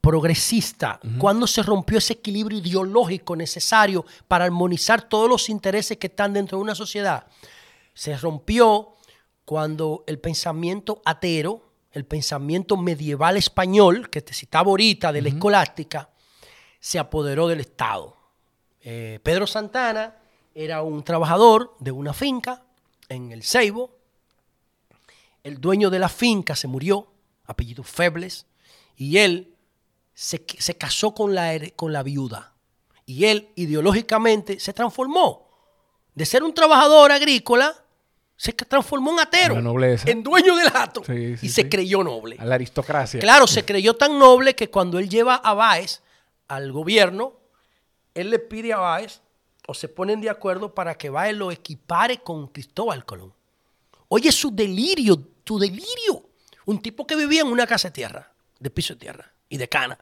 [0.00, 1.00] progresista?
[1.18, 6.56] ¿Cuándo se rompió ese equilibrio ideológico necesario para armonizar todos los intereses que están dentro
[6.58, 7.26] de una sociedad?
[7.94, 8.94] Se rompió
[9.44, 16.10] cuando el pensamiento atero, el pensamiento medieval español, que te citaba ahorita de la escolástica,
[16.80, 18.16] se apoderó del Estado.
[18.82, 20.16] Eh, Pedro Santana
[20.54, 22.62] era un trabajador de una finca
[23.08, 23.96] en el Ceibo.
[25.42, 27.08] El dueño de la finca se murió,
[27.46, 28.46] apellido Febles,
[28.96, 29.54] y él
[30.14, 32.52] se, se casó con la, con la viuda.
[33.06, 35.48] Y él ideológicamente se transformó.
[36.14, 37.74] De ser un trabajador agrícola,
[38.36, 40.10] se transformó en atero, La nobleza.
[40.10, 41.68] en dueño del hato, Sí, sí, y se sí.
[41.68, 42.36] creyó noble.
[42.38, 43.18] A la aristocracia.
[43.20, 46.02] Claro, se creyó tan noble que cuando él lleva a Báez
[46.48, 47.34] al gobierno,
[48.14, 49.20] él le pide a Báez,
[49.66, 53.34] o se ponen de acuerdo para que Báez lo equipare con Cristóbal Colón.
[54.08, 56.30] Oye, su delirio, tu delirio.
[56.64, 59.68] Un tipo que vivía en una casa de tierra, de piso de tierra y de
[59.68, 59.98] cana,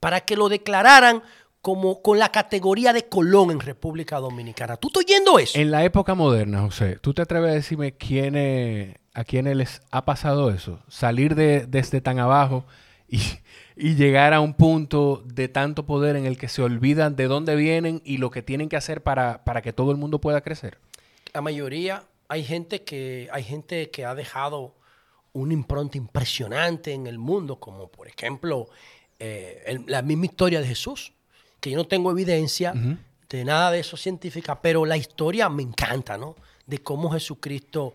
[0.00, 1.22] para que lo declararan
[1.62, 4.76] como con la categoría de Colón en República Dominicana.
[4.76, 5.58] ¿Tú estás oyendo eso?
[5.58, 10.04] En la época moderna, José, ¿tú te atreves a decirme quiénes, a quiénes les ha
[10.04, 10.80] pasado eso?
[10.88, 12.64] Salir de, desde tan abajo
[13.08, 13.20] y,
[13.76, 17.54] y llegar a un punto de tanto poder en el que se olvidan de dónde
[17.56, 20.78] vienen y lo que tienen que hacer para, para que todo el mundo pueda crecer.
[21.34, 24.74] la mayoría hay gente que hay gente que ha dejado
[25.34, 28.68] una impronta impresionante en el mundo, como por ejemplo
[29.18, 31.12] eh, el- la misma historia de Jesús,
[31.60, 32.72] que yo no tengo evidencia
[33.28, 36.36] de nada de eso científica, pero la historia me encanta, ¿no?
[36.66, 37.94] De cómo Jesucristo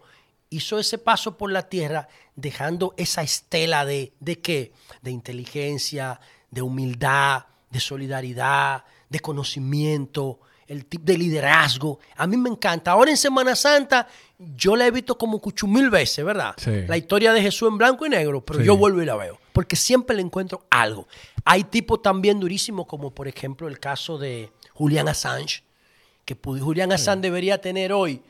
[0.51, 4.73] hizo ese paso por la tierra dejando esa estela de, ¿de qué?
[5.01, 6.19] De inteligencia,
[6.51, 11.99] de humildad, de solidaridad, de conocimiento, el tipo de liderazgo.
[12.17, 12.91] A mí me encanta.
[12.91, 14.07] Ahora en Semana Santa
[14.37, 16.53] yo la he visto como cuchu mil veces, ¿verdad?
[16.57, 16.81] Sí.
[16.87, 18.65] La historia de Jesús en blanco y negro, pero Sí.
[18.65, 21.07] yo vuelvo y la veo, porque siempre le encuentro algo.
[21.45, 25.63] Hay tipos también durísimos como por ejemplo el caso de Julian Assange,
[26.25, 28.21] que Julian Assange debería tener hoy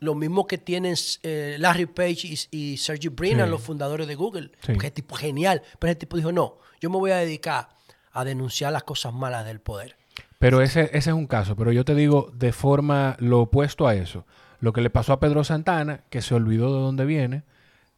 [0.00, 3.46] lo mismo que tienen eh, Larry Page y, y Sergey Brin, Sí.
[3.50, 4.50] los fundadores de Google.
[4.64, 4.72] Sí.
[4.82, 5.62] Es tipo genial.
[5.78, 7.68] Pero ese tipo dijo, no, yo me voy a dedicar
[8.12, 9.96] a denunciar las cosas malas del poder.
[10.38, 13.94] Pero ese, ese es un caso, pero yo te digo de forma lo opuesto a
[13.94, 14.24] eso.
[14.60, 17.42] Lo que le pasó a Pedro Santana, que se olvidó de dónde viene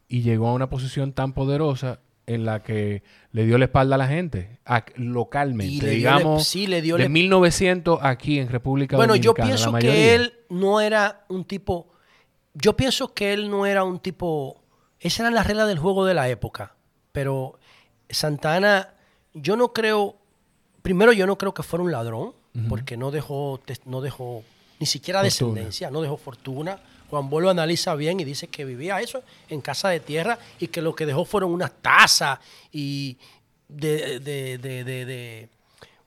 [0.09, 3.03] y llegó a una posición tan poderosa en la que
[3.33, 6.67] le dio la espalda a la gente, a- localmente, Y le dio le- digamos, sí,
[6.67, 9.47] le dio de le- 1900 aquí en República Bueno, yo Dominicana.
[9.49, 11.90] pienso que él no era un tipo.
[12.63, 14.61] Yo pienso que él no era un tipo.
[14.99, 16.75] Esa era la regla del juego de la época.
[17.13, 17.59] Pero
[18.09, 18.95] Santana,
[19.35, 20.17] yo no creo.
[20.83, 22.33] Primero, yo no creo que fuera un ladrón,
[22.69, 24.43] porque no dejó, no dejó
[24.79, 25.51] ni siquiera Fortuna.
[25.53, 26.79] descendencia, no dejó fortuna.
[27.11, 30.69] Juan Bosch lo analiza bien y dice que vivía eso en casa de tierra y
[30.69, 32.39] que lo que dejó fueron unas tazas
[32.73, 33.19] y
[33.69, 35.49] de- de- de- de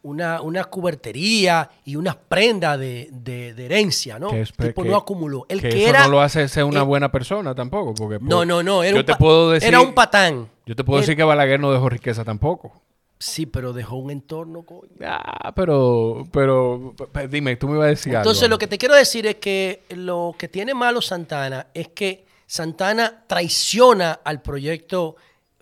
[0.03, 4.30] una, una cubertería y unas prendas de, de- de herencia, ¿no?
[4.30, 5.45] Que es- tipo que- no acumuló.
[5.49, 6.03] El que que, eso era.
[6.05, 8.84] no lo hace ser una buena persona tampoco, porque no, pues, no, no.
[8.84, 10.49] Era yo un te puedo decir, Era un patán.
[10.65, 12.81] yo te puedo Él- decir que Balaguer no dejó riqueza tampoco.
[13.17, 14.91] Sí, pero dejó un entorno, coño.
[15.05, 18.23] Ah, pero, pero, p- dime, tú me ibas a decir algo.
[18.30, 22.25] Entonces, lo que te quiero decir es que lo que tiene malo Santana es que
[22.45, 25.15] Santana traiciona al proyecto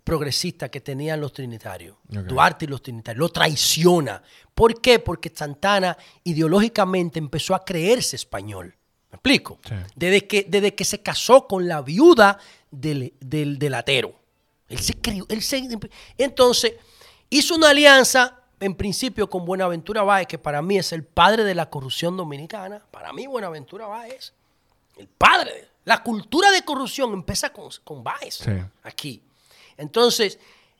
[0.03, 1.95] progresista que tenían los trinitarios.
[2.07, 3.19] Duarte y los trinitarios.
[3.19, 4.21] Lo traiciona.
[4.53, 4.99] ¿Por qué?
[4.99, 8.75] Porque Santana ideológicamente empezó a creerse español.
[9.11, 9.59] ¿Me explico?
[9.67, 9.75] Sí.
[9.95, 12.39] Desde, que, desde que se casó con la viuda
[12.71, 14.15] del, del delatero.
[14.69, 15.25] Él se crió.
[15.29, 15.67] Él se,
[16.17, 16.73] entonces,
[17.29, 21.55] hizo una alianza en principio con Buenaventura Báez, que para mí es el padre de
[21.55, 22.81] la corrupción dominicana.
[22.91, 24.33] Para mí, Buenaventura Báez,
[24.97, 25.67] el padre.
[25.83, 28.51] La cultura de corrupción empieza con, con Báez Sí.
[28.83, 29.23] aquí.
[29.81, 30.39] Entonces,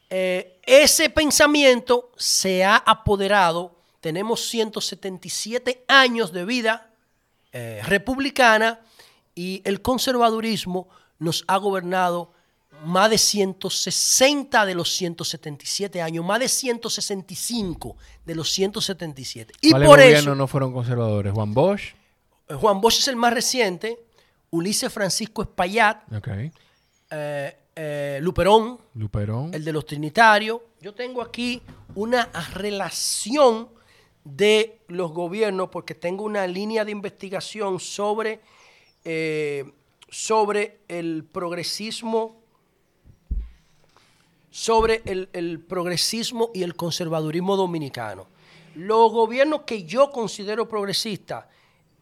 [0.10, 3.76] eh, ese pensamiento se ha apoderado.
[4.00, 6.90] Tenemos 177 años de vida
[7.52, 8.80] eh, republicana
[9.36, 10.88] y el conservadurismo
[11.20, 12.34] nos ha gobernado
[12.86, 17.96] más de 160 de los 177 años, más de 165
[18.26, 19.54] de los 177.
[19.62, 21.32] Y ¿Cuáles por eso, no fueron conservadores?
[21.34, 21.94] Juan Bosch.
[22.50, 24.00] Juan Bosch es el más reciente,
[24.50, 26.28] Ulises Francisco Espaillat, Ok.
[27.12, 29.54] eh, eh, Luperón, Luperón.
[29.54, 30.60] el de los trinitarios.
[30.82, 31.62] Yo tengo aquí
[31.96, 33.70] una relación
[34.24, 38.40] de los gobiernos porque tengo una línea de investigación sobre,
[39.06, 39.66] eh,
[40.10, 42.40] sobre el progresismo,
[44.50, 48.28] sobre el, el progresismo y el conservadurismo dominicano.
[48.76, 51.46] Los gobiernos que yo considero progresistas,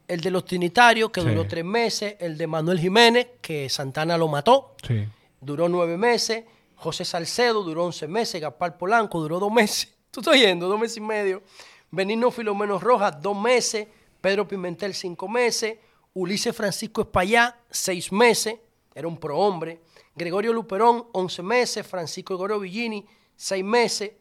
[0.08, 1.28] el de los trinitarios, que Sí.
[1.30, 5.06] duró tres meses, el de Manuel Jiménez, que Santana lo mató, Sí.
[5.42, 6.46] Duró nueve meses.
[6.76, 8.42] José Salcedo duró once meses.
[8.42, 9.94] Gaspar Polanco duró dos meses.
[10.12, 10.68] ¿Tú estás oyendo?
[10.68, 11.44] Dos meses y medio.
[11.92, 13.88] Benigno Filomeno Rojas, dos meses.
[14.22, 15.78] Pedro Pimentel, cinco meses.
[16.14, 18.56] Ulises Francisco Espaillá, seis meses.
[18.94, 19.82] Era un prohombre.
[20.16, 21.86] Gregorio Luperón, once meses.
[21.86, 23.06] Francisco Gregorio Villini,
[23.36, 24.12] seis meses.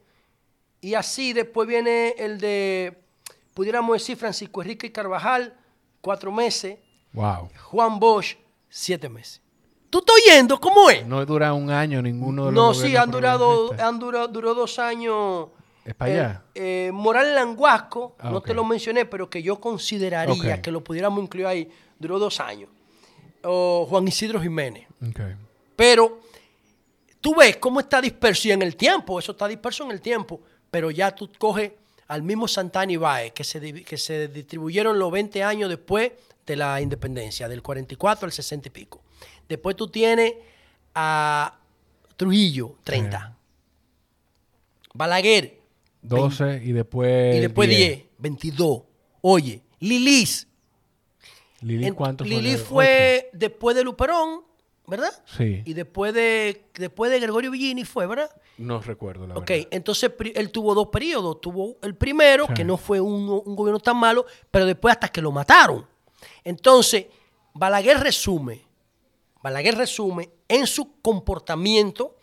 [0.81, 3.01] Y así después viene el de,
[3.53, 5.57] pudiéramos decir, Francisco Enrique Carvajal,
[5.99, 6.79] cuatro meses.
[7.11, 7.49] Wow.
[7.63, 8.37] Juan Bosch,
[8.69, 9.41] siete meses.
[9.89, 11.05] ¿Tú estás oyendo cómo es?
[11.05, 14.77] No dura un año ninguno de los No, sí, han durado, han durado, duró dos
[14.79, 15.47] años.
[15.83, 16.43] Es para allá.
[16.53, 20.83] Eh, eh, Moral Languasco, Ah, no te lo mencioné, pero que yo consideraría que lo
[20.83, 22.69] pudiéramos incluir ahí, duró dos años.
[23.43, 24.87] O Juan Isidro Jiménez.
[25.01, 25.21] Ok.
[25.75, 26.19] Pero
[27.21, 30.41] tú ves cómo está disperso y en el tiempo, eso está disperso en el tiempo,
[30.69, 31.71] pero ya tú coges
[32.09, 36.11] al mismo Santana y Báez, que se, que se distribuyeron los 20 años después
[36.45, 39.01] de la independencia, del 44 al 60 y pico.
[39.49, 40.35] Después tú tienes
[40.95, 41.59] a
[42.15, 43.35] Trujillo, 30.
[44.93, 45.59] Balaguer,
[46.01, 47.35] 12 y después.
[47.35, 48.81] y después 10, 22.
[49.21, 50.47] Oye, Lilis.
[51.61, 52.29] Lili, En- ¿cuánto fue?
[52.33, 54.43] Lili ¿De fue después de Luperón,
[54.87, 55.11] ¿verdad?
[55.37, 55.61] Sí.
[55.65, 58.29] Y después de, después de Gregorio Villini fue, ¿verdad?
[58.57, 59.67] No recuerdo la Ok, verdad.
[59.71, 61.41] entonces pri- él tuvo dos periodos.
[61.41, 62.53] Tuvo el primero, Sí.
[62.53, 65.85] que no fue un, un gobierno tan malo, pero después hasta que lo mataron.
[66.43, 67.07] Entonces,
[67.53, 68.61] Balaguer resume,
[69.41, 72.15] Balaguer resume en su comportamiento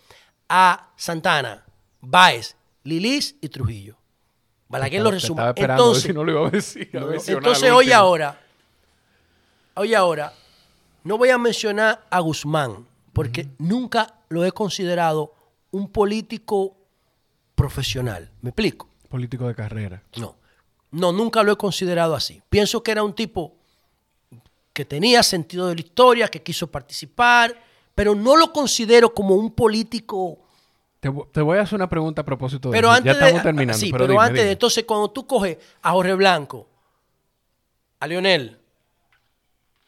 [0.48, 1.64] a Santana,
[2.00, 3.96] Báez, Lilis y Trujillo.
[4.68, 5.40] Balaguer lo resume.
[5.42, 6.90] Estaba a ver Entonces, si no lo iba a decir.
[6.94, 7.94] a no, mencionar entonces, último.
[7.94, 8.40] ahora,
[9.74, 10.32] oye ahora,
[11.04, 15.32] no voy a mencionar a Guzmán, porque nunca lo he considerado
[15.70, 16.76] un político
[17.54, 18.30] profesional.
[18.42, 18.88] ¿Me explico?
[19.08, 20.02] Político de carrera.
[20.16, 20.36] No,
[20.90, 22.42] no, nunca lo he considerado así.
[22.48, 23.56] Pienso que era un tipo
[24.76, 27.58] que tenía sentido de la historia, que quiso participar,
[27.94, 30.36] pero no lo considero como un político.
[31.00, 32.96] Te, te voy a hacer una pregunta a propósito de Pero eso.
[32.98, 33.78] antes ya estamos de, terminando.
[33.78, 36.68] sí, pero pero, dime, antes de entonces cuando tú coges a Jorge Blanco,
[38.00, 38.58] a Leonel,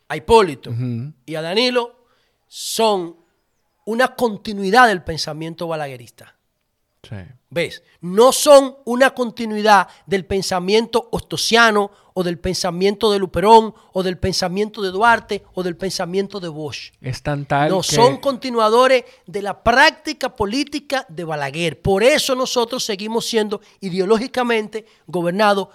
[0.08, 0.72] a Hipólito
[1.26, 2.06] y a Danilo
[2.46, 3.14] son
[3.84, 6.34] una continuidad del pensamiento balaguerista.
[7.02, 7.16] Sí.
[7.50, 7.82] ¿Ves?
[8.00, 14.82] No son una continuidad del pensamiento ostosiano o del pensamiento de Luperón o del pensamiento
[14.82, 16.92] de Duarte o del pensamiento de Bosch.
[17.00, 17.94] Es tan tal No, que...
[17.94, 21.80] son continuadores de la práctica política de Balaguer.
[21.80, 25.68] Por eso nosotros seguimos siendo ideológicamente gobernados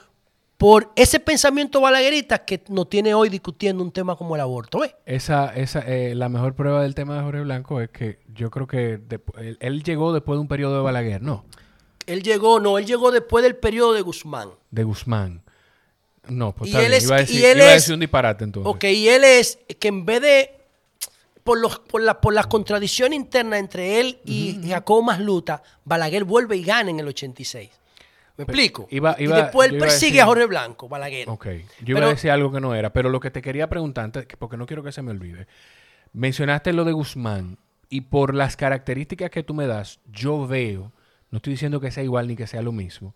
[0.58, 4.80] por ese pensamiento balaguerista que nos tiene hoy discutiendo un tema como el aborto.
[4.80, 4.96] ¿ves?
[5.06, 8.68] Esa, esa, eh, la mejor prueba del tema de Jorge Blanco es que yo creo
[8.68, 9.00] que
[9.38, 11.44] él, él llegó después de un periodo de Balaguer, ¿no?
[12.06, 14.50] Él llegó, no, él llegó después del periodo de Guzmán.
[14.72, 15.42] De Guzmán.
[16.30, 18.00] No, pues Y él es- iba a decir, y él iba a es- decir un
[18.00, 18.72] disparate entonces.
[18.74, 20.52] Ok, y él es que en vez de,
[21.44, 26.56] por, los, por, la, por la contradicción interna entre él y Jacobo Masluta, Balaguer vuelve
[26.56, 27.70] y gana en el 86.
[28.38, 28.88] ¿Me explico?
[28.90, 31.30] iba- y iba- después yo él a persigue decir- a Jorge Blanco, Balaguer.
[31.30, 31.48] Ok,
[31.84, 34.26] yo iba a decir algo que no era, pero lo que te quería preguntar, antes,
[34.26, 35.48] que- porque no quiero que se me olvide,
[36.14, 37.58] mencionaste lo de Guzmán
[37.90, 40.92] y por las características que tú me das, yo veo,
[41.30, 43.14] no estoy diciendo que sea igual ni que sea lo mismo,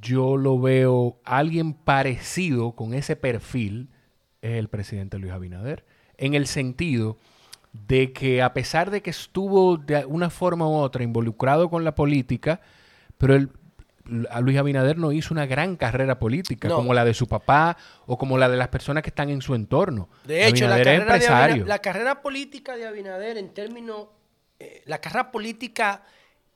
[0.00, 3.88] yo lo veo alguien parecido con ese perfil
[4.42, 5.84] es el presidente Luis Abinader,
[6.16, 7.16] en el sentido
[7.72, 11.94] de que a pesar de que estuvo de una forma u otra involucrado con la
[11.94, 12.60] política,
[13.18, 13.50] pero él,
[14.30, 16.76] a Luis Abinader no hizo una gran carrera política No.
[16.76, 17.76] como la de su papá
[18.06, 20.08] o como la de las personas que están en su entorno.
[20.24, 21.06] De hecho, la Abinader
[21.80, 24.06] carrera, la política de Abinader en términos,
[24.58, 26.02] eh, la carrera política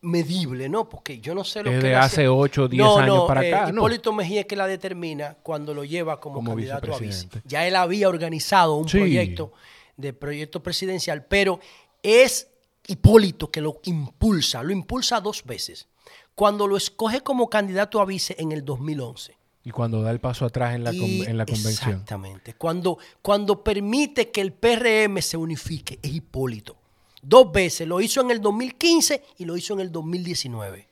[0.00, 0.88] medible, ¿no?
[0.88, 2.98] Porque yo no sé lo Es que de él hace hace- 8 o 10 No,
[2.98, 3.82] años no, para eh, acá, ¿no?
[3.82, 7.28] Hipólito Mejía es que la determina cuando lo lleva como, Como candidato a vice.
[7.44, 8.98] Ya él había organizado un Sí.
[8.98, 9.52] proyecto
[9.96, 11.60] de proyecto presidencial, pero
[12.02, 12.48] es
[12.92, 15.88] Hipólito que lo impulsa, lo impulsa dos veces.
[16.34, 19.36] Cuando lo escoge como candidato a vice en el 2011.
[19.64, 21.90] Y cuando da el paso atrás en la, con- Y- en la convención.
[21.90, 22.54] Exactamente.
[22.54, 26.76] Cuando, cuando permite que el PRM se unifique, es Hipólito.
[27.22, 27.86] Dos veces.
[27.86, 30.88] Lo hizo en el 2015 y lo hizo en el 2019.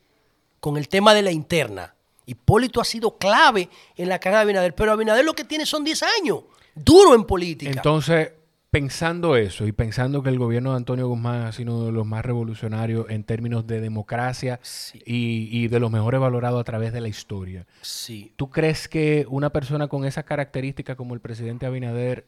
[0.61, 1.93] Con el tema de la interna.
[2.25, 3.67] Hipólito ha sido clave
[3.97, 4.73] en la carrera de Abinader.
[4.75, 6.43] Pero Abinader lo que tiene son 10 años.
[6.73, 7.71] Duro en política.
[7.71, 8.31] Entonces,
[8.71, 12.05] pensando eso y pensando que el gobierno de Antonio Guzmán ha sido uno de los
[12.05, 15.01] más revolucionarios en términos de democracia Sí.
[15.05, 18.31] y, y de los mejores valorados a través de la historia, sí.
[18.37, 22.25] ¿tú crees que una persona con esas características como el presidente Abinader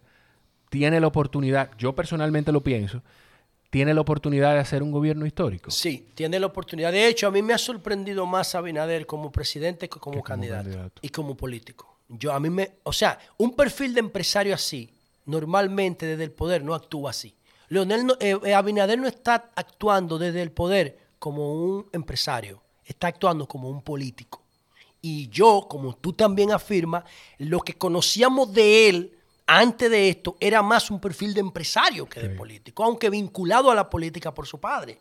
[0.69, 3.01] tiene la oportunidad, yo personalmente lo pienso,
[3.69, 5.71] tiene la oportunidad de hacer un gobierno histórico?
[5.71, 6.91] Sí, tiene la oportunidad.
[6.91, 10.23] De hecho, a mí me ha sorprendido más Abinader como presidente que como, Que como
[10.23, 10.99] candidato, candidato.
[11.01, 11.97] y como político.
[12.09, 14.92] Yo a mí me, o sea, un perfil de empresario así,
[15.25, 17.35] normalmente desde el poder no actúa así.
[17.69, 23.07] Leonel no- eh, eh, Abinader no está actuando desde el poder como un empresario, está
[23.07, 24.41] actuando como un político.
[25.01, 27.03] Y yo, como tú también afirmas,
[27.37, 32.21] lo que conocíamos de él antes de esto era más un perfil de empresario que
[32.21, 32.35] de Sí.
[32.37, 34.99] político, aunque vinculado a la política por su padre.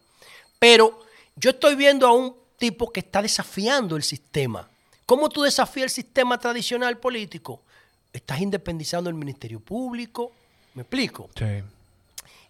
[0.58, 1.00] Pero
[1.36, 4.68] yo estoy viendo a un tipo que está desafiando el sistema.
[5.06, 7.62] ¿Cómo tú desafías el sistema tradicional político?
[8.12, 10.32] Estás independizando el Ministerio Público,
[10.74, 11.30] ¿me explico?
[11.34, 11.62] Sí.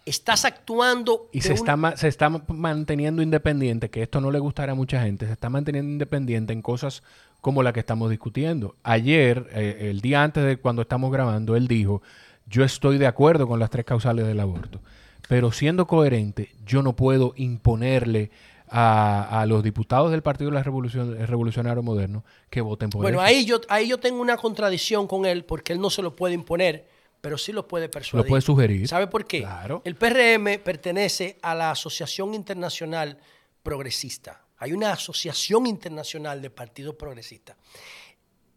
[0.05, 1.29] Estás actuando...
[1.31, 4.75] Y se un- está, se está ma- manteniendo independiente, que esto no le gustará a
[4.75, 7.03] mucha gente, se está manteniendo independiente en cosas
[7.39, 8.75] como la que estamos discutiendo.
[8.83, 12.01] Ayer, eh, el día antes de cuando estamos grabando, él dijo,
[12.45, 14.81] yo estoy de acuerdo con las tres causales del aborto,
[15.29, 18.29] pero siendo coherente, yo no puedo imponerle
[18.69, 23.19] a, a los diputados del Partido de la Revolución, Revolucionario Moderno que voten por Bueno,
[23.19, 23.25] eso.
[23.27, 26.33] ahí yo, ahí yo tengo una contradicción con él porque él no se lo puede
[26.33, 26.87] imponer,
[27.21, 28.25] pero sí lo puede persuadir.
[28.25, 28.87] Lo puede sugerir.
[28.87, 29.39] ¿Sabe por qué?
[29.41, 29.81] Claro.
[29.85, 33.17] El PRM pertenece a la Asociación Internacional
[33.61, 34.41] Progresista.
[34.57, 37.55] Hay una asociación internacional de partidos progresistas.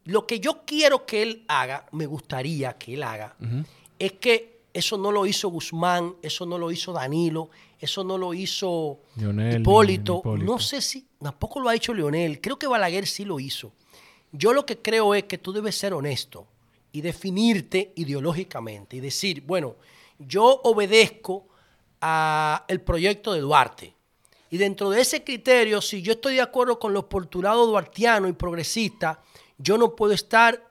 [0.04, 3.34] Lo que yo quiero que él haga, me gustaría que él haga,
[3.98, 8.32] es que eso no lo hizo Guzmán, eso no lo hizo Danilo, eso no lo
[8.34, 10.22] hizo Leonel, Hipólito.
[10.38, 12.40] No sé si, tampoco lo ha hecho Leonel.
[12.40, 13.72] Creo que Balaguer sí lo hizo.
[14.32, 16.46] Yo lo que creo es que tú debes ser honesto
[16.92, 19.76] y definirte ideológicamente y decir, bueno,
[20.18, 21.48] yo obedezco
[22.00, 23.94] al proyecto de Duarte.
[24.50, 28.34] Y dentro de ese criterio, si yo estoy de acuerdo con los postulados duartianos y
[28.34, 29.18] progresistas,
[29.58, 30.70] yo no puedo estar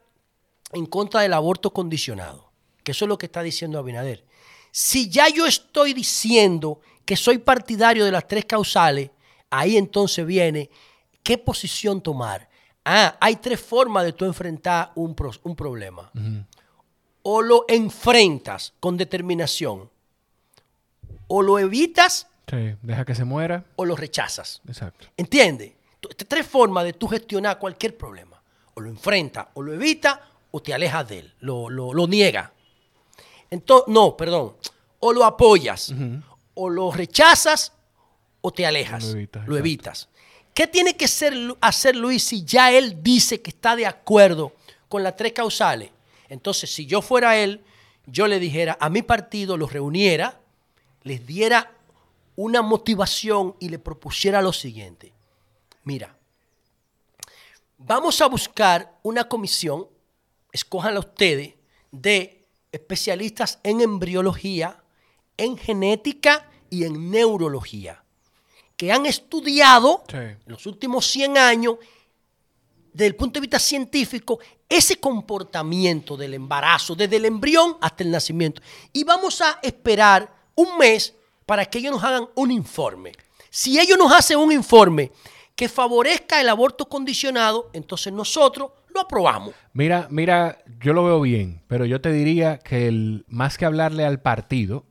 [0.72, 2.50] en contra del aborto condicionado,
[2.84, 4.24] que eso es lo que está diciendo Abinader.
[4.72, 9.10] Si ya yo estoy diciendo que soy partidario de las tres causales,
[9.50, 10.70] ahí entonces viene
[11.24, 12.50] qué posición tomar.
[12.84, 16.12] Ah, hay tres formas de tú enfrentar un, pro- un problema.
[17.24, 19.90] O lo enfrentas con determinación,
[21.28, 23.66] o lo evitas Sí, deja que se muera.
[23.76, 24.62] o lo rechazas.
[24.68, 25.08] Exacto.
[25.18, 25.72] ¿Entiendes?
[26.28, 28.40] Tres formas de tú gestionar cualquier problema.
[28.76, 30.20] O lo enfrentas, o lo evitas,
[30.52, 32.52] o te alejas de él, lo, lo, lo niegas.
[33.50, 34.56] Entonces, no, perdón.
[35.00, 35.92] O lo apoyas,
[36.56, 37.72] o lo rechazas,
[38.42, 39.04] o te alejas.
[39.06, 39.58] Lo evitas, Lo exacto.
[39.58, 40.10] evitas.
[40.54, 44.54] ¿Qué tiene que ser, hacer Luis si ya él dice que está de acuerdo
[44.88, 45.92] con las tres causales?
[46.30, 47.64] Entonces, si yo fuera él,
[48.06, 50.40] yo le dijera a mi partido, los reuniera,
[51.04, 51.72] les diera
[52.36, 55.14] una motivación y le propusiera lo siguiente.
[55.84, 56.16] Mira,
[57.78, 59.88] vamos a buscar una comisión,
[60.52, 61.56] escójanla ustedes,
[61.92, 64.84] de especialistas en embriología,
[65.38, 68.04] en genética y en neurología,
[68.78, 70.18] que han estudiado Sí.
[70.18, 71.76] en los últimos 100 años,
[72.94, 74.40] desde el punto de vista científico,
[74.70, 78.62] ese comportamiento del embarazo, desde el embrión hasta el nacimiento.
[78.94, 81.14] Y vamos a esperar un mes
[81.46, 83.12] para que ellos nos hagan un informe.
[83.50, 85.12] Si ellos nos hacen un informe
[85.56, 89.54] que favorezca el aborto condicionado, entonces nosotros lo aprobamos.
[89.74, 94.06] Mira, mira, yo lo veo bien, pero yo te diría que el, más que hablarle
[94.06, 94.86] al partido,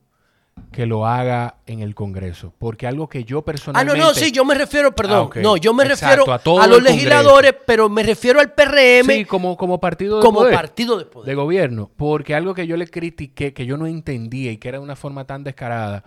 [0.71, 2.53] que lo haga en el Congreso.
[2.57, 3.99] Porque algo que yo Ah, personalmente...
[3.99, 5.29] no, no, sí, yo me refiero, perdón.
[5.35, 5.39] Ah.
[5.41, 6.81] No, yo me Exacto, refiero a a, los Congreso.
[6.81, 10.53] legisladores, pero me refiero al PRM Sí, como, como partido de como poder.
[10.53, 11.27] partido de poder.
[11.27, 14.77] de gobierno, porque algo que yo le critiqué, que yo no entendía y que era
[14.79, 16.03] de una forma tan descarada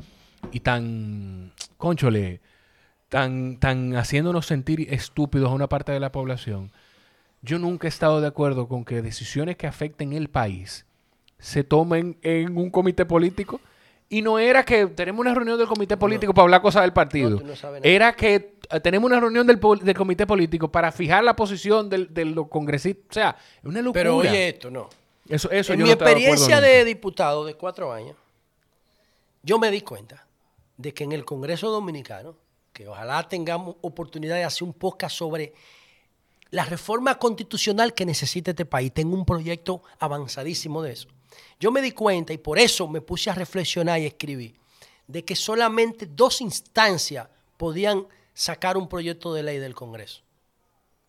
[0.52, 2.40] y tan, conchole,
[3.08, 6.72] tan, tan haciéndonos sentir estúpidos a una parte de la población,
[7.42, 10.84] yo nunca he estado de acuerdo con que decisiones que afecten el país
[11.38, 13.60] se tomen en un comité político.
[14.10, 17.30] Y no era que tenemos una reunión del comité político para hablar cosas del partido.
[17.30, 21.90] No, no era que eh, tenemos una reunión del, comité político para fijar la posición
[21.90, 23.04] del- de los congresistas.
[23.10, 24.00] O sea, es una locura.
[24.00, 24.88] Pero oye esto, no.
[25.28, 26.66] Eso, eso en yo mi experiencia nunca.
[26.68, 28.16] de diputado de cuatro años,
[29.42, 30.26] yo me di cuenta
[30.78, 32.34] de que en el Congreso Dominicano,
[32.72, 35.52] que ojalá tengamos oportunidad de hacer un podcast sobre
[36.50, 38.90] la reforma constitucional que necesita este país.
[38.94, 41.08] Tengo un proyecto avanzadísimo de eso.
[41.60, 44.54] Yo me di cuenta y por eso me puse a reflexionar y escribir
[45.06, 50.22] de que solamente dos instancias podían sacar un proyecto de ley del Congreso.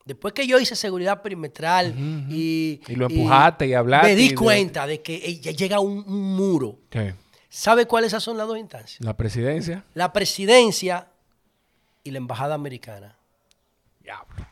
[0.06, 1.94] Después que yo hice seguridad perimetral
[2.30, 2.82] y...
[2.88, 6.36] Y lo empujaste y hablaste Me di cuenta de que eh, ya llega un, un
[6.36, 6.80] muro.
[6.90, 7.14] ¿Qué?
[7.50, 9.04] ¿Sabe cuáles son las dos instancias?
[9.04, 9.84] La presidencia.
[9.94, 11.10] La presidencia
[12.04, 13.18] y la embajada americana.
[14.02, 14.49] Diablo.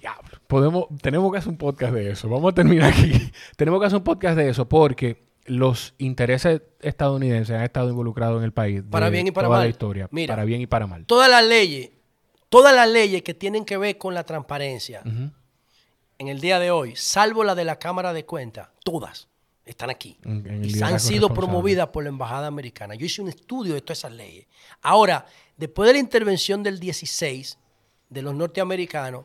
[0.00, 0.38] Diablo.
[0.46, 2.28] Podemos, tenemos que hacer un podcast de eso.
[2.28, 3.12] Vamos a terminar aquí.
[3.56, 8.44] tenemos que hacer un podcast de eso porque los intereses estadounidenses han estado involucrados en
[8.44, 8.84] el país.
[8.84, 9.66] de Para bien y para toda mal.
[9.66, 10.08] la historia.
[10.10, 10.34] Mira.
[10.34, 11.06] para bien y para mal.
[11.06, 11.90] Todas las leyes,
[12.48, 15.02] todas las leyes que tienen que ver con la transparencia
[16.20, 19.28] en el día de hoy, salvo la de la Cámara de Cuentas, todas
[19.64, 20.18] están aquí.
[20.62, 22.94] Y han sido promovidas por la Embajada Americana.
[22.94, 24.46] Yo hice un estudio de todas esas leyes.
[24.82, 27.58] Ahora, después de la intervención del 16
[28.08, 29.24] de los norteamericanos,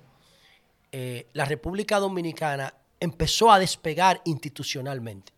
[0.98, 5.34] eh, la República Dominicana empezó a despegar institucionalmente.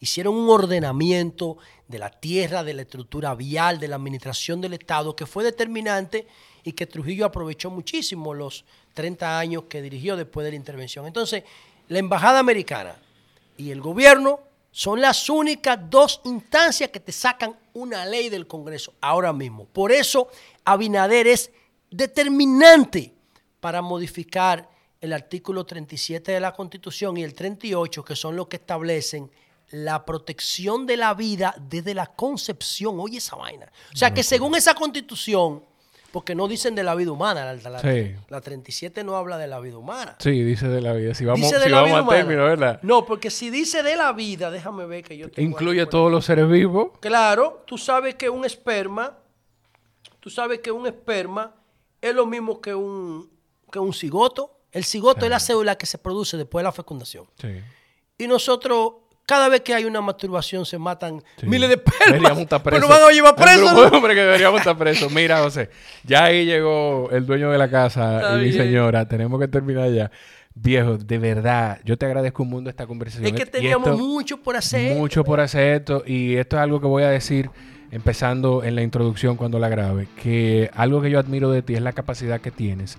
[0.00, 5.14] Hicieron un ordenamiento de la tierra, de la estructura vial, de la administración del Estado,
[5.14, 6.26] que fue determinante
[6.64, 8.64] y que Trujillo aprovechó muchísimo los
[8.94, 11.06] 30 años que dirigió después de la intervención.
[11.06, 11.44] Entonces,
[11.86, 12.96] la Embajada Americana
[13.56, 14.40] y el gobierno
[14.72, 19.66] son las únicas dos instancias que te sacan una ley del Congreso ahora mismo.
[19.66, 20.30] Por eso,
[20.64, 21.52] Abinader es
[21.92, 23.14] determinante
[23.60, 28.56] para modificar el artículo 37 de la Constitución y el 38, que son los que
[28.56, 29.30] establecen
[29.70, 32.98] la protección de la vida desde la concepción.
[33.00, 33.66] Oye esa vaina.
[33.92, 35.62] O sea que según esa constitución,
[36.12, 38.14] porque no dicen de la vida humana, la, la- Sí.
[38.30, 40.16] la 37 no habla de la vida humana.
[40.20, 41.14] Sí, dice de la vida.
[41.14, 42.08] Si vamos, si vamos a humana.
[42.18, 42.78] término, ¿verdad?
[42.82, 46.24] No, porque si dice de la vida, déjame ver que yo Incluye por todos los
[46.24, 46.92] seres vivos.
[47.00, 49.18] Claro, tú sabes que un esperma,
[50.20, 51.54] tú sabes que un esperma
[52.00, 53.28] es lo mismo que un,
[53.70, 54.52] que un cigoto.
[54.76, 57.24] El cigoto es la célula que se produce después de la fecundación.
[57.40, 57.48] Sí.
[58.18, 58.92] Y nosotros,
[59.26, 61.46] cada vez que hay una masturbación, se matan Sí.
[61.46, 61.82] miles de.
[62.06, 63.72] Deberíamos estar Pero van a llevar presos.
[63.72, 63.96] ¿no?
[63.96, 65.10] hombres que deberíamos estar presos.
[65.12, 65.70] Mira, José,
[66.04, 69.06] ya ahí llegó el dueño de la casa Está y mi señora.
[69.08, 70.10] Tenemos que terminar ya.
[70.54, 73.26] Viejo, de verdad, yo te agradezco un mundo esta conversación.
[73.26, 74.94] Es que teníamos esto- mucho por hacer.
[74.96, 76.02] Mucho por hacer esto.
[76.06, 77.50] Y esto es algo que voy a decir
[77.90, 80.08] empezando en la introducción cuando la grabe.
[80.22, 82.96] Que algo que yo admiro de ti es la capacidad que tienes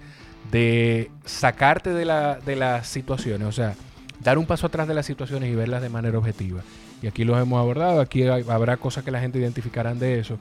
[0.51, 3.47] de sacarte de, la, de las situaciones.
[3.47, 3.75] O sea,
[4.23, 6.61] dar un paso atrás de las situaciones y verlas de manera objetiva.
[7.01, 8.01] Y aquí los hemos abordado.
[8.01, 10.37] Aquí hay- habrá cosas que la gente identificarán de eso.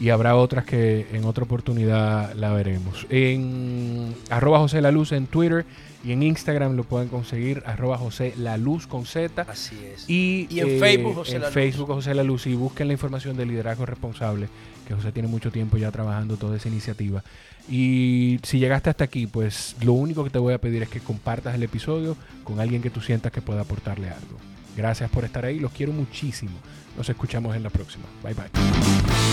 [0.00, 3.04] Y habrá otras que en otra oportunidad la veremos.
[3.10, 5.66] En arroba José La Luz en Twitter
[6.04, 9.42] y en Instagram lo pueden conseguir arroba José La Luz con Z.
[9.42, 10.08] Así es.
[10.08, 11.54] Y, Y en eh, Facebook, José en La Luz.
[11.54, 12.46] Facebook, José La Luz.
[12.46, 14.48] Y busquen la información del liderazgo responsable,
[14.86, 17.24] que José tiene mucho tiempo ya trabajando toda esa iniciativa.
[17.70, 21.00] Y si llegaste hasta aquí, pues lo único que te voy a pedir es que
[21.00, 24.38] compartas el episodio con alguien que tú sientas que pueda aportarle algo.
[24.76, 26.56] Gracias por estar ahí, los quiero muchísimo.
[26.96, 28.04] Nos escuchamos en la próxima.
[28.22, 29.27] Bye bye.